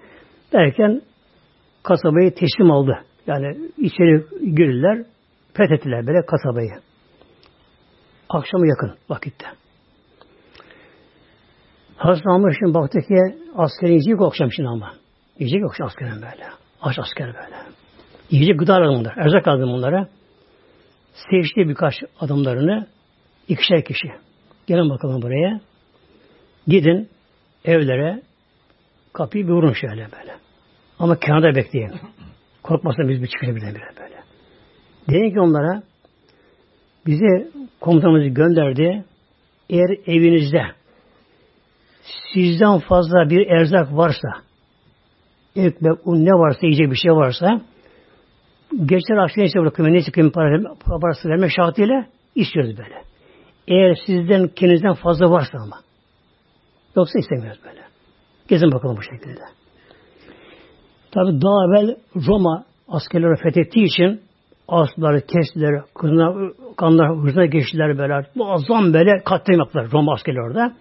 Derken 0.53 1.01
kasabayı 1.83 2.35
teslim 2.35 2.71
aldı. 2.71 2.97
Yani 3.27 3.57
içeri 3.77 4.25
girdiler, 4.55 5.05
fethettiler 5.53 6.07
böyle 6.07 6.25
kasabayı. 6.25 6.71
Akşamı 8.29 8.67
yakın 8.67 8.93
vakitte. 9.09 9.45
Hazreti 11.97 12.29
Amr 12.29 12.55
şimdi 12.59 12.73
baktı 12.73 12.99
ki 12.99 13.15
askerin 13.55 13.91
yiyecek 13.91 14.21
akşam 14.21 14.51
şimdi 14.51 14.69
ama. 14.69 14.93
Yiyecek 15.39 15.61
yok 15.61 15.73
askerin 15.81 16.15
böyle. 16.15 16.47
Aç 16.81 16.99
asker 16.99 17.27
böyle. 17.27 17.55
Yiyecek 18.29 18.59
gıda 18.59 18.75
alın 18.75 18.99
bunlar. 18.99 19.17
Erzak 19.17 19.47
aldım 19.47 19.69
bunlara. 19.69 20.07
Seçti 21.13 21.69
birkaç 21.69 21.95
adımlarını. 22.19 22.87
ikişer 23.47 23.83
kişi. 23.85 24.07
Gelin 24.67 24.89
bakalım 24.89 25.21
buraya. 25.21 25.61
Gidin 26.67 27.09
evlere 27.65 28.21
kapıyı 29.13 29.47
bir 29.47 29.51
vurun 29.51 29.73
şöyle 29.73 30.07
böyle. 30.19 30.35
Ama 30.99 31.19
kenarda 31.19 31.55
bekleyin. 31.55 31.91
Korkmasın 32.63 33.09
biz 33.09 33.21
bir 33.21 33.27
çıkışa 33.27 33.55
birden 33.55 33.75
bire 33.75 33.89
böyle. 33.99 34.15
Deyin 35.09 35.33
ki 35.33 35.39
onlara 35.39 35.83
bize 37.05 37.47
komutanımızı 37.79 38.27
gönderdi. 38.27 39.05
Eğer 39.69 39.97
evinizde 40.07 40.63
sizden 42.33 42.79
fazla 42.79 43.29
bir 43.29 43.47
erzak 43.47 43.97
varsa 43.97 44.29
ekmek, 45.55 46.07
un 46.07 46.25
ne 46.25 46.31
varsa, 46.31 46.59
yiyecek 46.61 46.91
bir 46.91 46.95
şey 46.95 47.11
varsa 47.11 47.61
geçer 48.85 49.17
akşam 49.17 49.41
neyse 49.41 49.59
bırakın, 49.59 49.93
neyse 49.93 50.11
kıyım 50.11 50.31
parası 51.01 51.29
verme 51.29 51.49
şartıyla 51.49 52.05
istiyoruz 52.35 52.77
böyle. 52.77 53.01
Eğer 53.67 53.95
sizden 54.05 54.47
kendinizden 54.47 54.93
fazla 54.93 55.31
varsa 55.31 55.57
ama. 55.57 55.86
Yoksa 56.97 57.19
istemiyoruz 57.19 57.59
böyle. 57.65 57.81
Gezin 58.47 58.71
bakalım 58.71 58.97
bu 58.97 59.01
şekilde. 59.01 59.41
Tabi 61.11 61.41
daha 61.41 61.65
evvel 61.65 61.95
Roma 62.27 62.65
askerleri 62.87 63.35
fethettiği 63.43 63.85
için 63.85 64.21
asları 64.67 65.21
kestiler, 65.21 65.81
kızına, 65.95 66.51
kanlar 66.77 67.17
hırsına 67.17 67.45
geçtiler 67.45 67.97
böyle. 67.97 68.27
Muazzam 68.35 68.93
böyle 68.93 69.23
katliam 69.25 69.59
yaptılar 69.59 69.91
Roma 69.91 70.13
askerleri 70.13 70.41
orada. 70.41 70.73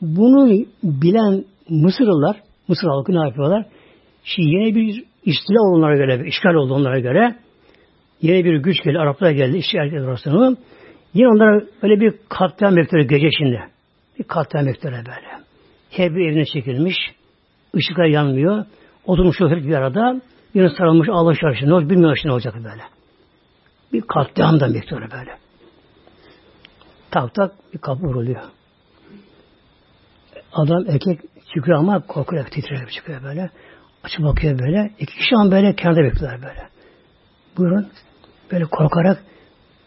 Bunu 0.00 0.64
bilen 0.82 1.44
Mısırlılar, 1.68 2.36
Mısır 2.68 2.88
halkı 2.88 3.12
ne 3.12 3.28
yapıyorlar? 3.28 3.66
Şimdi 4.24 4.48
yeni 4.48 4.74
bir 4.74 5.04
istila 5.24 5.60
onlara 5.60 5.96
göre, 5.96 6.26
işgal 6.26 6.54
oldu 6.54 6.74
onlara 6.74 6.98
göre. 6.98 7.36
Yeni 8.22 8.44
bir 8.44 8.56
güç 8.56 8.82
geldi, 8.82 8.98
Araplar 8.98 9.30
geldi, 9.30 9.56
işgal 9.56 10.04
orasını. 10.04 10.56
Yine 11.14 11.28
onlara 11.28 11.64
öyle 11.82 12.00
bir 12.00 12.14
katliam 12.28 12.76
bekliyor 12.76 13.04
gece 13.04 13.28
şimdi. 13.38 13.60
Katliam 14.22 14.66
bekliyor 14.66 14.96
böyle. 14.96 15.44
Her 15.90 16.14
bir 16.14 16.28
evine 16.28 16.44
çekilmiş, 16.44 16.96
ışıklar 17.76 18.04
yanmıyor. 18.04 18.64
Oturmuş 19.04 19.38
şoför 19.38 19.56
bir 19.56 19.74
arada, 19.74 20.20
yine 20.54 20.68
sarılmış 20.68 21.08
ağla 21.08 21.34
şarşı. 21.34 21.66
Ne 21.66 21.74
olacak 21.74 21.90
bilmiyor 21.90 22.18
ne 22.24 22.32
olacak 22.32 22.54
böyle. 22.54 22.82
Bir 23.92 24.00
katliamdan 24.00 24.74
bekliyor 24.74 25.10
böyle. 25.10 25.36
Tak 27.10 27.34
tak 27.34 27.52
bir 27.74 27.78
kapı 27.78 28.02
vuruluyor. 28.02 28.42
Adam 30.52 30.84
erkek 30.88 31.20
çıkıyor 31.54 31.78
ama 31.78 32.00
korkuyor, 32.06 32.46
titreyerek 32.46 32.92
çıkıyor 32.92 33.22
böyle. 33.22 33.50
Açıp 34.04 34.24
bakıyor 34.24 34.58
böyle. 34.58 34.90
İki 34.98 35.16
kişi 35.16 35.36
an 35.36 35.50
böyle 35.50 35.76
kenarda 35.76 36.02
bekliyorlar 36.02 36.42
böyle. 36.42 36.68
Buyurun. 37.56 37.88
Böyle 38.52 38.64
korkarak 38.64 39.24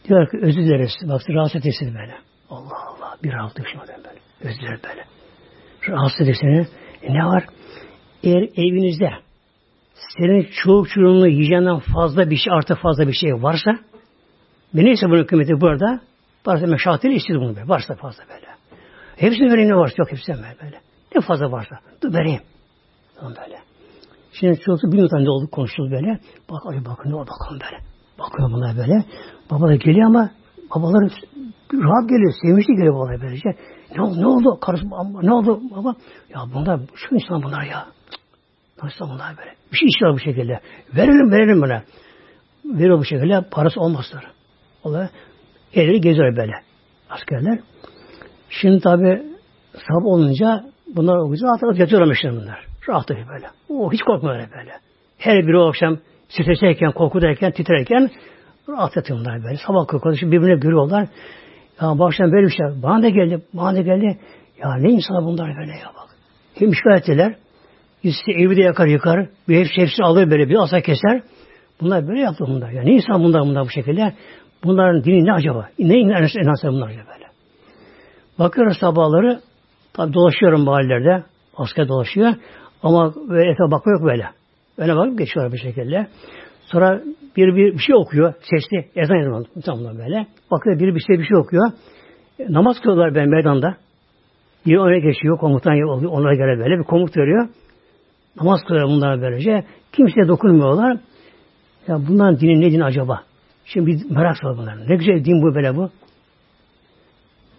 diyor 0.08 0.32
ki 0.32 0.38
özür 0.42 0.62
dileriz. 0.62 0.92
Bak 1.04 1.22
rahatsız 1.30 1.66
etsin 1.66 1.96
böyle. 1.96 2.18
Allah 2.50 2.88
Allah. 2.88 3.18
Bir 3.24 3.34
rahatsız 3.34 3.66
düşmeden 3.66 3.98
böyle. 3.98 4.23
Dilerim 4.44 4.80
böyle. 4.90 5.06
Rahatsız 5.90 6.22
ederseniz 6.22 6.68
e 7.02 7.14
ne 7.14 7.26
var? 7.26 7.46
Eğer 8.24 8.50
evinizde 8.56 9.10
senin 10.18 10.48
çoğu 10.64 10.86
çocuğunu 10.86 11.28
yiyeceğinden 11.28 11.80
fazla 11.80 12.30
bir 12.30 12.36
şey, 12.36 12.54
artı 12.54 12.76
fazla 12.76 13.08
bir 13.08 13.14
şey 13.14 13.34
varsa 13.34 13.72
ve 14.76 14.86
neyse 14.86 15.06
bunun 15.10 15.24
hükümeti 15.24 15.62
burada 15.62 16.02
varsa 16.46 16.68
meşahatini 16.68 17.16
istiyor 17.16 17.42
bunu 17.42 17.56
böyle. 17.56 17.68
Varsa 17.68 17.96
fazla 17.96 18.24
böyle. 18.30 18.48
Hepsini 19.16 19.52
vereyim 19.52 19.70
ne 19.70 19.76
varsa 19.76 19.96
yok 19.98 20.12
hepsini 20.12 20.36
ver 20.36 20.56
böyle. 20.64 20.80
Ne 21.16 21.22
fazla 21.22 21.52
varsa. 21.52 21.80
Dur 22.04 22.14
vereyim. 22.14 22.42
Tamam 23.16 23.34
böyle. 23.46 23.60
Şimdi 24.34 24.60
çocukta 24.60 24.92
bir 24.92 25.10
tane 25.10 25.30
oldu 25.30 25.50
konuşuldu 25.52 25.92
böyle. 25.92 26.20
Bak 26.50 26.62
ay 26.66 26.86
bakın 26.86 27.10
ne 27.10 27.14
bakalım 27.14 27.60
böyle. 27.62 27.84
Bakıyor 28.20 28.52
bunlar 28.52 28.78
böyle. 28.78 29.06
Baba 29.52 29.68
da 29.68 29.76
geliyor 29.76 30.08
ama 30.08 30.32
babalar 30.76 31.12
rahat 31.74 32.10
geliyor. 32.10 32.34
Sevinçli 32.42 32.74
geliyor 32.76 32.96
babalar 32.96 33.22
böylece. 33.22 33.50
Ne 33.96 34.02
oldu? 34.02 34.22
Ne 34.22 34.28
oldu? 34.28 34.60
Karısı, 34.60 34.86
ne 35.22 35.34
oldu 35.34 35.62
baba? 35.76 35.96
Ya 36.30 36.40
bunlar 36.54 36.80
şu 36.96 37.16
insan 37.16 37.44
bunlar 37.44 37.64
ya. 37.64 37.86
Nasıl 38.84 39.06
bunlar 39.06 39.38
böyle? 39.38 39.56
Bir 39.72 39.78
şey 39.78 39.88
istiyor 39.88 40.14
bu 40.14 40.20
şekilde. 40.20 40.60
Verelim 40.96 41.32
verelim 41.32 41.62
buna. 41.62 41.84
Veriyor 42.66 43.00
bu 43.00 43.06
şekilde. 43.06 43.42
Parası 43.52 43.82
olmazlar. 43.82 44.26
Olay. 44.84 45.08
Elleri 45.74 46.02
geziyor 46.02 46.38
böyle. 46.38 46.54
Askerler. 47.10 47.60
Şimdi 48.50 48.80
tabi 48.80 49.24
sabah 49.74 50.06
olunca 50.06 50.64
bunlar 50.96 51.18
o 51.18 51.30
güzel 51.30 51.50
rahat 51.50 51.80
yatıyorlar 51.80 52.14
işte 52.16 52.32
bunlar. 52.32 52.68
Rahat 52.90 53.10
böyle. 53.10 53.48
O 53.70 53.92
hiç 53.92 54.02
korkmuyor 54.02 54.36
böyle. 54.36 54.72
Her 55.18 55.48
biri 55.48 55.58
o 55.58 55.68
akşam 55.68 55.98
stresliyken, 56.30 56.92
korkudayken, 56.92 57.52
titrerken 57.52 58.10
rahat 58.70 58.96
yatıyorlar 58.96 59.44
böyle. 59.44 59.58
Sabah 59.68 59.88
kalkıyor, 59.88 60.32
birbirine 60.32 60.56
görüyorlar. 60.56 61.08
Ya 61.82 62.00
baştan 62.00 62.32
böyle 62.32 62.48
bir 62.48 62.52
şey. 62.52 62.84
Bana 62.84 63.04
da 63.04 63.10
geldi, 63.10 63.42
bana 63.54 63.76
da 63.76 63.82
geldi. 63.82 64.20
Ya 64.64 64.76
ne 64.76 64.92
insan 64.92 65.26
bunlar 65.26 65.58
böyle 65.58 65.72
ya 65.72 65.92
bak. 65.98 66.10
Hem 66.56 66.72
işgal 66.72 66.98
ettiler. 66.98 67.36
İşte 68.04 68.32
evi 68.32 68.58
de 68.58 68.62
yakar 68.62 68.88
yıkar. 68.88 69.28
Bir 69.50 69.60
hepsi 69.60 69.82
hepsini 69.82 70.06
alır 70.06 70.32
böyle 70.32 70.50
bir 70.50 70.56
asa 70.56 70.82
keser. 70.82 71.22
Bunlar 71.82 72.08
böyle 72.08 72.20
yaptı 72.20 72.46
bunlar. 72.48 72.70
Ya 72.72 72.84
ne 72.84 72.92
insan 72.92 73.24
bunlar 73.24 73.42
bunlar 73.42 73.66
bu 73.66 73.70
şekilde. 73.70 74.14
Bunların 74.64 75.04
dini 75.04 75.26
ne 75.26 75.34
acaba? 75.34 75.70
Ne 75.80 75.98
inanırsa 75.98 76.40
inansa 76.40 76.68
bunlar 76.68 76.90
ya 76.90 77.04
böyle. 77.14 77.26
Bakıyoruz 78.40 78.78
sabahları 78.78 79.40
tabi 79.94 80.14
dolaşıyorum 80.14 80.64
mahallelerde. 80.64 81.24
Asker 81.58 81.88
dolaşıyor. 81.88 82.34
Ama 82.84 83.14
böyle 83.30 83.52
etrafa 83.52 83.72
bakma 83.72 83.92
yok 83.92 84.04
böyle. 84.04 84.26
Öyle 84.78 84.96
bakıp 84.96 85.18
geçiyorlar 85.18 85.54
bir 85.54 85.58
şekilde. 85.58 86.08
Sonra 86.74 87.02
bir, 87.38 87.56
bir, 87.56 87.74
bir 87.74 87.80
şey 87.80 87.96
okuyor. 87.96 88.34
Sesli 88.42 88.90
ezan 88.96 89.16
yazmalı. 89.16 89.46
Tamam 89.66 89.98
böyle. 89.98 90.28
Bakıyor 90.52 90.80
biri 90.80 90.96
bir 90.96 91.00
şey 91.00 91.20
bir 91.20 91.26
şey 91.26 91.38
okuyor. 91.38 91.72
E, 92.40 92.54
namaz 92.54 92.80
kılıyorlar 92.80 93.16
ben 93.16 93.30
meydanda. 93.30 93.78
Bir 94.66 94.78
öne 94.78 95.00
geçiyor. 95.00 95.38
Komutan. 95.38 95.74
Onlara 96.08 96.36
göre 96.36 96.60
böyle 96.60 96.80
bir 96.80 96.84
komut 96.84 97.18
veriyor. 97.18 97.48
Namaz 98.42 98.60
kılıyor 98.68 98.88
bunlara 98.88 99.22
böylece. 99.22 99.64
Kimseye 99.92 100.28
dokunmuyorlar. 100.28 100.98
Ya 101.88 102.00
bunların 102.08 102.40
dini 102.40 102.62
ne 102.62 102.72
din 102.72 102.80
acaba? 102.80 103.24
Şimdi 103.66 103.88
bir 103.88 104.16
merak 104.16 104.44
var 104.44 104.58
bunların. 104.58 104.90
Ne 104.90 104.96
güzel 104.96 105.26
din 105.26 105.42
bu 105.42 105.56
böyle 105.56 105.76
bu. 105.76 105.90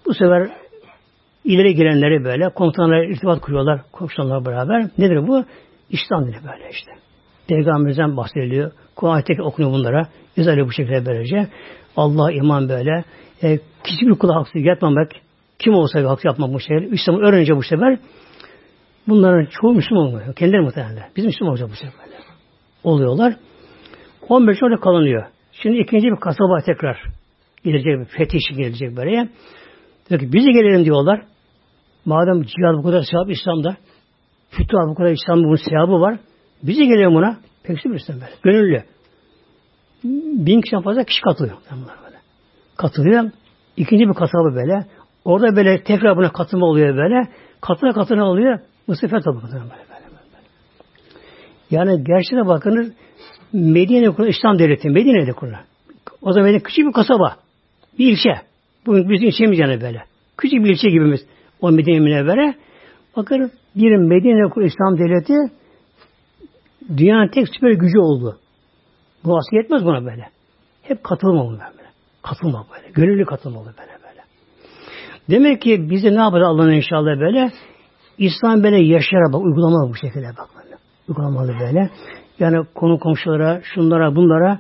Bu 0.07 0.15
sefer 0.15 0.49
ileri 1.45 1.75
gelenleri 1.75 2.25
böyle 2.25 2.49
komutanlara 2.49 3.05
irtibat 3.05 3.41
kuruyorlar. 3.41 3.81
Komşularla 3.93 4.45
beraber. 4.45 4.89
Nedir 4.99 5.29
bu? 5.29 5.45
İslam 5.91 6.27
dini 6.27 6.37
böyle 6.45 6.71
işte. 6.71 6.91
Peygamberimizden 7.49 8.17
bahsediliyor. 8.17 8.73
Kuran-ı 8.97 9.45
okunuyor 9.45 9.73
bunlara. 9.73 10.09
Güzel 10.37 10.67
bu 10.67 10.73
şekilde 10.73 11.07
böylece. 11.07 11.49
Allah 11.97 12.33
iman 12.33 12.69
böyle. 12.69 13.05
E, 13.43 13.59
küçük 13.85 14.09
bir 14.09 14.15
kula 14.19 14.35
haksız 14.35 14.65
yapmamak. 14.65 15.13
Kim 15.59 15.75
olsa 15.75 15.99
bir 15.99 16.05
haksız 16.05 16.25
yapmak 16.25 16.53
bu 16.53 16.61
şeyler. 16.61 16.83
İslam'ı 16.83 17.21
öğrenince 17.21 17.57
bu 17.57 17.63
sefer 17.63 17.99
bunların 19.09 19.49
çoğu 19.51 19.75
Müslüman 19.75 20.07
oluyor. 20.07 20.35
Kendileri 20.35 20.61
muhtemelen. 20.61 21.09
Bizim 21.17 21.29
Müslüman 21.29 21.51
olacak 21.51 21.69
bu 21.73 21.77
sefer. 21.77 22.07
Oluyorlar. 22.85 23.37
15 24.29 24.63
orada 24.63 24.81
kalınıyor. 24.81 25.25
Şimdi 25.53 25.79
ikinci 25.79 26.07
bir 26.07 26.17
kasaba 26.17 26.61
tekrar 26.67 27.03
gelecek, 27.65 28.01
bir 28.01 28.05
fetih 28.05 28.39
için 28.39 28.57
gelecek 28.57 28.97
böyle. 28.97 29.29
Diyor 30.09 30.21
ki 30.21 30.33
bize 30.33 30.51
gelelim 30.51 30.85
diyorlar. 30.85 31.23
Madem 32.05 32.43
cihad 32.43 32.75
bu 32.79 32.83
kadar 32.83 33.03
sevap 33.03 33.31
İslam'da, 33.31 33.77
fütuh 34.51 34.79
bu 34.89 34.95
kadar 34.95 35.11
İslam'da 35.11 35.45
bunun 35.45 35.57
sevabı 35.57 36.01
var. 36.01 36.19
Bize 36.63 36.85
gelelim 36.85 37.15
buna. 37.15 37.37
Pek 37.65 37.85
bir 37.85 37.95
İslam 37.95 38.21
böyle. 38.21 38.33
Gönüllü. 38.43 38.83
Bin 40.47 40.61
kişiden 40.61 40.83
fazla 40.83 41.05
kişi 41.05 41.21
katılıyor. 41.21 41.57
Böyle. 41.71 42.17
Katılıyor. 42.77 43.31
İkinci 43.77 44.09
bir 44.09 44.15
kasaba 44.15 44.55
böyle. 44.55 44.87
Orada 45.25 45.57
böyle 45.57 45.83
tekrar 45.83 46.17
buna 46.17 46.33
katılma 46.33 46.67
oluyor 46.67 46.97
böyle. 46.97 47.29
Katına 47.61 47.93
katına 47.93 48.25
oluyor. 48.25 48.59
Bu 48.89 48.97
sefer 48.97 49.21
tabi 49.23 49.37
böyle, 49.37 49.53
böyle, 49.53 49.62
böyle. 49.62 50.47
Yani 51.71 52.05
gerçekten 52.05 52.47
bakınız 52.49 52.93
Medine 53.53 54.11
kurulan 54.11 54.31
İslam 54.31 54.59
devleti. 54.59 54.91
Medine'de 54.91 55.33
kurulan. 55.33 55.61
O 56.23 56.33
zaman 56.33 56.47
Medine 56.47 56.62
küçük 56.62 56.87
bir 56.87 56.93
kasaba. 56.93 57.37
Bir 57.99 58.12
ilçe. 58.12 58.35
Bugün 58.87 59.11
bizim 59.11 59.29
ilçemiz 59.29 59.59
yani 59.59 59.81
böyle. 59.81 60.03
Küçük 60.39 60.65
bir 60.65 60.71
ilçe 60.71 60.89
gibimiz. 60.89 61.27
O 61.61 61.73
Medine 61.73 62.01
Münevvere. 62.01 62.55
Bakın 63.17 63.51
bir 63.77 63.97
Medine 63.97 64.51
kurulan 64.51 64.69
İslam 64.69 64.99
devleti 64.99 65.35
dünyanın 66.97 67.28
tek 67.28 67.49
süper 67.55 67.70
gücü 67.70 67.99
oldu. 67.99 68.39
Bu 69.24 69.37
asıl 69.37 69.57
yetmez 69.57 69.85
buna 69.85 70.05
böyle. 70.05 70.28
Hep 70.82 71.05
katılma 71.05 71.51
böyle. 71.51 71.62
Katılma 72.22 72.66
böyle. 72.72 72.93
Gönüllü 72.93 73.24
katılmalı 73.24 73.66
böyle 73.66 73.93
böyle. 74.09 74.20
Demek 75.30 75.62
ki 75.62 75.91
bize 75.91 76.14
ne 76.14 76.20
yapacağız 76.20 76.49
Allah'ın 76.49 76.72
inşallah 76.72 77.20
böyle? 77.20 77.53
İslam 78.18 78.62
böyle 78.62 78.82
yaşayarak 78.82 79.32
bak, 79.32 79.43
uygulamalı 79.43 79.91
bu 79.91 79.97
şekilde 79.97 80.26
bak 80.39 80.49
böyle. 80.57 80.76
Uygulamalı 81.09 81.55
böyle. 81.61 81.91
Yani 82.39 82.66
konu 82.74 82.99
komşulara, 82.99 83.61
şunlara, 83.74 84.16
bunlara 84.16 84.59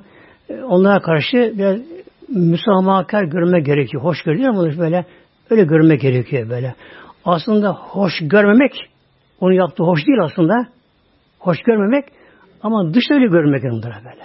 e, 0.48 0.62
onlara 0.62 1.02
karşı 1.02 1.52
biraz 1.58 1.80
müsamahakar 2.28 3.24
görme 3.24 3.60
gerekiyor. 3.60 4.02
Hoş 4.02 4.22
görüyor 4.22 4.48
ama 4.48 4.78
böyle 4.78 5.04
öyle 5.50 5.64
görmek 5.64 6.00
gerekiyor 6.00 6.50
böyle. 6.50 6.74
Aslında 7.24 7.72
hoş 7.72 8.12
görmemek 8.20 8.72
onu 9.40 9.54
yaptığı 9.54 9.82
hoş 9.84 10.06
değil 10.06 10.18
aslında. 10.22 10.66
Hoş 11.44 11.58
görmemek 11.62 12.04
ama 12.62 12.94
dış 12.94 13.04
öyle 13.10 13.26
görmek 13.26 13.64
onlara 13.64 14.04
böyle. 14.04 14.24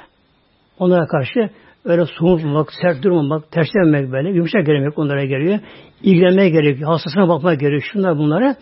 Onlara 0.79 1.07
karşı 1.07 1.49
öyle 1.85 2.05
soğutmamak, 2.05 2.73
sert 2.81 3.03
durmamak, 3.03 3.51
terslenmek 3.51 4.11
böyle, 4.11 4.29
yumuşak 4.29 4.65
gelmek 4.65 4.97
onlara 4.97 5.25
geliyor. 5.25 5.59
İlgilenmeye 6.03 6.49
gerekiyor, 6.49 6.89
hastasına 6.89 7.27
bakmak 7.27 7.59
gerekiyor. 7.59 7.89
Şunlar 7.93 8.17
bunlara 8.17 8.55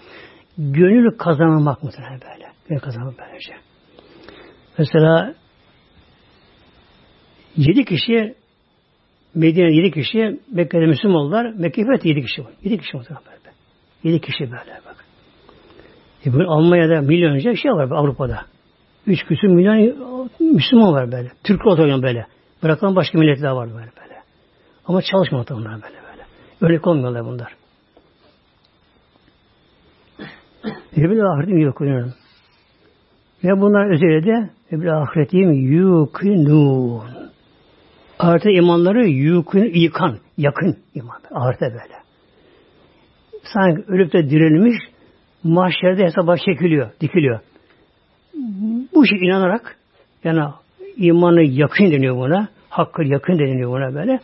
gönül 0.58 1.18
kazanmak 1.18 1.84
muhtemelen 1.84 2.20
böyle. 2.22 2.52
Gönül 2.70 2.82
kazanmak 2.82 3.16
böylece. 3.20 3.54
Mesela 4.78 5.34
yedi 7.58 7.86
kişi 7.86 8.36
Medine 9.36 9.76
yedi 9.76 9.92
kişi 9.92 10.40
Mekke'de 10.52 10.86
Müslüman 10.86 11.18
oldular. 11.18 11.54
Mekke'de 11.58 12.10
yedi 12.10 12.22
kişi 12.22 12.42
var. 12.42 12.52
Yedi 12.64 12.78
kişi 12.78 12.98
muhtemelen 12.98 13.26
böyle. 13.26 13.56
Yedi 14.04 14.22
kişi 14.22 14.44
böyle. 14.44 14.87
E 16.28 16.34
bugün 16.34 16.46
Almanya'da 16.46 17.02
milyonca 17.02 17.56
şey 17.56 17.72
var 17.72 17.92
Avrupa'da. 17.92 18.46
Üç 19.08 19.26
küsür 19.26 19.48
milyon 19.48 19.96
Müslüman 20.40 20.94
var 20.94 21.12
böyle. 21.12 21.32
Türk 21.44 21.66
oturuyor 21.66 22.02
böyle. 22.02 22.26
Bırakan 22.64 22.96
başka 22.96 23.18
milletler 23.18 23.52
var 23.52 23.70
böyle 23.70 23.92
böyle. 24.02 24.22
Ama 24.86 25.02
çalışmıyor 25.02 25.46
onlar 25.52 25.72
böyle 25.72 25.96
böyle. 26.12 26.24
Öyle 26.62 26.90
olmuyorlar 26.90 27.26
bunlar. 27.26 27.56
Ebil 30.98 31.26
ahiretim 31.26 31.58
yukunun. 31.58 32.14
Ve 33.44 33.62
bunlar 33.62 33.94
özellikle 33.94 34.32
de 34.32 34.50
ebil 34.72 34.98
ahiretim 34.98 35.54
yukunun. 35.54 37.04
Ahirete 38.20 38.52
imanları 38.52 39.08
yukun, 39.08 39.60
yıkan, 39.74 40.18
yakın 40.38 40.78
iman. 40.96 41.20
Ahirete 41.32 41.66
böyle. 41.66 41.98
Sanki 43.54 43.84
ölüp 43.88 44.14
de 44.14 44.30
dirilmiş, 44.30 44.78
mahşerde 45.48 46.04
hesaba 46.04 46.38
çekiliyor, 46.38 46.92
dikiliyor. 47.02 47.40
Bu 48.96 49.06
şey 49.06 49.18
inanarak 49.28 49.78
yani 50.24 50.40
imanı 50.98 51.44
yakın 51.44 51.92
deniyor 51.92 52.16
buna. 52.16 52.48
Hakkı 52.70 53.04
yakın 53.04 53.40
deniyor 53.40 53.72
buna 53.72 53.96
böyle. 53.96 54.20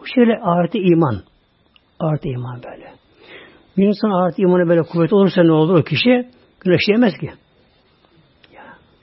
Bu 0.00 0.06
şöyle 0.14 0.32
artı 0.42 0.78
iman. 0.78 1.22
Artı 2.00 2.28
iman 2.28 2.60
böyle. 2.62 2.92
Bir 3.76 3.86
insan 3.86 4.10
artı 4.10 4.42
imanı 4.42 4.68
böyle 4.68 4.82
kuvvet 4.82 5.12
olursa 5.12 5.42
ne 5.42 5.52
olur 5.52 5.78
o 5.78 5.82
kişi? 5.82 6.28
Güneşleyemez 6.60 7.18
ki. 7.18 7.30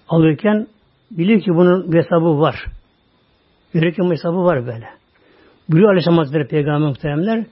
Alırken 0.09 0.67
bilir 1.11 1.41
ki 1.41 1.51
bunun 1.51 1.91
bir 1.91 1.97
hesabı 1.97 2.39
var. 2.39 2.65
Yürek 3.73 3.97
yama 3.97 4.11
hesabı 4.11 4.43
var 4.43 4.65
böyle. 4.65 4.85
Buyuruyor 5.69 5.89
Aleyhisselam 5.89 6.17
Hazretleri 6.17 6.47
Peygamber 6.47 6.87
muhteremler. 6.87 7.45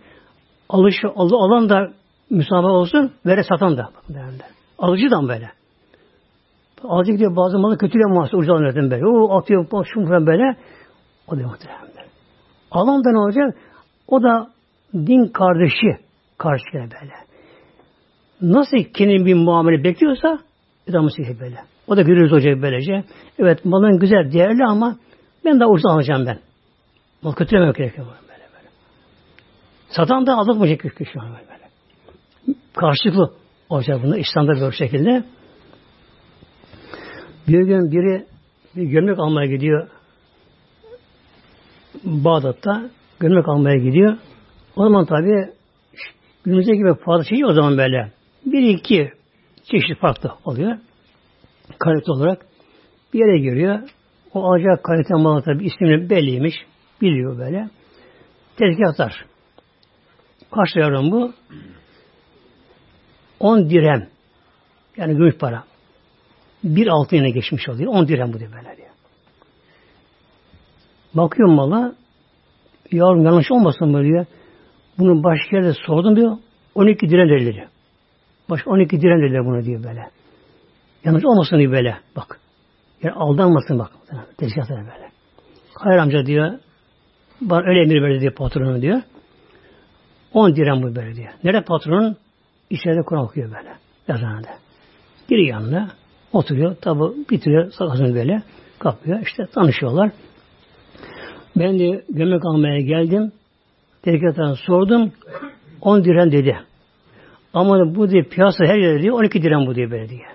Alışı, 0.69 1.07
al, 1.15 1.29
alan 1.31 1.69
da 1.69 1.93
müsamaha 2.29 2.71
olsun, 2.71 3.11
vere 3.25 3.43
satan 3.43 3.77
da. 3.77 3.89
Alıcı 4.79 5.11
da 5.11 5.27
böyle. 5.27 5.49
Alıcı 6.83 7.11
gidiyor 7.11 7.35
bazı 7.35 7.59
malı 7.59 7.77
kötüyle 7.77 8.03
muhasebe 8.05 8.37
ucuz 8.37 8.49
alan 8.49 8.91
böyle. 8.91 9.07
O 9.07 9.37
atıyor, 9.37 9.85
şun 9.93 10.05
falan 10.05 10.27
böyle. 10.27 10.55
O 11.27 11.37
da 11.37 11.41
muhteremler. 11.41 12.05
Alan 12.71 13.03
da 13.03 13.11
ne 13.11 13.17
olacak? 13.17 13.57
O 14.07 14.23
da 14.23 14.47
din 14.93 15.27
kardeşi 15.27 15.97
karşıya 16.37 16.83
böyle. 16.83 17.13
Nasıl 18.41 18.77
kendini 18.77 19.25
bir 19.25 19.33
muamele 19.33 19.83
bekliyorsa 19.83 20.39
İdamı 20.89 21.11
sikir 21.11 21.39
böyle. 21.39 21.55
O 21.87 21.97
da 21.97 22.01
görürüz 22.01 22.31
hocayı 22.31 22.61
böylece. 22.61 23.03
Evet 23.39 23.65
malın 23.65 23.99
güzel, 23.99 24.31
değerli 24.31 24.65
ama 24.65 24.95
ben 25.45 25.59
de 25.59 25.65
ucuz 25.65 25.85
alacağım 25.85 26.25
ben. 26.25 26.39
Mal 27.21 27.33
kötülememek 27.33 27.75
gerekiyor 27.75 28.07
böyle 28.07 28.27
böyle. 28.29 28.69
Satan 29.89 30.27
da 30.27 30.33
alınmayacak 30.33 30.81
kişi 30.81 31.11
şu 31.13 31.21
an 31.21 31.27
böyle. 31.27 31.58
Karşılıklı 32.73 33.33
olacak 33.69 34.03
bunda 34.03 34.17
İslam'da 34.17 34.61
böyle 34.61 34.71
şekilde. 34.71 35.23
Bir 37.47 37.65
gün 37.65 37.91
biri 37.91 38.25
bir 38.75 38.83
gömlek 38.83 39.19
almaya 39.19 39.47
gidiyor. 39.47 39.89
Bağdat'ta 42.03 42.89
gömlek 43.19 43.49
almaya 43.49 43.77
gidiyor. 43.77 44.17
O 44.75 44.83
zaman 44.83 45.05
tabi 45.05 45.53
günümüzde 46.43 46.75
gibi 46.75 46.93
fazla 47.05 47.23
şey 47.23 47.45
o 47.45 47.53
zaman 47.53 47.77
böyle. 47.77 48.11
Bir 48.45 48.61
iki 48.61 49.11
çeşit 49.71 49.99
farklı 49.99 50.31
oluyor. 50.45 50.77
Kalite 51.79 52.11
olarak 52.11 52.45
bir 53.13 53.19
yere 53.19 53.39
giriyor. 53.39 53.79
O 54.33 54.51
alacak 54.51 54.83
kalite 54.83 55.13
malı 55.13 55.41
tabi 55.41 55.65
ismini 55.65 56.09
belliymiş. 56.09 56.55
Biliyor 57.01 57.37
böyle. 57.37 57.69
Tezgahtar. 58.57 59.25
Kaç 60.51 60.77
lira 60.77 61.01
bu? 61.11 61.33
10 63.39 63.69
dirhem. 63.69 64.07
Yani 64.97 65.13
gümüş 65.13 65.37
para. 65.37 65.63
Bir 66.63 66.87
altın 66.87 67.17
yine 67.17 67.29
geçmiş 67.29 67.69
oluyor. 67.69 67.93
10 67.93 68.07
dirhem 68.07 68.33
bu 68.33 68.39
diyor 68.39 68.51
böyle 68.51 68.77
diyor. 68.77 68.89
Bakıyorum 71.13 71.55
mala. 71.55 71.95
Yavrum 72.91 73.25
yanlış 73.25 73.51
olmasın 73.51 73.93
böyle 73.93 74.07
diyor. 74.07 74.25
Bunu 74.97 75.23
başka 75.23 75.55
yerde 75.55 75.73
sordum 75.73 76.15
diyor. 76.15 76.37
12 76.75 77.09
dirhem 77.09 77.45
dedi. 77.45 77.67
Başka 78.49 78.71
12 78.71 79.01
dirhem 79.01 79.21
dediler 79.21 79.45
bunu 79.45 79.65
diyor 79.65 79.83
böyle. 79.83 80.09
Yanlış 81.05 81.25
olmasın 81.25 81.59
diyor 81.59 81.71
böyle. 81.71 81.97
Bak. 82.15 82.39
Yani 83.03 83.15
aldanmasın 83.15 83.79
bak. 83.79 83.91
Tezgahlara 84.37 84.79
böyle. 84.79 85.11
Hayır 85.73 85.99
amca 85.99 86.25
diyor. 86.25 86.59
Bana 87.41 87.61
öyle 87.69 87.81
emir 87.81 88.01
verdi 88.01 88.21
diyor 88.21 88.33
patronu 88.33 88.81
diyor. 88.81 89.01
10 90.33 90.55
dirhem 90.55 90.83
bu 90.83 90.95
böyle 90.95 91.15
diyor. 91.15 91.29
Nerede 91.43 91.61
patronun? 91.61 92.17
İçeride 92.69 93.01
Kur'an 93.01 93.23
okuyor 93.23 93.51
böyle. 93.51 93.73
Yazanında. 94.07 94.49
Giri 95.29 95.45
yanına 95.45 95.89
oturuyor. 96.33 96.75
Tabi 96.75 96.99
bitiriyor 97.29 97.71
sakasını 97.71 98.15
böyle. 98.15 98.43
Kapıyor. 98.79 99.19
İşte 99.21 99.45
tanışıyorlar. 99.45 100.11
Ben 101.55 101.79
de 101.79 102.03
gömlek 102.09 102.45
almaya 102.45 102.79
geldim. 102.79 103.31
Tezgahtan 104.01 104.53
sordum. 104.53 105.11
10 105.81 106.03
dirhem 106.03 106.31
dedi. 106.31 106.57
Ama 107.53 107.95
bu 107.95 108.09
diye 108.09 108.23
piyasa 108.23 108.65
her 108.65 108.77
yerde 108.77 109.01
diyor 109.01 109.19
12 109.19 109.41
dirhem 109.41 109.67
bu 109.67 109.75
diye 109.75 109.91
böyle 109.91 110.09
diye. 110.09 110.25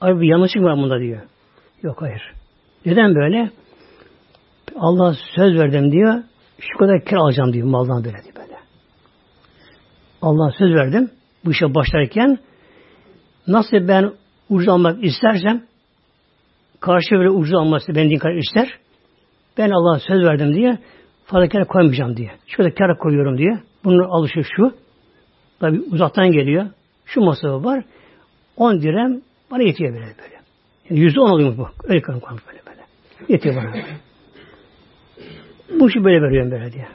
Abi 0.00 0.20
bir 0.20 0.28
yanlışlık 0.28 0.62
var 0.62 0.76
bunda 0.76 1.00
diyor. 1.00 1.20
Yok 1.82 2.02
hayır. 2.02 2.32
Neden 2.86 3.14
böyle? 3.14 3.50
Allah 4.76 5.14
söz 5.36 5.58
verdim 5.58 5.92
diyor. 5.92 6.22
Şu 6.58 6.78
kadar 6.78 7.04
kira 7.04 7.20
alacağım 7.20 7.52
diyor 7.52 7.66
maldan 7.66 8.04
böyle 8.04 8.22
diyor 8.24 8.36
böyle. 8.36 8.56
Allah 10.22 10.50
söz 10.58 10.74
verdim. 10.74 11.10
Bu 11.44 11.50
işe 11.50 11.74
başlarken 11.74 12.38
nasıl 13.46 13.88
ben 13.88 14.12
ucuz 14.48 14.68
almak 14.68 15.04
istersem 15.04 15.62
karşı 16.80 17.10
böyle 17.14 17.30
ucuz 17.30 17.54
alması 17.54 17.94
ben 17.94 18.10
din 18.10 18.18
kadar 18.18 18.34
ister. 18.34 18.78
Ben 19.58 19.70
Allah'a 19.70 19.98
söz 19.98 20.24
verdim 20.24 20.54
diye 20.54 20.78
fazla 21.24 21.48
kere 21.48 21.64
koymayacağım 21.64 22.16
diye. 22.16 22.30
Kadar 22.56 22.74
kere 22.74 22.94
koyuyorum 22.94 23.38
diye. 23.38 23.60
Bunun 23.84 24.10
alışı 24.10 24.44
şu. 24.56 24.74
Tabi 25.60 25.80
uzaktan 25.80 26.32
geliyor. 26.32 26.66
Şu 27.06 27.20
masrafı 27.20 27.64
var. 27.64 27.84
10 28.56 28.80
dirhem 28.80 29.22
bana 29.50 29.62
yetiyor 29.62 29.94
böyle 29.94 30.04
böyle. 30.04 30.34
Yani 30.90 31.00
yüzde 31.00 31.20
on 31.20 31.30
oluyor 31.30 31.56
bu. 31.58 31.68
Öyle 31.84 32.00
kanım 32.02 32.20
kalmış 32.20 32.42
böyle 32.46 32.60
böyle. 32.66 32.80
Yetiyor 33.28 33.56
bana. 33.56 33.72
bu 35.80 35.88
işi 35.88 36.04
böyle 36.04 36.22
veriyorum 36.22 36.50
böyle 36.50 36.72
diye. 36.72 36.88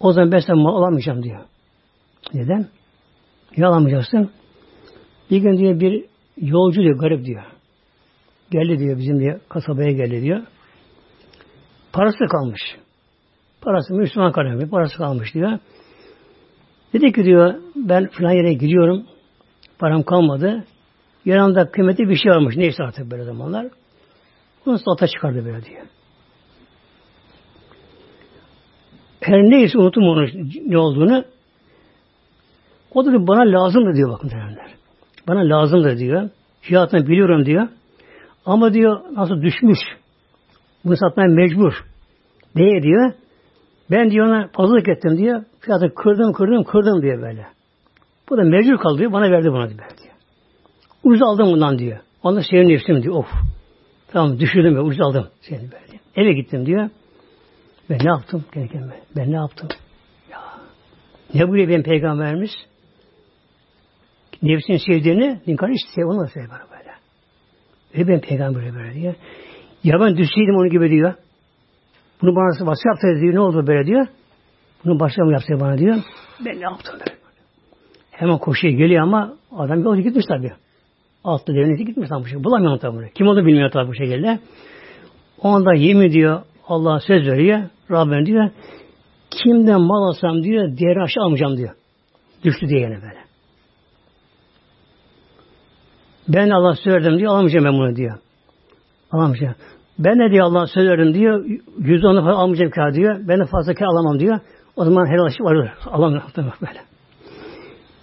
O 0.00 0.12
zaman 0.12 0.32
ben 0.32 0.38
sen 0.38 0.56
mal 0.56 0.74
alamayacağım 0.74 1.22
diyor. 1.22 1.40
Neden? 2.34 2.66
Niye 3.56 3.66
alamayacaksın? 3.66 4.30
Bir 5.30 5.38
gün 5.38 5.58
diyor 5.58 5.80
bir 5.80 6.04
yolcu 6.36 6.80
diyor 6.82 6.98
garip 6.98 7.24
diyor. 7.24 7.42
Geldi 8.50 8.78
diyor 8.78 8.98
bizim 8.98 9.20
diye 9.20 9.40
kasabaya 9.48 9.90
geldi 9.92 10.22
diyor. 10.22 10.42
Parası 11.92 12.18
kalmış. 12.30 12.60
Parası 13.60 13.94
Müslüman 13.94 14.32
kardeşim 14.32 14.70
parası 14.70 14.96
kalmış 14.96 15.34
diyor. 15.34 15.58
Dedi 16.92 17.12
ki 17.12 17.24
diyor 17.24 17.54
ben 17.76 18.08
filan 18.08 18.32
yere 18.32 18.52
gidiyorum. 18.52 19.06
Param 19.78 20.02
kalmadı. 20.02 20.64
Yanımda 21.24 21.70
kıymetli 21.70 22.08
bir 22.08 22.16
şey 22.16 22.32
varmış. 22.32 22.56
Neyse 22.56 22.82
artık 22.82 23.10
böyle 23.10 23.24
zamanlar. 23.24 23.66
Bunu 24.66 24.78
sata 24.78 25.06
çıkardı 25.06 25.44
böyle 25.44 25.64
diyor. 25.64 25.86
Her 29.20 29.42
neyse 29.42 29.78
unuttum 29.78 30.04
onun 30.04 30.50
ne 30.66 30.78
olduğunu. 30.78 31.24
O 32.96 33.06
da 33.06 33.26
bana 33.26 33.40
lazımdı 33.40 33.96
diyor 33.96 34.10
bakın 34.10 34.30
derler. 34.30 34.74
Bana 35.28 35.40
lazımdır 35.40 35.98
diyor. 35.98 36.30
Fiyatını 36.60 37.06
biliyorum 37.06 37.46
diyor. 37.46 37.68
Ama 38.46 38.74
diyor 38.74 39.00
nasıl 39.16 39.42
düşmüş. 39.42 39.78
Bunu 40.84 40.96
satmaya 40.96 41.28
mecbur. 41.28 41.72
Neye 42.54 42.82
diyor? 42.82 43.12
Ben 43.90 44.10
diyor 44.10 44.26
ona 44.26 44.48
fazlalık 44.52 44.88
ettim 44.88 45.18
diyor. 45.18 45.44
Fiyatı 45.60 45.94
kırdım 45.94 46.32
kırdım 46.32 46.64
kırdım 46.64 47.02
diyor 47.02 47.22
böyle. 47.22 47.46
Bu 48.30 48.36
da 48.36 48.42
mecbur 48.42 48.78
kaldı 48.78 48.98
diyor. 48.98 49.12
Bana 49.12 49.30
verdi 49.30 49.48
buna 49.50 49.68
diyor. 49.68 49.80
Ucuz 51.04 51.22
aldım 51.22 51.46
bundan 51.46 51.78
diyor. 51.78 51.98
Ondan 52.22 52.40
şeyin 52.40 52.68
nefsim 52.68 53.02
diyor. 53.02 53.14
Of. 53.14 53.30
Tamam 54.12 54.38
düşürdüm 54.38 54.76
ve 54.76 54.80
ucuz 54.80 55.00
aldım. 55.00 55.26
Seni 55.40 55.60
böyle. 55.60 56.00
Eve 56.16 56.32
gittim 56.32 56.66
diyor. 56.66 56.90
Ben 57.90 57.98
ne 58.04 58.10
yaptım? 58.10 58.44
Kendi 58.54 58.68
kendime. 58.68 59.00
Ben 59.16 59.32
ne 59.32 59.36
yaptım? 59.36 59.68
Ya. 60.30 60.40
Ne 61.34 61.48
buyuruyor 61.48 61.68
benim 61.68 61.82
peygamberimiz? 61.82 62.50
Nefsini 64.42 64.78
sevdiğini 64.78 65.40
inkar 65.46 65.68
işte 65.68 65.88
sev 65.94 66.06
onu 66.06 66.20
da 66.20 66.26
sev 66.26 66.40
bana 66.40 66.70
böyle. 66.70 66.92
Ve 67.94 68.08
ben 68.08 68.20
peygamber 68.20 68.74
böyle 68.74 68.94
diyor. 68.94 69.14
Ya 69.84 70.00
ben 70.00 70.16
düşseydim 70.16 70.56
onun 70.56 70.70
gibi 70.70 70.90
diyor. 70.90 71.14
Bunu 72.22 72.36
bana 72.36 72.66
başka 72.66 72.88
yapsaydı 72.88 73.20
diyor. 73.20 73.34
Ne 73.34 73.40
oldu 73.40 73.66
böyle 73.66 73.86
diyor. 73.86 74.06
Bunu 74.84 75.00
başka 75.00 75.24
mı 75.24 75.32
yapsaydı 75.32 75.60
bana 75.60 75.78
diyor. 75.78 75.96
Ben 76.44 76.56
ne 76.56 76.62
yaptım 76.62 76.94
böyle. 77.00 77.16
Hemen 78.10 78.38
koşuya 78.38 78.72
geliyor 78.72 79.02
ama 79.02 79.36
adam 79.56 79.82
yolcu 79.82 80.02
gitmiş 80.02 80.24
tabii. 80.28 80.52
Altta 81.24 81.54
devleti 81.54 81.84
gitmiş 81.84 82.08
tam 82.08 82.24
bu. 82.34 82.44
Bulamıyor 82.44 82.78
tabi 82.78 82.96
bunu. 82.96 83.06
Kim 83.14 83.28
onu 83.28 83.46
bilmiyor 83.46 83.70
tabi 83.70 83.88
bu 83.88 83.94
şekilde. 83.94 84.38
O 85.42 85.48
anda 85.48 85.74
yemin 85.74 86.12
diyor. 86.12 86.42
Allah 86.68 87.00
söz 87.00 87.26
veriyor. 87.28 87.60
Rabbim 87.90 88.26
diyor. 88.26 88.50
Kimden 89.30 89.80
mal 89.80 90.08
alsam 90.08 90.42
diyor. 90.42 90.76
Diğeri 90.76 91.02
aşağı 91.02 91.24
almayacağım 91.24 91.56
diyor. 91.56 91.74
Düştü 92.44 92.68
diye 92.68 92.80
yine 92.80 92.94
böyle. 93.02 93.25
Ben 96.28 96.50
Allah 96.50 96.74
söz 96.74 96.94
verdim 96.94 97.18
diyor. 97.18 97.32
Alamayacağım 97.32 97.64
ben 97.64 97.72
bunu 97.72 97.96
diyor. 97.96 98.18
Alamayacağım. 99.12 99.54
Ben 99.98 100.18
de 100.18 100.30
diyor 100.32 100.46
Allah 100.46 100.66
söz 100.66 100.88
verdim 100.88 101.14
diyor. 101.14 101.44
Yüzde 101.78 102.06
onu 102.06 102.20
falan 102.20 102.34
almayacağım 102.34 102.70
kâr 102.70 102.94
diyor. 102.94 103.16
Ben 103.28 103.40
de 103.40 103.44
fazla 103.46 103.74
kâr 103.74 103.86
alamam 103.86 104.20
diyor. 104.20 104.40
O 104.76 104.84
zaman 104.84 105.06
helal 105.06 105.30
işi 105.30 105.42
var. 105.42 105.74
Alamıyorum 105.86 106.30
böyle. 106.60 106.80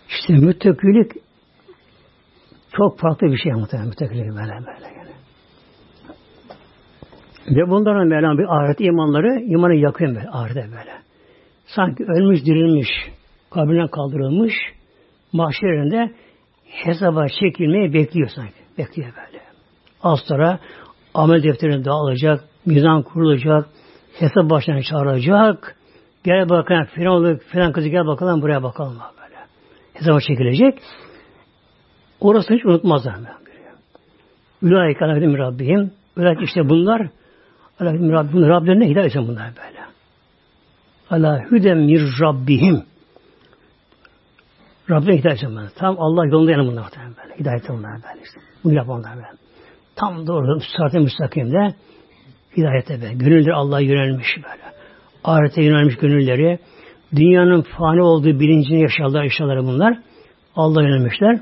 İşte 0.09 0.34
müttekülük 0.34 1.11
çok 2.78 2.99
farklı 2.99 3.28
bir 3.28 3.38
şey 3.38 3.51
muhtemelen 3.51 3.89
müttekillik 3.89 4.26
böyle 4.26 4.38
böyle. 4.38 4.88
Yani. 4.97 5.13
Ve 7.57 7.69
bunların 7.69 8.07
Mevlam 8.07 8.38
bir 8.38 8.43
ahiret 8.43 8.82
imanları 8.82 9.41
imanı 9.41 9.76
yakın 9.76 10.15
böyle 10.15 10.30
ahirete 10.30 10.61
böyle. 10.61 10.91
Sanki 11.65 12.03
ölmüş 12.03 12.45
dirilmiş, 12.45 12.89
kabrinden 13.51 13.88
kaldırılmış, 13.88 14.53
mahşerinde 15.34 16.11
hesaba 16.74 17.28
çekilmeyi 17.39 17.93
bekliyor 17.93 18.30
sanki. 18.36 18.53
Bekliyor 18.78 19.09
böyle. 19.15 19.43
Az 20.03 20.19
sonra 20.28 20.59
amel 21.13 21.43
defterini 21.43 21.86
dağılacak, 21.86 22.43
mizan 22.65 23.03
kurulacak, 23.03 23.65
hesap 24.19 24.49
başına 24.49 24.82
çağıracak. 24.82 25.76
Gel 26.24 26.49
bakalım 26.49 26.86
filan 26.86 27.38
filan 27.38 27.71
kızı 27.71 27.89
gel 27.89 28.05
bakalım 28.05 28.41
buraya 28.41 28.63
bakalım 28.63 28.97
böyle. 29.21 29.36
Hesaba 29.93 30.19
çekilecek. 30.19 30.80
Orasını 32.19 32.57
hiç 32.57 32.65
unutmazlar. 32.65 33.15
Ülaik 34.61 35.01
aleyhim 35.01 35.38
Rabbim. 35.38 35.91
Ülaik 36.17 36.41
işte 36.41 36.69
bunlar 36.69 37.09
Ala 37.80 37.99
bunlar 38.34 38.49
Rablerine 38.49 38.89
hidayet 38.89 39.15
etsin 39.15 39.28
bunlar 39.28 39.51
böyle. 39.57 39.80
Ala 41.09 41.51
hüdem 41.51 41.80
mir 41.86 42.01
Rabbihim. 42.21 42.84
Rabbine 44.90 45.18
hidayet 45.18 45.26
etsin 45.26 45.50
bunlar. 45.50 45.70
Tam 45.76 45.96
Allah 46.00 46.26
yolunda 46.26 46.52
yanı 46.52 46.68
bunlar 46.68 46.86
böyle. 47.24 47.40
Hidayet 47.40 47.70
bunlar 47.70 47.92
böyle 47.92 48.22
işte. 48.24 48.40
Bunu 48.64 48.74
yapanlar 48.74 49.16
böyle. 49.16 49.28
Tam 49.96 50.28
doğru 50.28 50.60
sırat-ı 50.60 51.00
müstakimde 51.00 51.76
hidayete 52.58 53.02
be. 53.02 53.14
Gönülleri 53.14 53.54
Allah'a 53.54 53.80
yönelmiş 53.80 54.38
böyle. 54.38 54.74
Ahirete 55.24 55.64
yönelmiş 55.64 55.98
gönülleri. 55.98 56.60
Dünyanın 57.16 57.62
fani 57.62 58.02
olduğu 58.02 58.40
bilincini 58.40 58.82
yaşarlar, 58.82 59.24
yaşarlar 59.24 59.64
bunlar. 59.64 59.98
Allah'a 60.56 60.84
yönelmişler. 60.84 61.40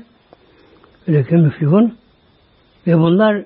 Öyle 1.06 1.36
müflihun. 1.36 1.98
Ve 2.86 2.98
bunlar 2.98 3.44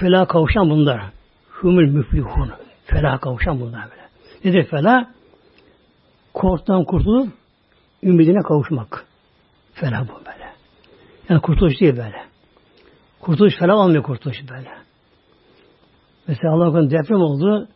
felah 0.00 0.28
kavuşan 0.28 0.70
bunlar. 0.70 1.02
Humul 1.50 1.86
müflihun. 1.86 2.50
Felah 2.84 3.20
kavuşan 3.20 3.60
bunlar 3.60 3.82
böyle. 3.90 4.02
Nedir 4.44 4.70
felah? 4.70 5.04
Korktan 6.34 6.84
kurtulup 6.84 7.32
ümidine 8.02 8.42
kavuşmak. 8.42 9.09
Felah 9.80 10.08
bu 10.08 10.12
böyle. 10.26 10.52
Yani 11.28 11.40
kurtuluş 11.40 11.80
değil 11.80 11.96
böyle. 11.96 12.22
Kurtuluş 13.20 13.54
felah 13.58 13.74
olmuyor 13.74 14.02
kurtuluş 14.02 14.36
böyle. 14.50 14.68
Mesela 16.28 16.54
Allah'ın 16.54 16.90
deprem 16.90 17.20
oldu. 17.20 17.68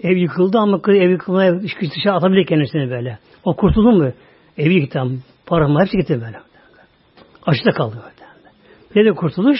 Ev 0.00 0.16
yıkıldı 0.16 0.58
ama 0.58 0.80
ev 0.86 1.10
yıkılmaya 1.10 1.60
dışarı 1.62 2.14
atabilir 2.14 2.46
kendisini 2.46 2.90
böyle. 2.90 3.18
O 3.44 3.56
kurtuldu 3.56 3.92
mu? 3.92 4.12
Evi 4.58 4.80
gitti. 4.80 5.00
Param 5.46 5.80
hepsi 5.80 5.96
gitti 5.96 6.20
böyle. 6.20 6.40
Açıkta 7.46 7.70
kaldı 7.70 7.96
böyle. 7.96 8.22
Ne 8.96 9.10
de 9.10 9.14
kurtuluş? 9.14 9.58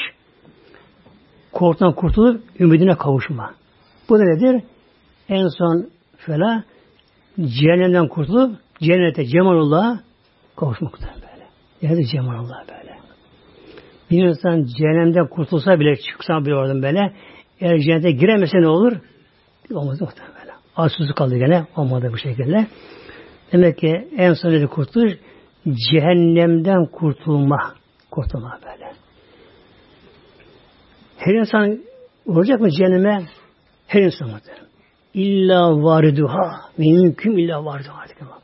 Korktan 1.52 1.92
kurtulup 1.92 2.42
ümidine 2.60 2.94
kavuşma. 2.94 3.54
Bu 4.08 4.18
nedir? 4.18 4.64
En 5.28 5.48
son 5.48 5.90
fela 6.16 6.64
cehennemden 7.40 8.08
kurtulup 8.08 8.58
cennete 8.80 9.24
Cemalullah'a 9.24 10.00
kavuşmakta 10.56 11.06
böyle. 11.14 11.46
Yani 11.82 12.06
Cemalullah 12.06 12.68
böyle. 12.68 12.98
Bir 14.10 14.24
insan 14.24 14.64
cehennemden 14.78 15.26
kurtulsa 15.26 15.80
bile 15.80 15.96
çıksa 15.96 16.44
bile 16.44 16.54
oradan 16.54 16.82
böyle 16.82 17.12
eğer 17.60 17.78
cennete 17.78 18.10
giremese 18.10 18.60
ne 18.60 18.68
olur? 18.68 18.92
Olmaz 19.74 20.00
muhtemelen 20.00 20.34
böyle. 20.40 20.52
Açsızlık 20.76 21.16
kaldı 21.16 21.36
gene. 21.36 21.66
Olmadı 21.76 22.10
bu 22.12 22.18
şekilde. 22.18 22.66
Demek 23.52 23.78
ki 23.78 24.08
en 24.16 24.32
son 24.32 24.66
kurtuluş 24.66 25.12
cehennemden 25.90 26.86
kurtulma. 26.86 27.74
Kurtulma 28.10 28.58
böyle. 28.64 28.92
Her 31.16 31.34
insan 31.34 31.78
olacak 32.26 32.60
mı 32.60 32.70
cehenneme? 32.70 33.26
Her 33.86 34.02
insan 34.02 34.28
muhtemelen. 34.28 34.66
İlla 35.14 35.82
variduha. 35.82 36.60
Mümkün 36.78 37.36
illa 37.36 37.64
variduha. 37.64 38.02
Ya. 38.20 38.41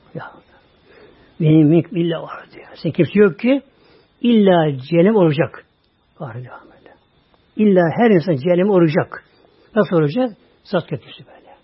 Benim 1.40 1.68
mümkün 1.68 1.96
illa 1.96 2.22
variduha. 2.22 2.76
Sen 2.82 2.92
kimse 2.92 3.12
yok 3.14 3.38
ki 3.38 3.62
illa 4.20 4.78
cehennem 4.90 5.16
olacak. 5.16 5.64
Variduha 6.20 6.60
böyle. 6.64 6.94
İlla 7.56 7.82
her 7.96 8.10
insan 8.10 8.36
cehennem 8.36 8.70
olacak. 8.70 9.24
Nasıl 9.76 9.96
olacak? 9.96 10.30
Saz 10.64 10.86
köprüsü 10.86 11.26
böyle. 11.26 11.54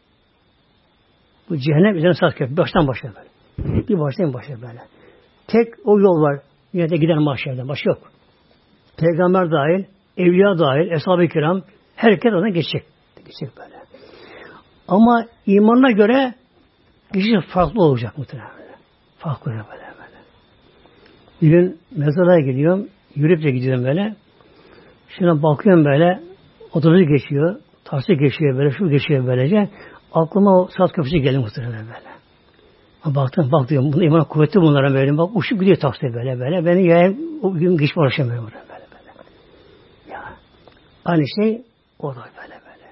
Bu 1.51 1.57
cehennem 1.57 1.97
üzerine 1.97 2.15
saz 2.15 2.35
köprüsü. 2.35 2.57
Baştan 2.57 2.89
başa 2.89 3.09
böyle. 3.09 3.89
Bir 3.89 3.99
baştan 3.99 4.35
başa 4.35 4.63
böyle. 4.63 4.81
Tek 5.47 5.69
o 5.85 6.01
yol 6.01 6.23
var. 6.23 6.41
Yine 6.73 6.91
de 6.91 6.97
giden 6.97 7.23
mahşerden. 7.23 7.69
Başka 7.69 7.91
yok. 7.91 8.03
Peygamber 8.97 9.51
dahil, 9.51 9.85
evliya 10.17 10.59
dahil, 10.59 10.91
eshab-ı 10.91 11.29
kiram 11.29 11.63
herkes 11.97 12.33
ona 12.33 12.49
geçecek. 12.49 12.85
Geçecek 13.17 13.57
böyle. 13.57 13.75
Ama 14.89 15.27
imanına 15.47 15.91
göre 15.91 16.35
kişi 17.13 17.41
farklı 17.53 17.83
olacak 17.83 18.19
muhtemelen. 18.19 18.64
Farklı 19.25 19.51
böyle 19.51 19.63
böyle. 19.69 19.85
Bir 21.43 21.49
gün 21.49 21.79
mezara 21.97 22.41
gidiyorum. 22.41 22.89
Yürüyüp 23.15 23.43
de 23.43 23.51
gidiyorum 23.51 23.85
böyle. 23.85 24.17
Şimdi 25.19 25.43
bakıyorum 25.43 25.85
böyle. 25.85 26.21
Otobüs 26.73 27.09
geçiyor. 27.09 27.57
Taksi 27.85 28.17
geçiyor 28.17 28.59
böyle. 28.59 28.71
Şu 28.71 28.91
geçiyor 28.91 29.27
böylece. 29.27 29.69
Aklıma 30.13 30.61
o 30.61 30.69
saat 30.77 30.93
köprüsü 30.93 31.17
geldi 31.17 31.39
muhtemelen 31.39 31.87
böyle. 31.87 33.15
Baktım 33.15 33.49
bak 33.53 33.69
diyorum. 33.69 33.93
Bunun 33.93 34.03
iman 34.03 34.25
kuvvetli 34.25 34.61
bunlara 34.61 34.95
böyle. 34.95 35.19
Bak 35.19 35.31
uçup 35.35 35.61
gidiyor 35.61 35.77
taksi 35.77 36.03
böyle 36.03 36.41
böyle. 36.41 36.67
Beni 36.67 36.87
yayın 36.89 37.41
o 37.43 37.55
gün 37.55 37.77
geçme 37.77 38.03
uğraşamıyorum 38.03 38.45
böyle 38.45 38.57
böyle. 38.69 38.85
Ya. 40.15 40.23
Aynı 41.05 41.25
şey 41.41 41.63
o 41.99 42.15
da 42.15 42.25
böyle 42.43 42.55
böyle. 42.55 42.91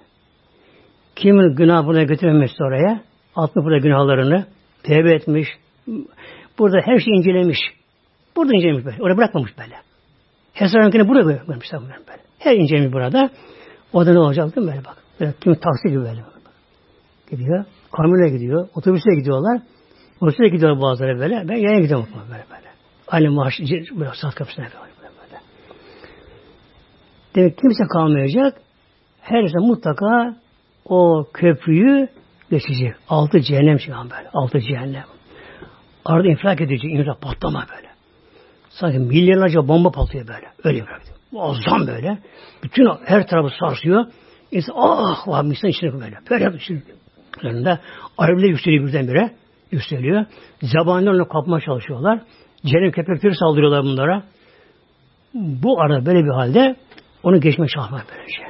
Kimin 1.16 1.56
günah 1.56 1.86
buraya 1.86 2.04
götürmemişse 2.04 2.64
oraya. 2.64 3.00
Atmış 3.36 3.64
burada 3.64 3.78
günahlarını. 3.78 4.46
Tevbe 4.82 5.14
etmiş. 5.14 5.48
Burada 6.58 6.78
her 6.84 6.98
şeyi 6.98 7.16
incelemiş. 7.16 7.58
Burada 8.36 8.56
incelemiş 8.56 8.84
böyle. 8.84 9.02
Oraya 9.02 9.16
bırakmamış 9.16 9.58
böyle. 9.58 9.74
Hesabınkini 10.52 11.08
buraya 11.08 11.24
bırakmış 11.24 11.72
böyle. 11.72 12.22
Her 12.38 12.56
incelemiş 12.56 12.92
burada. 12.92 13.30
O 13.92 14.06
da 14.06 14.12
ne 14.12 14.18
olacak 14.18 14.56
değil 14.56 14.66
mi 14.66 14.72
böyle 14.72 14.84
bak. 14.84 14.96
Böyle, 15.20 15.34
kim 15.40 15.54
taksi 15.54 15.88
gibi 15.88 16.00
böyle. 16.00 16.24
Gidiyor. 17.30 17.64
Kamyona 17.92 18.28
gidiyor. 18.28 18.68
Otobüse 18.74 19.14
gidiyorlar. 19.14 19.62
Otobüse 20.20 20.48
gidiyor 20.48 20.80
bazıları 20.80 21.18
böyle. 21.18 21.48
Ben 21.48 21.56
yaya 21.56 21.80
gidiyorum 21.80 22.08
böyle 22.14 22.44
böyle. 22.50 22.68
Aynı 23.08 23.30
maaş 23.30 23.60
böyle 23.60 24.10
saat 24.14 24.34
kapısına 24.34 24.64
böyle 24.64 24.74
böyle. 24.76 25.40
Demek 27.34 27.58
kimse 27.58 27.84
kalmayacak. 27.92 28.56
Her 29.20 29.42
insan 29.42 29.62
mutlaka 29.62 30.36
o 30.84 31.26
köprüyü 31.32 32.08
geçecek. 32.50 32.94
Altı 33.08 33.40
cehennem 33.40 33.80
şu 33.80 33.96
an 33.96 34.10
böyle. 34.10 34.28
Altı 34.32 34.60
cehennem. 34.60 35.04
Arada 36.04 36.28
infilak 36.28 36.60
edecek. 36.60 36.92
infilak 36.92 37.20
patlama 37.20 37.66
böyle. 37.76 37.88
Sanki 38.70 38.98
milyonlarca 38.98 39.68
bomba 39.68 39.90
patlıyor 39.90 40.28
böyle. 40.28 40.46
Öyle 40.64 40.78
infilak 40.78 41.02
ediyor. 41.02 41.16
Muazzam 41.32 41.86
böyle. 41.86 42.18
Bütün 42.62 42.88
her 43.04 43.26
tarafı 43.26 43.54
sarsıyor. 43.60 44.04
İnsan 44.52 44.74
ah 44.76 45.28
var 45.28 45.44
insan 45.44 45.70
içine 45.70 45.92
böyle. 45.92 46.18
Böyle. 46.30 46.52
Üzerinde 47.38 47.78
Arabiler 48.18 48.48
yükseliyor 48.48 48.86
birdenbire. 48.86 49.30
Yükseliyor. 49.70 50.24
Zabanilerle 50.62 51.28
kapmaya 51.28 51.60
çalışıyorlar. 51.60 52.20
Cehennem 52.64 52.90
köpekleri 52.90 53.34
saldırıyorlar 53.34 53.84
bunlara. 53.84 54.22
Bu 55.34 55.80
arada 55.80 56.06
böyle 56.06 56.24
bir 56.24 56.30
halde 56.30 56.76
onu 57.22 57.40
geçme 57.40 57.66
çalışmak 57.68 58.06
böylece. 58.16 58.42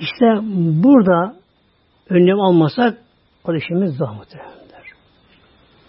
İşte 0.00 0.26
burada 0.82 1.34
önlem 2.08 2.40
almasak 2.40 2.98
o 3.44 3.54
işimiz 3.54 4.00
daha 4.00 4.12
muhtemelendir. 4.12 4.61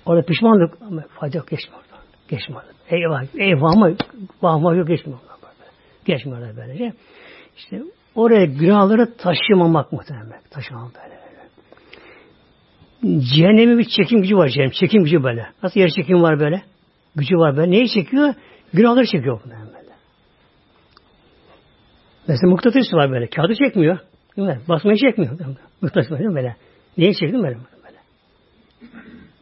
Orada 0.06 0.26
pişmanlık 0.26 0.82
ama 0.82 1.02
fayda 1.20 1.38
yok. 1.38 1.48
Geçme 1.50 2.56
oradan. 2.56 2.70
Eyvah, 2.90 3.24
eyvah 3.38 3.72
ama 3.72 3.92
vahma 4.42 4.76
yok. 4.76 4.88
Geçme 4.88 5.14
oradan 6.36 6.58
böylece. 6.58 6.94
İşte 7.58 7.82
oraya 8.16 8.46
günahları 8.46 9.18
taşımamak 9.18 9.92
muhtemelen. 9.92 10.42
Taşımamak 10.52 10.92
böyle. 10.96 11.24
Cehennemin 13.36 13.78
bir 13.78 13.88
çekim 13.98 14.22
gücü 14.22 14.38
var 14.38 14.48
cehennem. 14.48 14.72
Çekim 14.72 15.04
gücü 15.04 15.24
böyle. 15.24 15.46
Nasıl 15.64 15.80
yer 15.80 15.90
çekim 15.90 16.22
var 16.22 16.40
böyle? 16.40 16.62
Gücü 17.16 17.36
var 17.36 17.58
böyle. 17.58 17.72
Neyi 17.72 17.90
çekiyor? 17.90 18.34
Günahları 18.74 19.06
çekiyor 19.06 19.40
böyle. 19.46 19.56
Mesela 22.28 22.52
mıknatıs 22.52 22.94
var 22.94 23.12
böyle. 23.12 23.28
Kağıdı 23.28 23.56
çekmiyor. 23.56 23.98
Değil 24.38 24.48
mi? 24.48 24.60
Basmayı 24.70 24.98
çekmiyor. 24.98 25.40
Mıknatıs 25.82 26.12
var 26.12 26.36
böyle? 26.36 26.56
Neyi 26.98 27.16
çekti 27.16 27.34
böyle? 27.34 27.58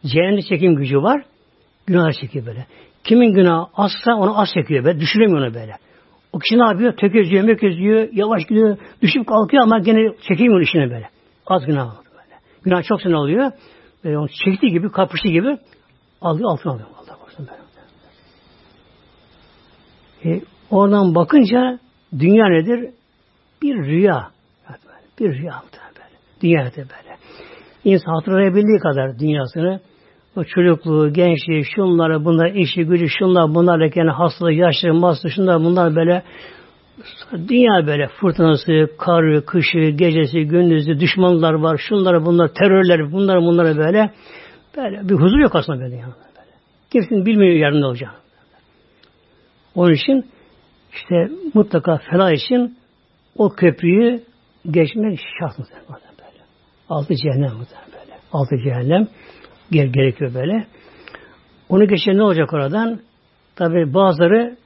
Cehennemde 0.06 0.42
çekim 0.42 0.74
gücü 0.74 0.96
var. 0.96 1.24
Günahları 1.86 2.12
çekiyor 2.12 2.46
böyle. 2.46 2.66
Kimin 3.04 3.34
günahı 3.34 3.66
azsa 3.74 4.14
onu 4.14 4.40
az 4.40 4.48
çekiyor 4.54 4.84
böyle. 4.84 5.00
Düşüremiyor 5.00 5.46
onu 5.46 5.54
böyle. 5.54 5.76
O 6.32 6.38
kişi 6.38 6.58
ne 6.58 6.64
yapıyor? 6.64 6.96
Tökezliyor, 6.96 7.44
mökezliyor, 7.44 8.08
yavaş 8.12 8.46
gidiyor, 8.46 8.76
düşüp 9.02 9.26
kalkıyor 9.26 9.62
ama 9.62 9.78
gene 9.78 10.16
çekemiyor 10.28 10.60
işine 10.60 10.90
böyle. 10.90 11.08
Az 11.46 11.66
günah 11.66 11.96
böyle. 12.10 12.34
Günah 12.62 12.82
çok 12.82 13.02
sene 13.02 13.16
oluyor. 13.16 13.52
Böyle 14.04 14.18
onu 14.18 14.28
çektiği 14.44 14.72
gibi, 14.72 14.90
kapıştığı 14.90 15.28
gibi 15.28 15.58
alıyor, 16.20 16.50
altına 16.50 16.72
alıyor. 16.72 16.88
Allah 16.98 17.18
korusun 17.18 17.48
böyle. 17.48 17.62
E, 20.24 20.40
oradan 20.70 21.14
bakınca 21.14 21.78
dünya 22.18 22.46
nedir? 22.46 22.90
Bir 23.62 23.74
rüya. 23.74 24.30
Bir 25.20 25.26
rüya 25.26 25.62
böyle. 25.72 26.16
Dünya 26.42 26.70
böyle. 26.76 27.16
İnsan 27.84 28.14
hatırlayabildiği 28.14 28.78
kadar 28.78 29.18
dünyasını 29.18 29.80
o 30.36 30.44
çocukluğu, 30.44 31.12
gençliği, 31.12 31.64
şunları, 31.64 32.24
bunlar, 32.24 32.54
işi, 32.54 32.84
gücü, 32.84 33.08
şunlar, 33.08 33.54
bunlar, 33.54 33.96
yani 33.96 34.10
hastalığı, 34.10 34.52
yaşlı, 34.52 34.94
maslı, 34.94 35.30
şunlar, 35.30 35.60
bunlar 35.60 35.96
böyle 35.96 36.22
dünya 37.48 37.86
böyle 37.86 38.08
fırtınası, 38.08 38.88
karı, 38.98 39.44
kışı, 39.44 39.78
gecesi, 39.78 40.40
gündüzü, 40.40 41.00
düşmanlar 41.00 41.52
var, 41.52 41.76
şunlar, 41.88 42.26
bunlar, 42.26 42.48
terörler, 42.48 43.12
bunlar, 43.12 43.40
bunlar 43.40 43.76
böyle 43.76 44.10
böyle 44.76 45.08
bir 45.08 45.14
huzur 45.14 45.38
yok 45.38 45.56
aslında 45.56 45.80
böyle. 45.80 45.96
Yani. 45.96 46.12
böyle. 46.36 46.50
Kimsenin 46.92 47.26
bilmiyor 47.26 47.54
yarın 47.54 47.80
ne 47.80 47.86
olacak. 47.86 48.10
Onun 49.74 49.92
için 49.92 50.24
işte 50.92 51.28
mutlaka 51.54 51.98
felah 52.10 52.32
için 52.32 52.76
o 53.36 53.48
köprüyü 53.48 54.22
geçmek 54.70 55.20
şart 55.40 55.58
böyle. 55.58 56.44
Altı 56.88 57.14
cehennem 57.14 57.56
muhtemelen 57.56 57.92
böyle. 57.92 58.18
Altı 58.32 58.56
cehennem 58.64 59.08
gerekiyor 59.72 60.34
böyle. 60.34 60.66
Onu 61.68 61.88
geçen 61.88 62.16
ne 62.16 62.22
olacak 62.22 62.52
oradan? 62.52 63.00
Tabi 63.56 63.94
bazıları 63.94 64.56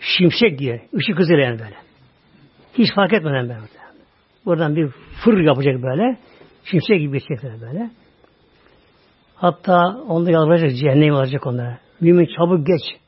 şimşek 0.00 0.58
diye, 0.58 0.88
ışık 0.94 1.18
hızıyla 1.18 1.42
yani 1.42 1.58
böyle. 1.58 1.76
Hiç 2.78 2.94
fark 2.94 3.12
etmeden 3.12 3.48
böyle. 3.48 3.82
Buradan 4.44 4.76
bir 4.76 4.88
fır 5.24 5.38
yapacak 5.38 5.82
böyle. 5.82 6.18
Şimşek 6.64 7.00
gibi 7.00 7.12
geçecekler 7.12 7.60
böyle. 7.60 7.90
Hatta 9.34 10.00
onda 10.08 10.30
yalvaracak, 10.30 10.76
cehennem 10.76 11.14
alacak 11.14 11.46
onlara. 11.46 11.78
Mümin 12.00 12.28
çabuk 12.36 12.66
geç. 12.66 13.00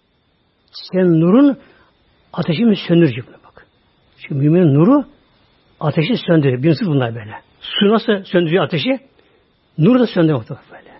Senin 0.73 1.21
nurun 1.21 1.59
ateşimi 2.33 2.77
söndürecek 2.77 3.25
bak. 3.27 3.67
Çünkü 4.19 4.35
müminin 4.35 4.75
nuru 4.75 5.05
ateşi 5.81 6.17
söndürüyor. 6.17 6.63
Birincisi 6.63 6.87
bunlar 6.87 7.15
böyle. 7.15 7.33
Su 7.61 7.89
nasıl 7.89 8.25
söndürüyor 8.25 8.65
ateşi? 8.65 8.99
Nur 9.79 10.01
da 10.01 10.07
söndürüyor 10.07 10.45
böyle. 10.73 10.91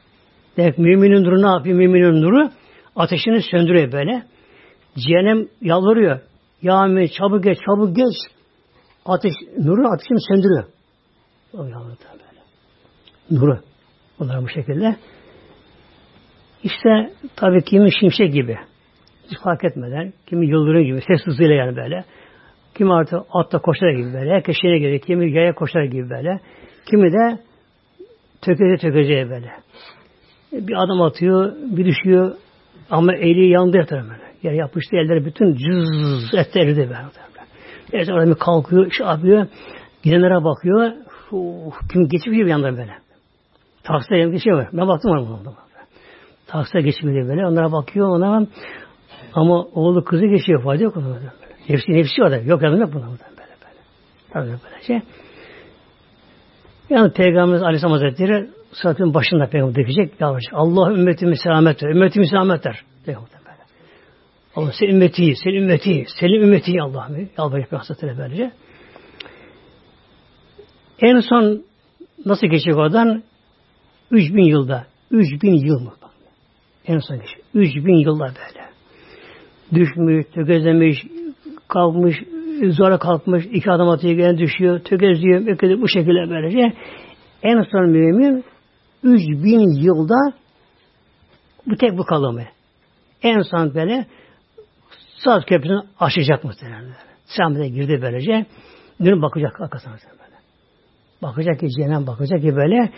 Demek 0.57 0.79
müminin 0.79 1.25
nuru 1.25 1.43
ne 1.43 1.47
yapıyor? 1.47 1.77
Müminin 1.77 2.23
nuru 2.23 2.51
ateşini 2.97 3.43
söndürüyor 3.43 3.93
böyle. 3.93 4.23
Cehennem 4.97 5.49
yalvarıyor. 5.61 6.21
Ya 6.63 6.83
mümin 6.83 7.07
çabuk 7.19 7.45
geç, 7.45 7.59
çabuk 7.67 7.97
geç. 7.97 8.15
Ateş, 9.07 9.33
nuru 9.59 9.89
ateşini 9.89 10.19
söndürüyor. 10.29 10.65
O 11.53 11.65
yalvarıyor 11.65 11.99
böyle. 12.13 12.41
Nuru. 13.31 13.61
Bunlar 14.19 14.43
bu 14.43 14.49
şekilde. 14.49 14.97
İşte 16.63 17.11
tabii 17.37 17.65
kimi 17.65 17.91
şimşek 18.01 18.33
gibi. 18.33 18.57
Hiç 19.31 19.39
fark 19.45 19.65
etmeden, 19.65 20.13
kimi 20.27 20.47
yıldırım 20.47 20.85
gibi, 20.85 21.01
ses 21.07 21.27
hızıyla 21.27 21.55
yani 21.55 21.77
böyle. 21.77 22.05
Kimi 22.75 22.95
artık 22.95 23.19
atta 23.31 23.59
koşar 23.59 23.91
gibi 23.91 24.13
böyle. 24.13 24.31
Herkes 24.31 24.57
şeyine 24.61 24.79
göre, 24.79 24.99
kimi 24.99 25.33
yaya 25.33 25.55
koşar 25.55 25.85
gibi 25.85 26.11
böyle. 26.11 26.41
Kimi 26.91 27.13
de 27.13 27.39
tökeze 28.45 28.77
tökezeye 28.77 29.31
böyle. 29.31 29.53
Bir 30.53 30.85
adam 30.85 31.03
atıyor, 31.03 31.53
bir 31.77 31.85
düşüyor 31.85 32.35
ama 32.91 33.15
eli 33.15 33.49
yanında 33.49 33.77
yatar 33.77 34.03
böyle. 34.03 34.25
Yere 34.43 34.57
yapıştı 34.57 34.97
elleri 34.97 35.25
bütün 35.25 35.55
cız 35.55 36.35
etleri 36.35 36.77
de 36.77 36.81
böyle. 36.81 36.99
Neyse 37.93 38.13
orada 38.13 38.31
bir 38.31 38.35
kalkıyor, 38.35 38.91
şey 38.91 39.07
yapıyor. 39.07 39.47
Gidenlere 40.03 40.45
bakıyor. 40.45 40.93
Uf, 41.33 41.75
kim 41.93 42.09
geçiyor 42.09 42.37
bir 42.37 42.47
yandan 42.47 42.77
böyle. 42.77 42.95
Takside 43.85 44.17
yanında 44.17 44.35
geçiyor. 44.35 44.67
Ben 44.73 44.89
baktım 44.89 45.11
ona. 45.11 45.55
Takside 46.47 46.81
geçmiyor 46.83 47.29
böyle. 47.29 47.47
Onlara 47.47 47.73
bakıyor 47.73 48.09
ona. 48.09 48.47
Ama 49.35 49.63
oğlu 49.63 50.05
kızı 50.05 50.27
geçiyor. 50.27 50.63
Fayda 50.65 50.83
yok. 50.83 50.97
Nefsi, 51.69 51.93
nefsi 51.93 52.23
orada. 52.23 52.37
Yok 52.37 52.63
yardım 52.63 52.81
yok 52.81 52.93
buna. 52.95 53.07
Böyle 53.07 53.21
böyle. 53.39 53.81
Tabii 54.33 54.47
böyle 54.47 54.83
şey. 54.87 55.01
Yani 56.95 57.13
Peygamberimiz 57.13 57.63
Aleyhisselam 57.63 57.93
Hazretleri 57.93 58.51
sıratın 58.73 59.15
başında 59.15 59.47
peygamber 59.47 59.75
dökecek, 59.75 60.21
yalvaracak. 60.21 60.53
Allah 60.55 60.93
ümmetimi 60.93 61.37
selamet 61.37 61.83
ver. 61.83 61.89
Ümmetimi 61.91 62.29
selamet 62.29 62.67
ver. 62.67 62.81
Peygamber 63.07 63.31
böyle. 63.47 63.59
Allah 64.57 64.73
sen 64.81 64.87
ümmeti, 64.87 65.35
sen 65.45 65.51
ümmeti, 65.51 66.05
senin 66.21 66.41
ümmeti 66.41 66.83
Allah'ım. 66.83 67.29
Yalvaracak 67.39 67.73
Hazretleri 67.73 68.19
böylece. 68.19 68.53
En 71.01 71.21
son 71.21 71.65
nasıl 72.27 72.47
geçecek 72.47 72.77
oradan? 72.77 73.23
3000 74.11 74.43
yılda. 74.43 74.87
3000 75.11 75.53
yıl 75.53 75.81
mı? 75.81 75.93
En 76.87 76.99
son 76.99 77.17
geçecek. 77.17 77.45
3000 77.55 77.95
yılda 77.95 78.25
böyle. 78.25 78.65
Düşmüş, 79.75 80.27
tökezlemiş, 80.35 81.07
kalkmış, 81.69 82.17
zora 82.63 82.99
kalkmış, 82.99 83.45
iki 83.53 83.71
adım 83.71 83.89
atıyor, 83.89 84.15
gene 84.15 84.39
düşüyor, 84.39 84.79
tökezliyor, 84.79 85.47
öküdü 85.47 85.81
bu 85.81 85.89
şekilde 85.89 86.31
böylece. 86.31 86.73
En 87.43 87.63
son 87.63 87.89
mümin 87.89 88.45
3000 89.03 89.83
yılda 89.83 90.33
bu 91.67 91.77
tek 91.77 91.99
bu 91.99 92.05
kalımı. 92.05 92.45
En 93.23 93.41
son 93.41 93.75
böyle 93.75 94.07
Saz 95.25 95.45
köprüsünü 95.45 95.83
aşacak 96.01 96.45
muhtemelen. 96.45 96.85
Samet'e 97.27 97.69
girdi 97.69 97.99
böylece. 98.03 98.47
Dönüp 99.05 99.23
bakacak 99.23 99.61
arkasına 99.61 99.93
böyle. 99.93 100.37
Bakacak 101.23 101.61
ki 101.61 101.69
cehennem 101.71 102.07
bakacak 102.07 102.41
ki 102.41 102.57
böyle 102.57 102.93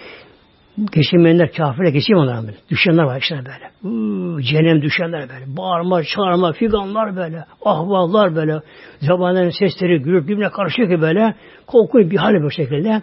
geçinmeyenler 0.93 1.53
kafirle 1.53 1.91
geçeyim 1.91 2.18
onlara 2.18 2.43
böyle. 2.43 2.57
Düşenler 2.70 3.03
var 3.03 3.20
işte 3.20 3.37
böyle. 3.37 3.70
Uuu, 3.85 4.43
cehennem 4.43 4.83
düşenler 4.83 5.29
böyle. 5.29 5.57
Bağırma, 5.57 6.03
çağırma, 6.03 6.53
figanlar 6.53 7.16
böyle. 7.16 7.45
Ahvallar 7.64 8.37
böyle. 8.37 8.61
Zamanların 9.01 9.51
sesleri 9.51 10.03
gürültü 10.03 10.29
birbirine 10.29 10.51
karışıyor 10.51 10.89
ki 10.89 11.01
böyle. 11.01 11.35
Korkunç 11.66 12.11
bir 12.11 12.16
hali 12.16 12.43
bu 12.43 12.51
şekilde. 12.51 13.03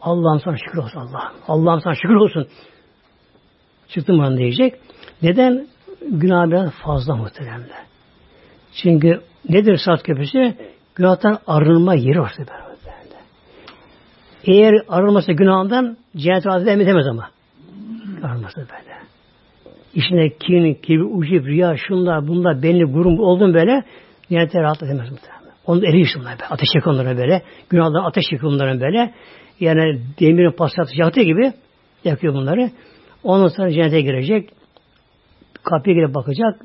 Allah'ım 0.00 0.40
sana 0.40 0.56
şükür 0.56 0.78
olsun 0.78 1.00
Allah. 1.00 1.32
Allah'ım 1.48 1.80
sana 1.80 1.94
şükür 1.94 2.14
olsun. 2.14 2.46
Çıktım 3.88 4.18
bana 4.18 4.36
diyecek. 4.36 4.74
Neden? 5.22 5.66
Günah 6.10 6.46
biraz 6.46 6.70
fazla 6.70 7.16
muhteremler. 7.16 7.82
Çünkü 8.82 9.20
nedir 9.48 9.76
saat 9.76 10.02
köprüsü? 10.02 10.54
Günahtan 10.94 11.38
arınma 11.46 11.94
yeri 11.94 12.20
orası 12.20 12.38
böyle. 12.38 12.71
Eğer 14.44 14.74
arınması 14.88 15.32
günahından 15.32 15.96
cennet 16.16 16.46
razı 16.46 16.70
edemez 16.70 17.06
ama. 17.06 17.30
Arınması 18.22 18.56
böyle. 18.56 18.92
İçine 19.94 20.28
kin, 20.28 20.74
kibir, 20.74 21.18
ucub, 21.18 21.46
riya, 21.46 21.76
şunlar, 21.76 22.28
bunlar, 22.28 22.62
belli, 22.62 22.84
gurum 22.84 23.20
oldun 23.20 23.54
böyle 23.54 23.84
cennete 24.28 24.62
rahat 24.62 24.82
edemez 24.82 25.10
muhtemelen. 25.10 25.42
Onu 25.66 25.86
eriyor 25.86 26.08
bunlar 26.18 26.32
böyle. 26.32 26.48
Ateş 26.50 26.68
yakınlara 26.74 27.16
böyle. 27.16 27.42
Günahdan 27.70 28.04
ateş 28.04 28.24
yakınlara 28.32 28.80
böyle. 28.80 29.14
Yani 29.60 30.00
demirin 30.20 30.56
pasatı 30.56 31.00
yaktığı 31.00 31.22
gibi 31.22 31.52
yakıyor 32.04 32.34
bunları. 32.34 32.70
Ondan 33.24 33.48
sonra 33.48 33.70
cennete 33.70 34.00
girecek. 34.00 34.50
Kapıya 35.62 35.96
girip 35.96 36.14
bakacak. 36.14 36.60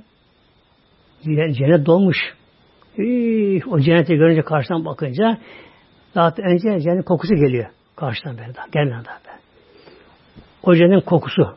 Cennet 1.24 1.86
dolmuş. 1.86 2.18
o 3.68 3.80
cenneti 3.80 4.16
görünce 4.16 4.42
karşıdan 4.42 4.86
bakınca 4.86 5.38
daha 6.18 6.34
önce 6.38 6.80
cennet 6.80 7.06
kokusu 7.06 7.36
geliyor. 7.36 7.66
Karşıdan 7.96 8.38
böyle 8.38 8.56
daha. 8.56 8.66
Gelmeden 8.72 9.06
daha 9.06 9.20
böyle. 9.26 9.38
O 10.64 10.76
cennetin 10.76 11.06
kokusu. 11.06 11.56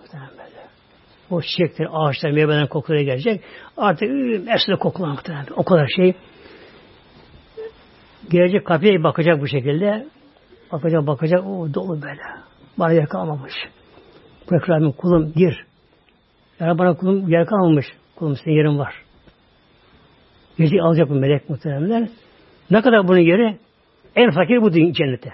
O 1.31 1.43
çiçekler, 1.43 1.89
ağaçlar, 1.93 2.31
meyveden 2.31 2.67
kokuları 2.67 3.03
gelecek. 3.03 3.41
Artık 3.77 4.09
hepsi 4.49 4.73
de 4.73 4.77
kokular 4.77 5.09
muhtemelen. 5.09 5.47
O 5.57 5.65
kadar 5.65 5.87
şey. 5.97 6.15
Gelecek 8.31 8.67
kapıya 8.67 9.03
bakacak 9.03 9.41
bu 9.41 9.47
şekilde. 9.47 10.07
Bakacak 10.73 11.07
bakacak. 11.07 11.47
O 11.47 11.75
dolu 11.75 12.03
böyle. 12.03 12.21
Bana 12.79 12.93
yer 12.93 13.07
kalmamış. 13.07 13.53
Bırak 14.51 14.99
kulum 14.99 15.33
gir. 15.37 15.65
Ya 16.61 16.79
bana 16.79 16.97
kulum 16.97 17.29
yer 17.29 17.47
kalmamış. 17.47 17.87
Kulum 18.17 18.37
senin 18.37 18.55
yerin 18.55 18.79
var. 18.79 18.95
Gece 20.59 20.83
alacak 20.83 21.11
bu 21.11 21.15
melek 21.15 21.51
muhteremler. 21.51 22.09
Ne 22.71 22.83
kadar 22.83 23.09
bunun 23.09 23.19
yeri? 23.19 23.59
En 24.17 24.31
fakir 24.31 24.63
bu 24.63 24.71
cennete. 24.71 25.33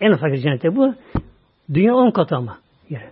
En 0.00 0.16
fakir 0.16 0.36
cennete 0.36 0.76
bu. 0.76 0.94
Dünya 1.74 1.94
on 1.94 2.10
katı 2.10 2.36
ama 2.36 2.58
yeri. 2.90 3.10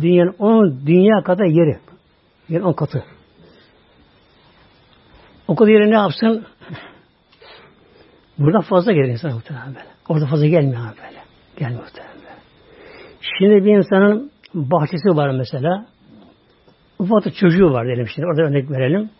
Dünyanın 0.00 0.34
on 0.38 0.86
dünya 0.86 1.22
kadar 1.22 1.44
yeri. 1.44 1.78
Yer 2.48 2.60
on 2.60 2.72
katı. 2.72 3.04
O 5.48 5.56
kadar 5.56 5.70
yeri 5.70 5.90
ne 5.90 5.94
yapsın? 5.94 6.46
Burada 8.38 8.60
fazla 8.60 8.92
gelir 8.92 9.08
insan 9.08 9.32
muhtemelen 9.32 9.68
böyle. 9.68 9.86
Orada 10.08 10.26
fazla 10.26 10.46
gelmiyor 10.46 10.82
böyle. 10.82 11.22
Gelmiyor 11.58 11.82
muhtemelen 11.82 12.16
böyle. 12.16 12.40
Şimdi 13.38 13.64
bir 13.64 13.76
insanın 13.76 14.30
bahçesi 14.54 15.08
var 15.08 15.30
mesela. 15.30 15.86
Ufak 16.98 17.36
çocuğu 17.36 17.72
var 17.72 17.86
diyelim 17.86 18.08
şimdi. 18.14 18.26
Orada 18.26 18.42
örnek 18.42 18.70
verelim. 18.70 19.10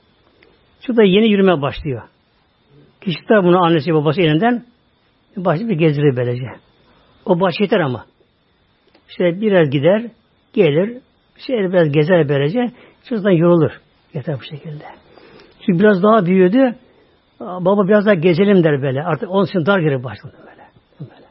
Şu 0.80 0.96
da 0.96 1.02
yeni 1.02 1.30
yürüme 1.30 1.62
başlıyor. 1.62 2.02
Kişi 3.00 3.28
de 3.28 3.44
bunu 3.44 3.64
annesi 3.64 3.94
babası 3.94 4.20
elinden 4.20 4.64
başlayıp 5.36 5.70
bir 5.70 5.78
gezdirir 5.78 6.16
böylece. 6.16 6.46
O 7.26 7.40
baş 7.40 7.54
yeter 7.60 7.80
ama. 7.80 8.04
İşte 9.08 9.40
biraz 9.40 9.70
gider, 9.70 10.02
gelir, 10.52 10.98
şey 11.46 11.56
biraz 11.56 11.92
gezer 11.92 12.28
böylece, 12.28 12.70
çocuktan 13.08 13.30
yorulur. 13.30 13.70
Yeter 14.14 14.36
bu 14.40 14.44
şekilde. 14.44 14.84
Çünkü 15.66 15.78
biraz 15.78 16.02
daha 16.02 16.26
büyüdü, 16.26 16.74
baba 17.40 17.88
biraz 17.88 18.06
daha 18.06 18.14
gezelim 18.14 18.64
der 18.64 18.82
böyle. 18.82 19.02
Artık 19.02 19.30
onun 19.30 19.46
için 19.46 19.66
dar 19.66 19.78
gelir 19.78 20.04
başladı 20.04 20.36
böyle. 20.46 20.62
böyle. 21.00 21.24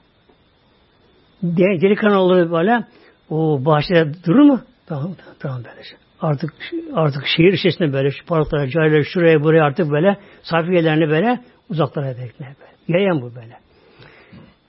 Delikanlı 1.82 2.18
olur 2.18 2.52
böyle, 2.52 2.84
o 3.30 3.66
bahçede 3.66 4.12
durur 4.26 4.44
mu? 4.44 4.60
Tamam, 4.88 5.12
tamam 5.40 5.62
böylece. 5.66 5.96
Artık 6.22 6.54
artık 6.94 7.24
şehir 7.38 7.54
içerisinde 7.54 7.94
böyle 7.94 8.12
şu 8.12 8.26
parklara, 8.26 8.68
cahiller 8.68 9.04
şuraya 9.04 9.44
buraya 9.44 9.64
artık 9.64 9.92
böyle 9.92 10.18
safiyelerini 10.44 11.10
böyle 11.10 11.40
uzaklara 11.70 12.08
bekler 12.08 12.56
böyle. 12.60 13.00
Yayan 13.00 13.22
bu 13.22 13.36
böyle. 13.36 13.63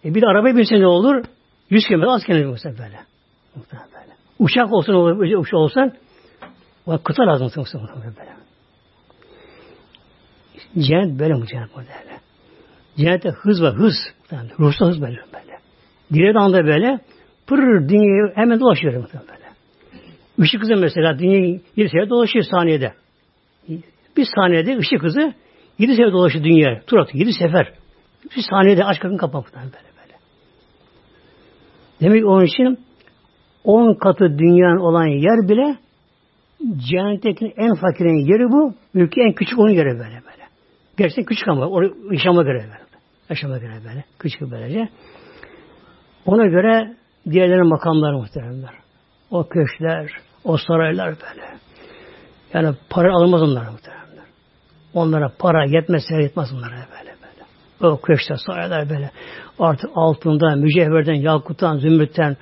E 0.05 0.15
bir 0.15 0.23
de 0.23 0.27
araba 0.27 0.57
binse 0.57 0.81
ne 0.81 0.87
olur? 0.87 1.25
Yüz 1.71 1.87
kilometre 1.87 2.11
az 2.11 2.25
kilometre 2.25 2.49
olsa 2.49 2.69
böyle. 2.69 3.01
Uçak 4.39 4.73
olsun, 4.73 4.95
uçak 5.21 5.55
olsan 5.55 5.93
o 6.87 6.99
kıta 6.99 7.27
lazım 7.27 7.47
olsun 7.57 7.89
böyle. 8.19 8.35
Cennet 10.87 11.19
böyle 11.19 11.35
mi 11.35 11.47
cennet 11.47 11.77
böyle. 11.77 11.89
Cennette 12.97 13.29
hız 13.29 13.63
var, 13.63 13.75
hız. 13.75 13.95
Yani 14.31 14.51
ruhsal 14.61 14.89
hız 14.89 15.01
böyle 15.03 15.17
böyle. 15.17 15.59
Diğer 16.13 16.35
anda 16.35 16.65
böyle 16.65 17.01
pırr 17.47 17.89
dünyayı 17.89 18.33
hemen 18.35 18.61
dolaşıyor 18.61 18.95
böyle. 18.95 19.45
Işık 20.39 20.63
hızı 20.63 20.77
mesela 20.77 21.19
dünyayı 21.19 21.61
7 21.77 21.89
sefer 21.89 22.11
dolaşıyor 22.11 22.45
saniyede. 22.51 22.93
Bir 24.17 24.27
saniyede 24.37 24.79
ışık 24.79 25.03
hızı 25.03 25.35
7 25.79 25.97
sefer 25.97 26.13
dolaşıyor 26.13 26.45
dünya. 26.45 26.83
Tur 26.87 26.99
atıyor 26.99 27.27
7 27.27 27.33
sefer. 27.33 27.73
Bir 28.37 28.45
saniyede 28.51 28.85
aç 28.85 28.99
kapını 29.01 29.19
kapamak 29.19 29.55
böyle 29.55 29.94
Demek 32.01 32.27
onun 32.27 32.45
için 32.45 32.79
10 33.65 33.95
katı 33.95 34.39
dünyanın 34.39 34.81
olan 34.81 35.07
yer 35.07 35.49
bile 35.49 35.77
Cennetteki 36.77 37.55
en 37.57 37.75
fakirin 37.75 38.27
yeri 38.33 38.53
bu. 38.53 38.75
Mülkü 38.95 39.21
en 39.21 39.33
küçük 39.33 39.59
onun 39.59 39.71
yeri 39.71 39.89
böyle 39.89 39.99
böyle. 39.99 40.45
Gerçekten 40.97 41.25
küçük 41.25 41.49
ama 41.49 41.67
oraya 41.67 41.91
yaşama 42.11 42.43
göre 42.43 42.59
böyle. 42.59 42.85
Yaşama 43.31 43.59
göre 43.59 43.73
böyle. 43.89 44.05
Küçük 44.19 44.41
böylece. 44.41 44.89
Ona 46.27 46.47
göre 46.47 46.97
diğerlerinin 47.31 47.69
makamları 47.69 48.19
muhteremler. 48.19 48.75
O 49.31 49.49
köşkler, 49.49 50.11
o 50.45 50.57
saraylar 50.57 51.07
böyle. 51.07 51.59
Yani 52.55 52.77
para 52.91 53.15
alınmaz 53.15 53.43
onlara 53.43 53.71
muhteremler. 53.71 54.25
Onlara 54.95 55.33
para 55.39 55.65
yetmezse 55.65 56.23
yetmez 56.23 56.53
onlara 56.53 56.71
böyle 56.71 57.14
böyle. 57.81 57.93
O 57.93 58.01
köşkler, 58.01 58.37
saraylar 58.37 58.91
böyle. 58.91 59.11
Artık 59.59 59.91
altından, 59.95 60.59
mücevherden, 60.59 61.15
yakuttan, 61.15 61.77
zümrütten, 61.79 62.37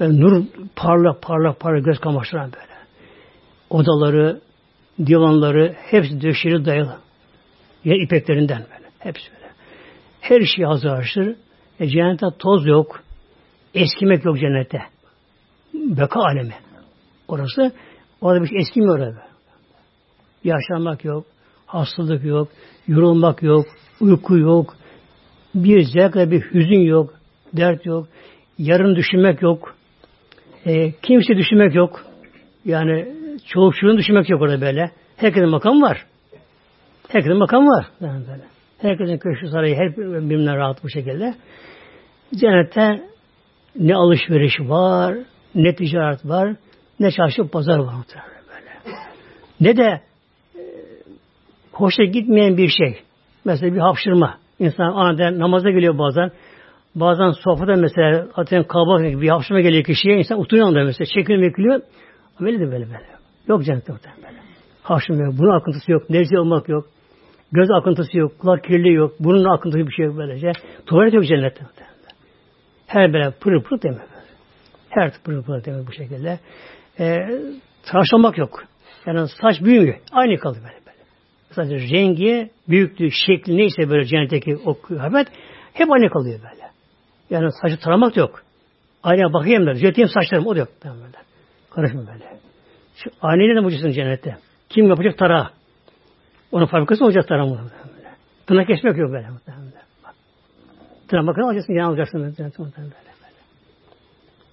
böyle 0.00 0.20
nur 0.20 0.44
parlak 0.76 1.22
parlak 1.22 1.60
parlak 1.60 1.84
göz 1.84 1.98
kamaştıran 1.98 2.52
böyle 2.52 2.78
odaları, 3.70 4.40
divanları 5.06 5.74
hepsi 5.78 6.20
döşeli 6.20 6.64
dayalı. 6.64 6.96
Ya 7.84 7.94
ipeklerinden 7.96 8.58
böyle. 8.70 8.88
Hepsi 8.98 9.32
böyle. 9.32 9.52
Her 10.20 10.40
şey 10.56 10.64
hazır 10.64 10.88
haşır. 10.88 11.36
E, 11.80 11.88
cennette 11.88 12.26
toz 12.38 12.66
yok. 12.66 13.02
Eskimek 13.74 14.24
yok 14.24 14.38
cennette. 14.38 14.78
Beka 15.74 16.20
alemi. 16.20 16.54
Orası. 17.28 17.72
Orada 18.20 18.42
bir 18.42 18.48
şey 18.48 18.58
eskimiyor 18.58 18.98
orada. 18.98 19.22
Yaşlanmak 20.44 21.04
yok. 21.04 21.24
Hastalık 21.66 22.24
yok. 22.24 22.48
Yorulmak 22.88 23.42
yok. 23.42 23.66
Uyku 24.00 24.38
yok. 24.38 24.76
Bir 25.54 25.82
zevk 25.82 26.14
bir 26.14 26.40
hüzün 26.40 26.80
yok. 26.80 27.14
Dert 27.52 27.86
yok. 27.86 28.08
Yarın 28.58 28.96
düşünmek 28.96 29.42
yok. 29.42 29.74
E, 30.66 30.92
kimse 30.92 31.36
düşünmek 31.36 31.74
yok. 31.74 32.04
Yani 32.64 33.08
çoğu 33.46 33.72
şunu 33.72 33.98
düşünmek 33.98 34.30
yok 34.30 34.42
orada 34.42 34.60
böyle. 34.60 34.90
Herkesin 35.16 35.48
makam 35.48 35.82
var. 35.82 36.06
Herkesin 37.08 37.36
makam 37.38 37.66
var. 37.66 37.86
Yani 38.00 38.24
böyle. 38.28 38.42
Herkesin 38.78 39.18
köşkü 39.18 39.48
sarayı 39.48 39.76
her 39.76 39.96
birbirinden 39.96 40.56
rahat 40.56 40.84
bu 40.84 40.90
şekilde. 40.90 41.34
Cennette 42.34 43.02
ne 43.76 43.94
alışveriş 43.94 44.60
var, 44.60 45.18
ne 45.54 45.74
ticaret 45.74 46.24
var, 46.24 46.56
ne 47.00 47.10
çarşı 47.10 47.48
pazar 47.48 47.78
var 47.78 47.94
böyle. 48.48 49.00
Ne 49.60 49.76
de 49.76 50.00
e, 50.54 50.62
hoşa 51.72 52.04
gitmeyen 52.04 52.56
bir 52.56 52.68
şey. 52.68 53.02
Mesela 53.48 53.74
bir 53.74 53.78
hapşırma. 53.78 54.38
İnsan 54.58 54.84
aniden 54.84 55.38
namaza 55.38 55.70
geliyor 55.70 55.98
bazen. 55.98 56.30
Bazen 56.94 57.30
sofrada 57.30 57.76
mesela 57.76 58.26
atıyorum 58.34 58.68
kalabalık 58.68 59.22
bir 59.22 59.28
hapşırma 59.28 59.60
geliyor 59.60 59.84
kişiye. 59.84 60.18
insan 60.18 60.38
oturuyor 60.38 60.66
anda 60.66 60.84
mesela. 60.84 61.06
Çekiliyor 61.14 61.42
bekliyor. 61.42 61.80
Böyle 62.40 62.60
de 62.60 62.72
böyle 62.72 62.86
böyle. 62.86 63.06
Yok 63.48 63.64
cennette 63.64 63.92
muhtemelen. 63.92 64.42
Haşım 64.82 65.20
yok. 65.20 65.34
Bunun 65.38 65.60
akıntısı 65.60 65.92
yok. 65.92 66.10
Nezle 66.10 66.40
olmak 66.40 66.68
yok. 66.68 66.86
Göz 67.52 67.70
akıntısı 67.70 68.18
yok. 68.18 68.38
Kulak 68.38 68.64
kirli 68.64 68.92
yok. 68.92 69.12
Bunun 69.20 69.44
akıntısı 69.44 69.86
bir 69.86 69.92
şey 69.92 70.06
yok 70.06 70.16
böylece. 70.16 70.52
Tuvalet 70.86 71.14
yok 71.14 71.24
cennette 71.26 71.64
muhtemelen. 71.64 71.94
Her 72.86 73.12
böyle 73.12 73.30
pırıl 73.30 73.62
pırıl 73.62 73.82
deme. 73.82 73.98
Her 74.88 75.12
pırıl 75.24 75.42
pırıl 75.42 75.64
deme 75.64 75.86
bu 75.86 75.92
şekilde. 75.92 76.38
Ee, 77.00 77.16
tıraşlamak 77.82 78.38
yok. 78.38 78.64
Yani 79.06 79.28
saç 79.42 79.62
büyümüyor. 79.62 79.96
Aynı 80.12 80.38
kaldı 80.38 80.58
böyle 80.64 80.78
böyle. 80.86 80.87
Sadece 81.58 81.94
rengi, 81.94 82.50
büyüklüğü, 82.68 83.10
şekli 83.26 83.56
neyse 83.56 83.90
böyle 83.90 84.04
cennetteki 84.04 84.56
o 84.64 84.80
kıyafet 84.80 85.28
hep 85.72 85.92
aynı 85.92 86.10
kalıyor 86.10 86.38
böyle. 86.38 86.70
Yani 87.30 87.52
saçı 87.62 87.80
taramak 87.80 88.16
yok. 88.16 88.42
Aynaya 89.02 89.32
bakayım 89.32 89.66
da 89.66 89.74
düzelteyim 89.74 90.08
saçlarım 90.08 90.46
o 90.46 90.54
da 90.54 90.58
yok. 90.58 90.68
Böyle. 90.84 91.18
Karışmıyor 91.70 92.06
böyle. 92.06 92.24
Şu 92.96 93.10
aileyle 93.22 93.56
de 93.56 93.60
mucizesin 93.60 93.90
cennette. 93.90 94.36
Kim 94.68 94.88
yapacak 94.88 95.18
tara? 95.18 95.50
Onun 96.52 96.66
fabrikası 96.66 97.04
olacak 97.04 97.28
tara 97.28 97.46
mı? 97.46 97.60
Tırnak 98.46 98.66
kesmek 98.66 98.96
yok 98.96 99.12
böyle. 99.12 99.28
Bak. 100.04 100.14
Tırnak 101.08 101.26
bakın 101.26 101.42
alacaksın, 101.42 101.72
yan 101.72 101.88
alacaksın. 101.88 102.22
Böyle, 102.22 102.88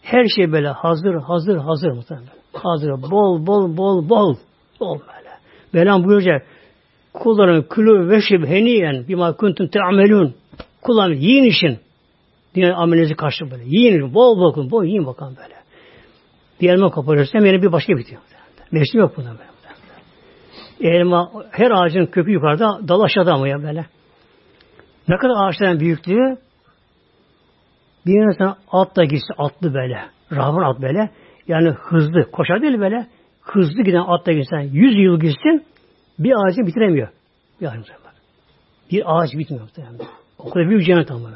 Her 0.02 0.26
şey 0.36 0.52
böyle 0.52 0.68
hazır, 0.68 1.16
hazır, 1.16 1.58
hazır 1.58 1.92
muhtemelen. 1.92 2.28
Hazır, 2.54 2.90
bol, 2.90 3.48
bol, 3.48 3.78
bol, 3.78 4.10
bol. 4.10 4.36
Bol 4.80 5.00
böyle. 5.00 5.30
Belam 5.74 6.04
buyuracak. 6.04 6.55
Kulların 7.20 7.64
külü 7.64 8.10
ve 8.10 8.22
şibheniyen 8.22 9.08
bima 9.08 9.34
kuntum 9.34 9.68
te'amelun. 9.68 10.36
Kulların 10.82 11.16
yiyin 11.16 11.44
işin. 11.44 11.80
Diye 12.56 12.74
amelinizi 12.74 13.16
karşı 13.16 13.52
böyle. 13.52 13.64
Yiyin, 13.66 14.14
bol 14.14 14.38
bol, 14.38 14.72
bol 14.72 14.84
yiyin 14.84 15.06
bakalım 15.06 15.36
böyle. 15.44 15.56
Bir 16.62 16.70
elma 16.70 16.90
koparırsam 16.90 17.46
yine 17.46 17.62
bir 17.62 17.72
başka 17.72 17.98
bitiyor. 17.98 18.22
Mevsim 18.72 19.00
yok 19.02 19.18
bunda 19.18 19.30
böyle. 19.30 19.56
Elma, 20.96 21.32
her 21.52 21.72
ağacın 21.72 22.06
kökü 22.06 22.32
yukarıda, 22.32 22.80
dal 22.88 23.02
aşağıda 23.02 23.34
ama 23.34 23.48
ya 23.48 23.64
böyle. 23.64 23.86
Ne 25.08 25.18
kadar 25.18 25.48
ağaçların 25.48 25.80
büyüklüğü 25.80 26.38
bir 28.06 28.28
insan 28.28 28.56
at 28.72 28.96
da 28.96 29.04
gitse 29.04 29.34
atlı 29.38 29.74
böyle. 29.74 30.06
Rahman 30.32 30.72
at 30.72 30.82
böyle. 30.82 31.10
Yani 31.48 31.70
hızlı. 31.70 32.32
Koşar 32.32 32.62
değil 32.62 32.80
böyle. 32.80 33.08
Hızlı 33.42 33.84
giden 33.84 34.04
at 34.08 34.26
da 34.26 34.32
gitsen 34.32 34.62
yüz 34.62 34.96
yıl 34.96 35.20
gitsin 35.20 35.66
bir 36.20 36.32
ağacı 36.32 36.68
bitiremiyor. 36.68 37.08
Bir 37.62 37.68
ağaç, 37.68 37.86
bir 38.92 39.04
ağaç 39.06 39.34
bitmiyor. 39.34 39.70
O 40.38 40.50
kadar 40.50 40.70
büyük 40.70 40.86
cennet 40.86 41.12
ama. 41.12 41.30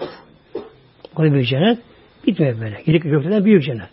O 1.11 1.15
kadar 1.15 1.34
büyük 1.34 1.47
cennet 1.47 1.80
bitmiyor 2.27 2.61
böyle. 2.61 2.81
Gelik 2.85 3.03
gökten 3.03 3.45
büyük 3.45 3.64
cennet. 3.64 3.89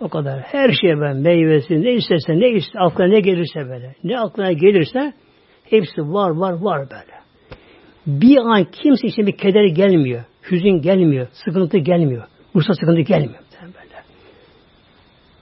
O 0.00 0.08
kadar. 0.08 0.40
Her 0.40 0.72
şey 0.72 0.90
ben 1.00 1.16
meyvesi 1.16 1.82
ne 1.82 1.92
isterse 1.92 2.32
ne 2.32 2.48
ister, 2.48 2.80
aklına 2.80 3.08
ne 3.08 3.20
gelirse 3.20 3.68
böyle. 3.68 3.94
Ne 4.04 4.20
aklına 4.20 4.52
gelirse 4.52 5.12
hepsi 5.64 6.02
var 6.02 6.30
var 6.30 6.52
var 6.52 6.90
böyle. 6.90 7.16
Bir 8.06 8.36
an 8.36 8.64
kimse 8.64 9.06
için 9.06 9.26
bir 9.26 9.36
keder 9.36 9.64
gelmiyor. 9.64 10.24
Hüzün 10.50 10.82
gelmiyor. 10.82 11.26
Sıkıntı 11.32 11.78
gelmiyor. 11.78 12.24
Ruhsal 12.56 12.74
sıkıntı 12.74 13.00
gelmiyor. 13.00 13.40
Böyle. 13.62 14.02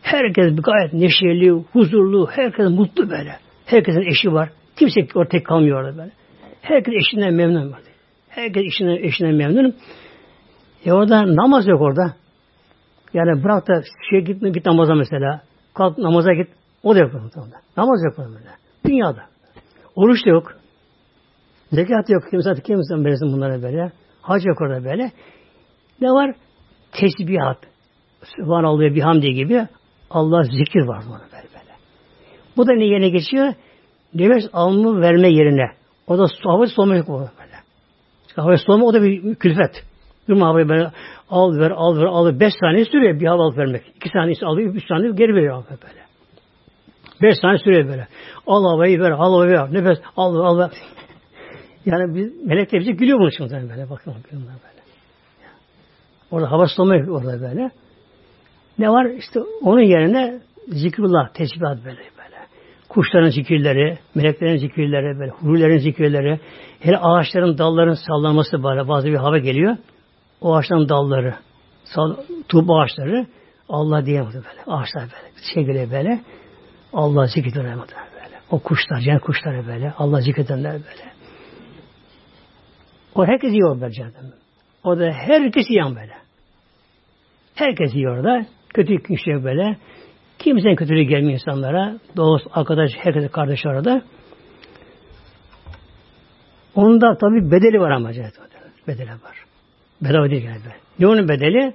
Herkes 0.03 0.57
gayet 0.57 0.93
neşeli, 0.93 1.51
huzurlu, 1.51 2.29
herkes 2.31 2.71
mutlu 2.71 3.11
böyle. 3.11 3.44
Herkesin 3.67 4.01
eşi 4.01 4.33
var. 4.33 4.51
Kimse 4.77 5.01
orada 5.15 5.29
tek 5.29 5.47
kalmıyor 5.47 5.83
orada 5.83 5.99
böyle. 5.99 6.11
Herkes 6.63 6.95
eşinden 6.95 7.35
memnun. 7.35 7.75
Herkes 8.29 8.63
eşinden, 8.65 8.97
eşinden 8.97 9.35
memnun. 9.35 9.75
E 10.85 10.93
orada 10.93 11.37
namaz 11.37 11.67
yok 11.67 11.81
orada. 11.81 12.15
Yani 13.15 13.45
bırak 13.45 13.69
da 13.69 13.83
şey 14.11 14.21
gitme 14.21 14.51
git 14.51 14.67
namaza 14.67 14.95
mesela. 14.95 15.41
Kalk 15.75 15.99
namaza 15.99 16.33
git. 16.33 16.49
O 16.83 16.95
da 16.95 16.99
yok. 16.99 17.13
Namaz 17.77 18.01
yok 18.05 18.19
böyle. 18.19 18.51
Dünyada. 18.87 19.25
Oruç 19.97 20.27
da 20.27 20.31
yok. 20.31 20.53
Zekat 21.73 22.11
yok. 22.11 22.23
Kimse 22.31 22.55
kimse 22.55 22.95
verirsin 22.95 23.33
bunlara 23.33 23.63
böyle. 23.63 23.93
Hac 24.23 24.47
yok 24.47 24.61
orada 24.61 24.85
böyle. 24.85 25.13
Ne 26.01 26.09
var? 26.09 26.35
Tesbihat. 26.93 27.59
Subhanallah 28.37 28.95
bir 28.95 29.03
hamdi 29.03 29.35
gibi 29.35 29.67
Allah 30.11 30.43
zikir 30.43 30.81
var 30.81 31.05
böyle. 31.13 31.34
Bu 32.57 32.67
da 32.67 32.73
ne 32.73 32.85
yerine 32.85 33.09
geçiyor? 33.09 33.55
Nefes 34.15 34.51
alımı 34.53 35.01
verme 35.01 35.29
yerine. 35.29 35.71
O 36.07 36.19
da 36.19 36.27
hava 36.45 36.67
solma 36.67 36.97
yok 36.97 37.09
böyle. 37.09 37.55
Hava 38.37 38.57
solma 38.57 38.85
o 38.85 38.95
da 38.95 39.03
bir 39.03 39.35
külfet. 39.35 39.85
Durma 40.29 40.47
havayı 40.47 40.69
böyle 40.69 40.91
al 41.31 41.59
ver 41.59 41.71
al 41.71 41.97
ver 41.97 42.05
al 42.05 42.27
ver. 42.27 42.41
Beş 42.41 42.53
saniye 42.61 42.85
sürüyor 42.85 43.21
bir 43.21 43.27
hava 43.27 43.43
alıp 43.43 43.59
vermek. 43.59 43.83
İki 43.97 44.09
saniyesi 44.09 44.47
alıyor, 44.47 44.75
üç 44.75 44.89
saniye 44.89 45.13
geri 45.13 45.35
veriyor 45.35 45.65
böyle. 45.71 46.05
Beş 47.23 47.35
saniye 47.41 47.59
sürüyor 47.59 47.89
böyle. 47.89 48.09
Al 48.47 48.65
havayı 48.65 49.01
ver, 49.01 49.11
al 49.11 49.33
havayı 49.33 49.51
ver. 49.51 49.73
Nefes 49.73 49.99
al 50.17 50.35
ver, 50.39 50.45
al 50.45 50.59
ver. 50.59 50.71
Yani 51.87 52.15
biz, 52.15 52.47
melekler 52.47 52.81
bize 52.81 52.93
gülüyor 52.93 53.19
bunun 53.19 53.29
için 53.29 53.51
böyle. 53.51 53.91
Bakın 53.91 54.15
böyle. 54.33 54.83
Orada 56.31 56.51
hava 56.51 56.67
sulamak 56.67 57.09
orada 57.09 57.41
böyle. 57.41 57.71
Ne 58.79 58.91
var? 58.91 59.05
İşte 59.07 59.41
onun 59.63 59.81
yerine 59.81 60.41
zikrullah, 60.69 61.29
tesbihat 61.35 61.85
böyle. 61.85 62.01
Kuşların 62.95 63.29
zikirleri, 63.29 63.99
meleklerin 64.15 64.57
zikirleri, 64.57 65.19
böyle 65.19 65.31
hurilerin 65.31 65.79
zikirleri, 65.79 66.41
hele 66.81 66.99
ağaçların 66.99 67.59
dalların 67.59 67.95
sallanması 67.95 68.63
böyle 68.63 68.89
bazı 68.89 69.07
bir 69.07 69.17
hava 69.17 69.39
geliyor 69.39 69.77
o 70.41 70.55
ağaçların 70.55 70.89
dalları, 70.89 71.35
tuğ 72.49 72.75
ağaçları 72.75 73.27
Allah 73.69 74.07
diye 74.07 74.21
böyle. 74.25 74.63
Ağaçlar 74.67 75.03
böyle. 75.03 75.35
Şey 75.55 75.91
böyle. 75.91 76.21
Allah 76.93 77.27
zikrediyorlar 77.27 77.75
böyle. 77.75 78.41
O 78.51 78.59
kuşlar, 78.59 79.01
cennet 79.01 79.23
kuşları 79.23 79.67
böyle. 79.67 79.93
Allah 79.99 80.21
zikredenler 80.21 80.73
böyle. 80.73 81.13
O 83.15 83.27
herkes 83.27 83.53
yiyor 83.53 83.81
böyle 83.81 83.93
cehennem. 83.93 84.33
O 84.85 84.99
da 84.99 85.13
herkes 85.13 85.71
yiyen 85.71 85.97
böyle. 85.97 86.15
Herkes 87.55 87.95
yiyor 87.95 88.17
orada. 88.17 88.47
Kötü 88.75 89.03
kişi 89.03 89.45
böyle. 89.45 89.77
Kimsenin 90.39 90.77
kötülüğü 90.77 91.03
gelmiyor 91.03 91.33
insanlara. 91.33 91.99
Dost, 92.17 92.47
arkadaş, 92.53 92.91
herkese 92.99 93.29
kardeş 93.29 93.67
orada. 93.67 94.03
Onun 96.75 97.01
da 97.01 97.19
tabi 97.19 97.51
bedeli 97.51 97.81
var 97.81 97.91
ama 97.91 98.13
cennet 98.13 98.35
Bedeli 98.89 99.11
var. 99.11 99.45
Bedava 100.03 100.31
değil 100.31 100.45
yani. 100.45 100.61
Ne 100.99 101.07
onun 101.07 101.29
bedeli? 101.29 101.75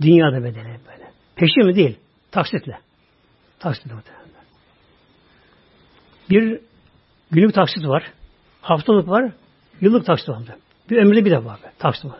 Dünyada 0.00 0.44
bedeli 0.44 0.64
böyle. 0.64 1.10
Peşin 1.36 1.66
mi 1.66 1.74
değil? 1.74 1.98
Taksitle. 2.30 2.78
Taksitle 3.58 3.94
muhtemelen. 3.94 4.28
Bir 6.30 6.60
günlük 7.30 7.54
taksit 7.54 7.86
var. 7.86 8.12
Haftalık 8.60 9.08
var. 9.08 9.32
Yıllık 9.80 10.06
taksit 10.06 10.28
var. 10.28 10.42
Bir 10.90 10.96
ömürde 10.96 11.24
bir 11.24 11.30
de 11.30 11.44
var. 11.44 11.60
Taksit 11.78 12.04
var. 12.04 12.18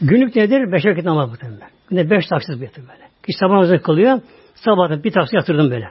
Günlük 0.00 0.36
nedir? 0.36 0.72
Beş 0.72 0.86
vakit 0.86 1.04
namaz 1.04 1.30
muhtemelen. 1.30 1.70
Günde 1.90 2.10
beş 2.10 2.26
taksit 2.26 2.62
yaptım 2.62 2.88
böyle. 2.88 3.11
Kişi 3.26 3.38
sabah 3.38 3.52
namazını 3.52 3.82
kılıyor. 3.82 4.20
Sabahta 4.54 5.04
bir 5.04 5.12
taksit 5.12 5.34
yatırdım 5.34 5.70
böyle. 5.70 5.90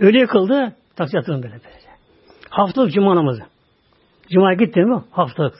Öyle 0.00 0.26
kıldı. 0.26 0.72
Taksit 0.96 1.14
yatırdım 1.14 1.42
böyle. 1.42 1.54
böyle. 1.54 1.80
Haftalık 2.50 2.92
cuma 2.92 3.16
namazı. 3.16 3.42
Cuma'ya 4.30 4.54
gittin 4.54 4.88
mi? 4.88 5.02
Haftalık. 5.10 5.54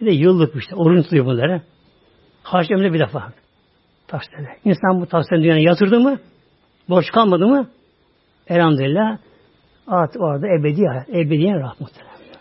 Bir 0.00 0.06
de 0.06 0.10
yıllık 0.10 0.56
işte. 0.56 0.74
Oruç 0.74 1.04
tutuyor 1.04 1.26
bunları. 1.26 1.62
Haç 2.42 2.70
ömrü 2.70 2.92
bir 2.92 2.98
defa. 2.98 3.32
Taksitleri. 4.08 4.48
İnsan 4.64 5.00
bu 5.00 5.06
taksitlerin 5.06 5.42
dünyaya 5.42 5.62
yatırdı 5.62 6.00
mı? 6.00 6.18
Borç 6.88 7.12
kalmadı 7.12 7.46
mı? 7.46 7.68
Elhamdülillah 8.48 9.18
artık 9.86 10.22
orada 10.22 10.46
ebedi. 10.46 10.82
Ebediyen 11.08 11.60
rahmet. 11.60 11.92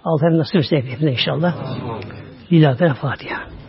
Allah 0.04 0.38
nasip 0.38 0.56
etse 0.56 0.78
hepimize 0.78 1.12
inşallah. 1.12 1.56
Lillahi 2.52 2.94
Fatiha. 2.94 3.61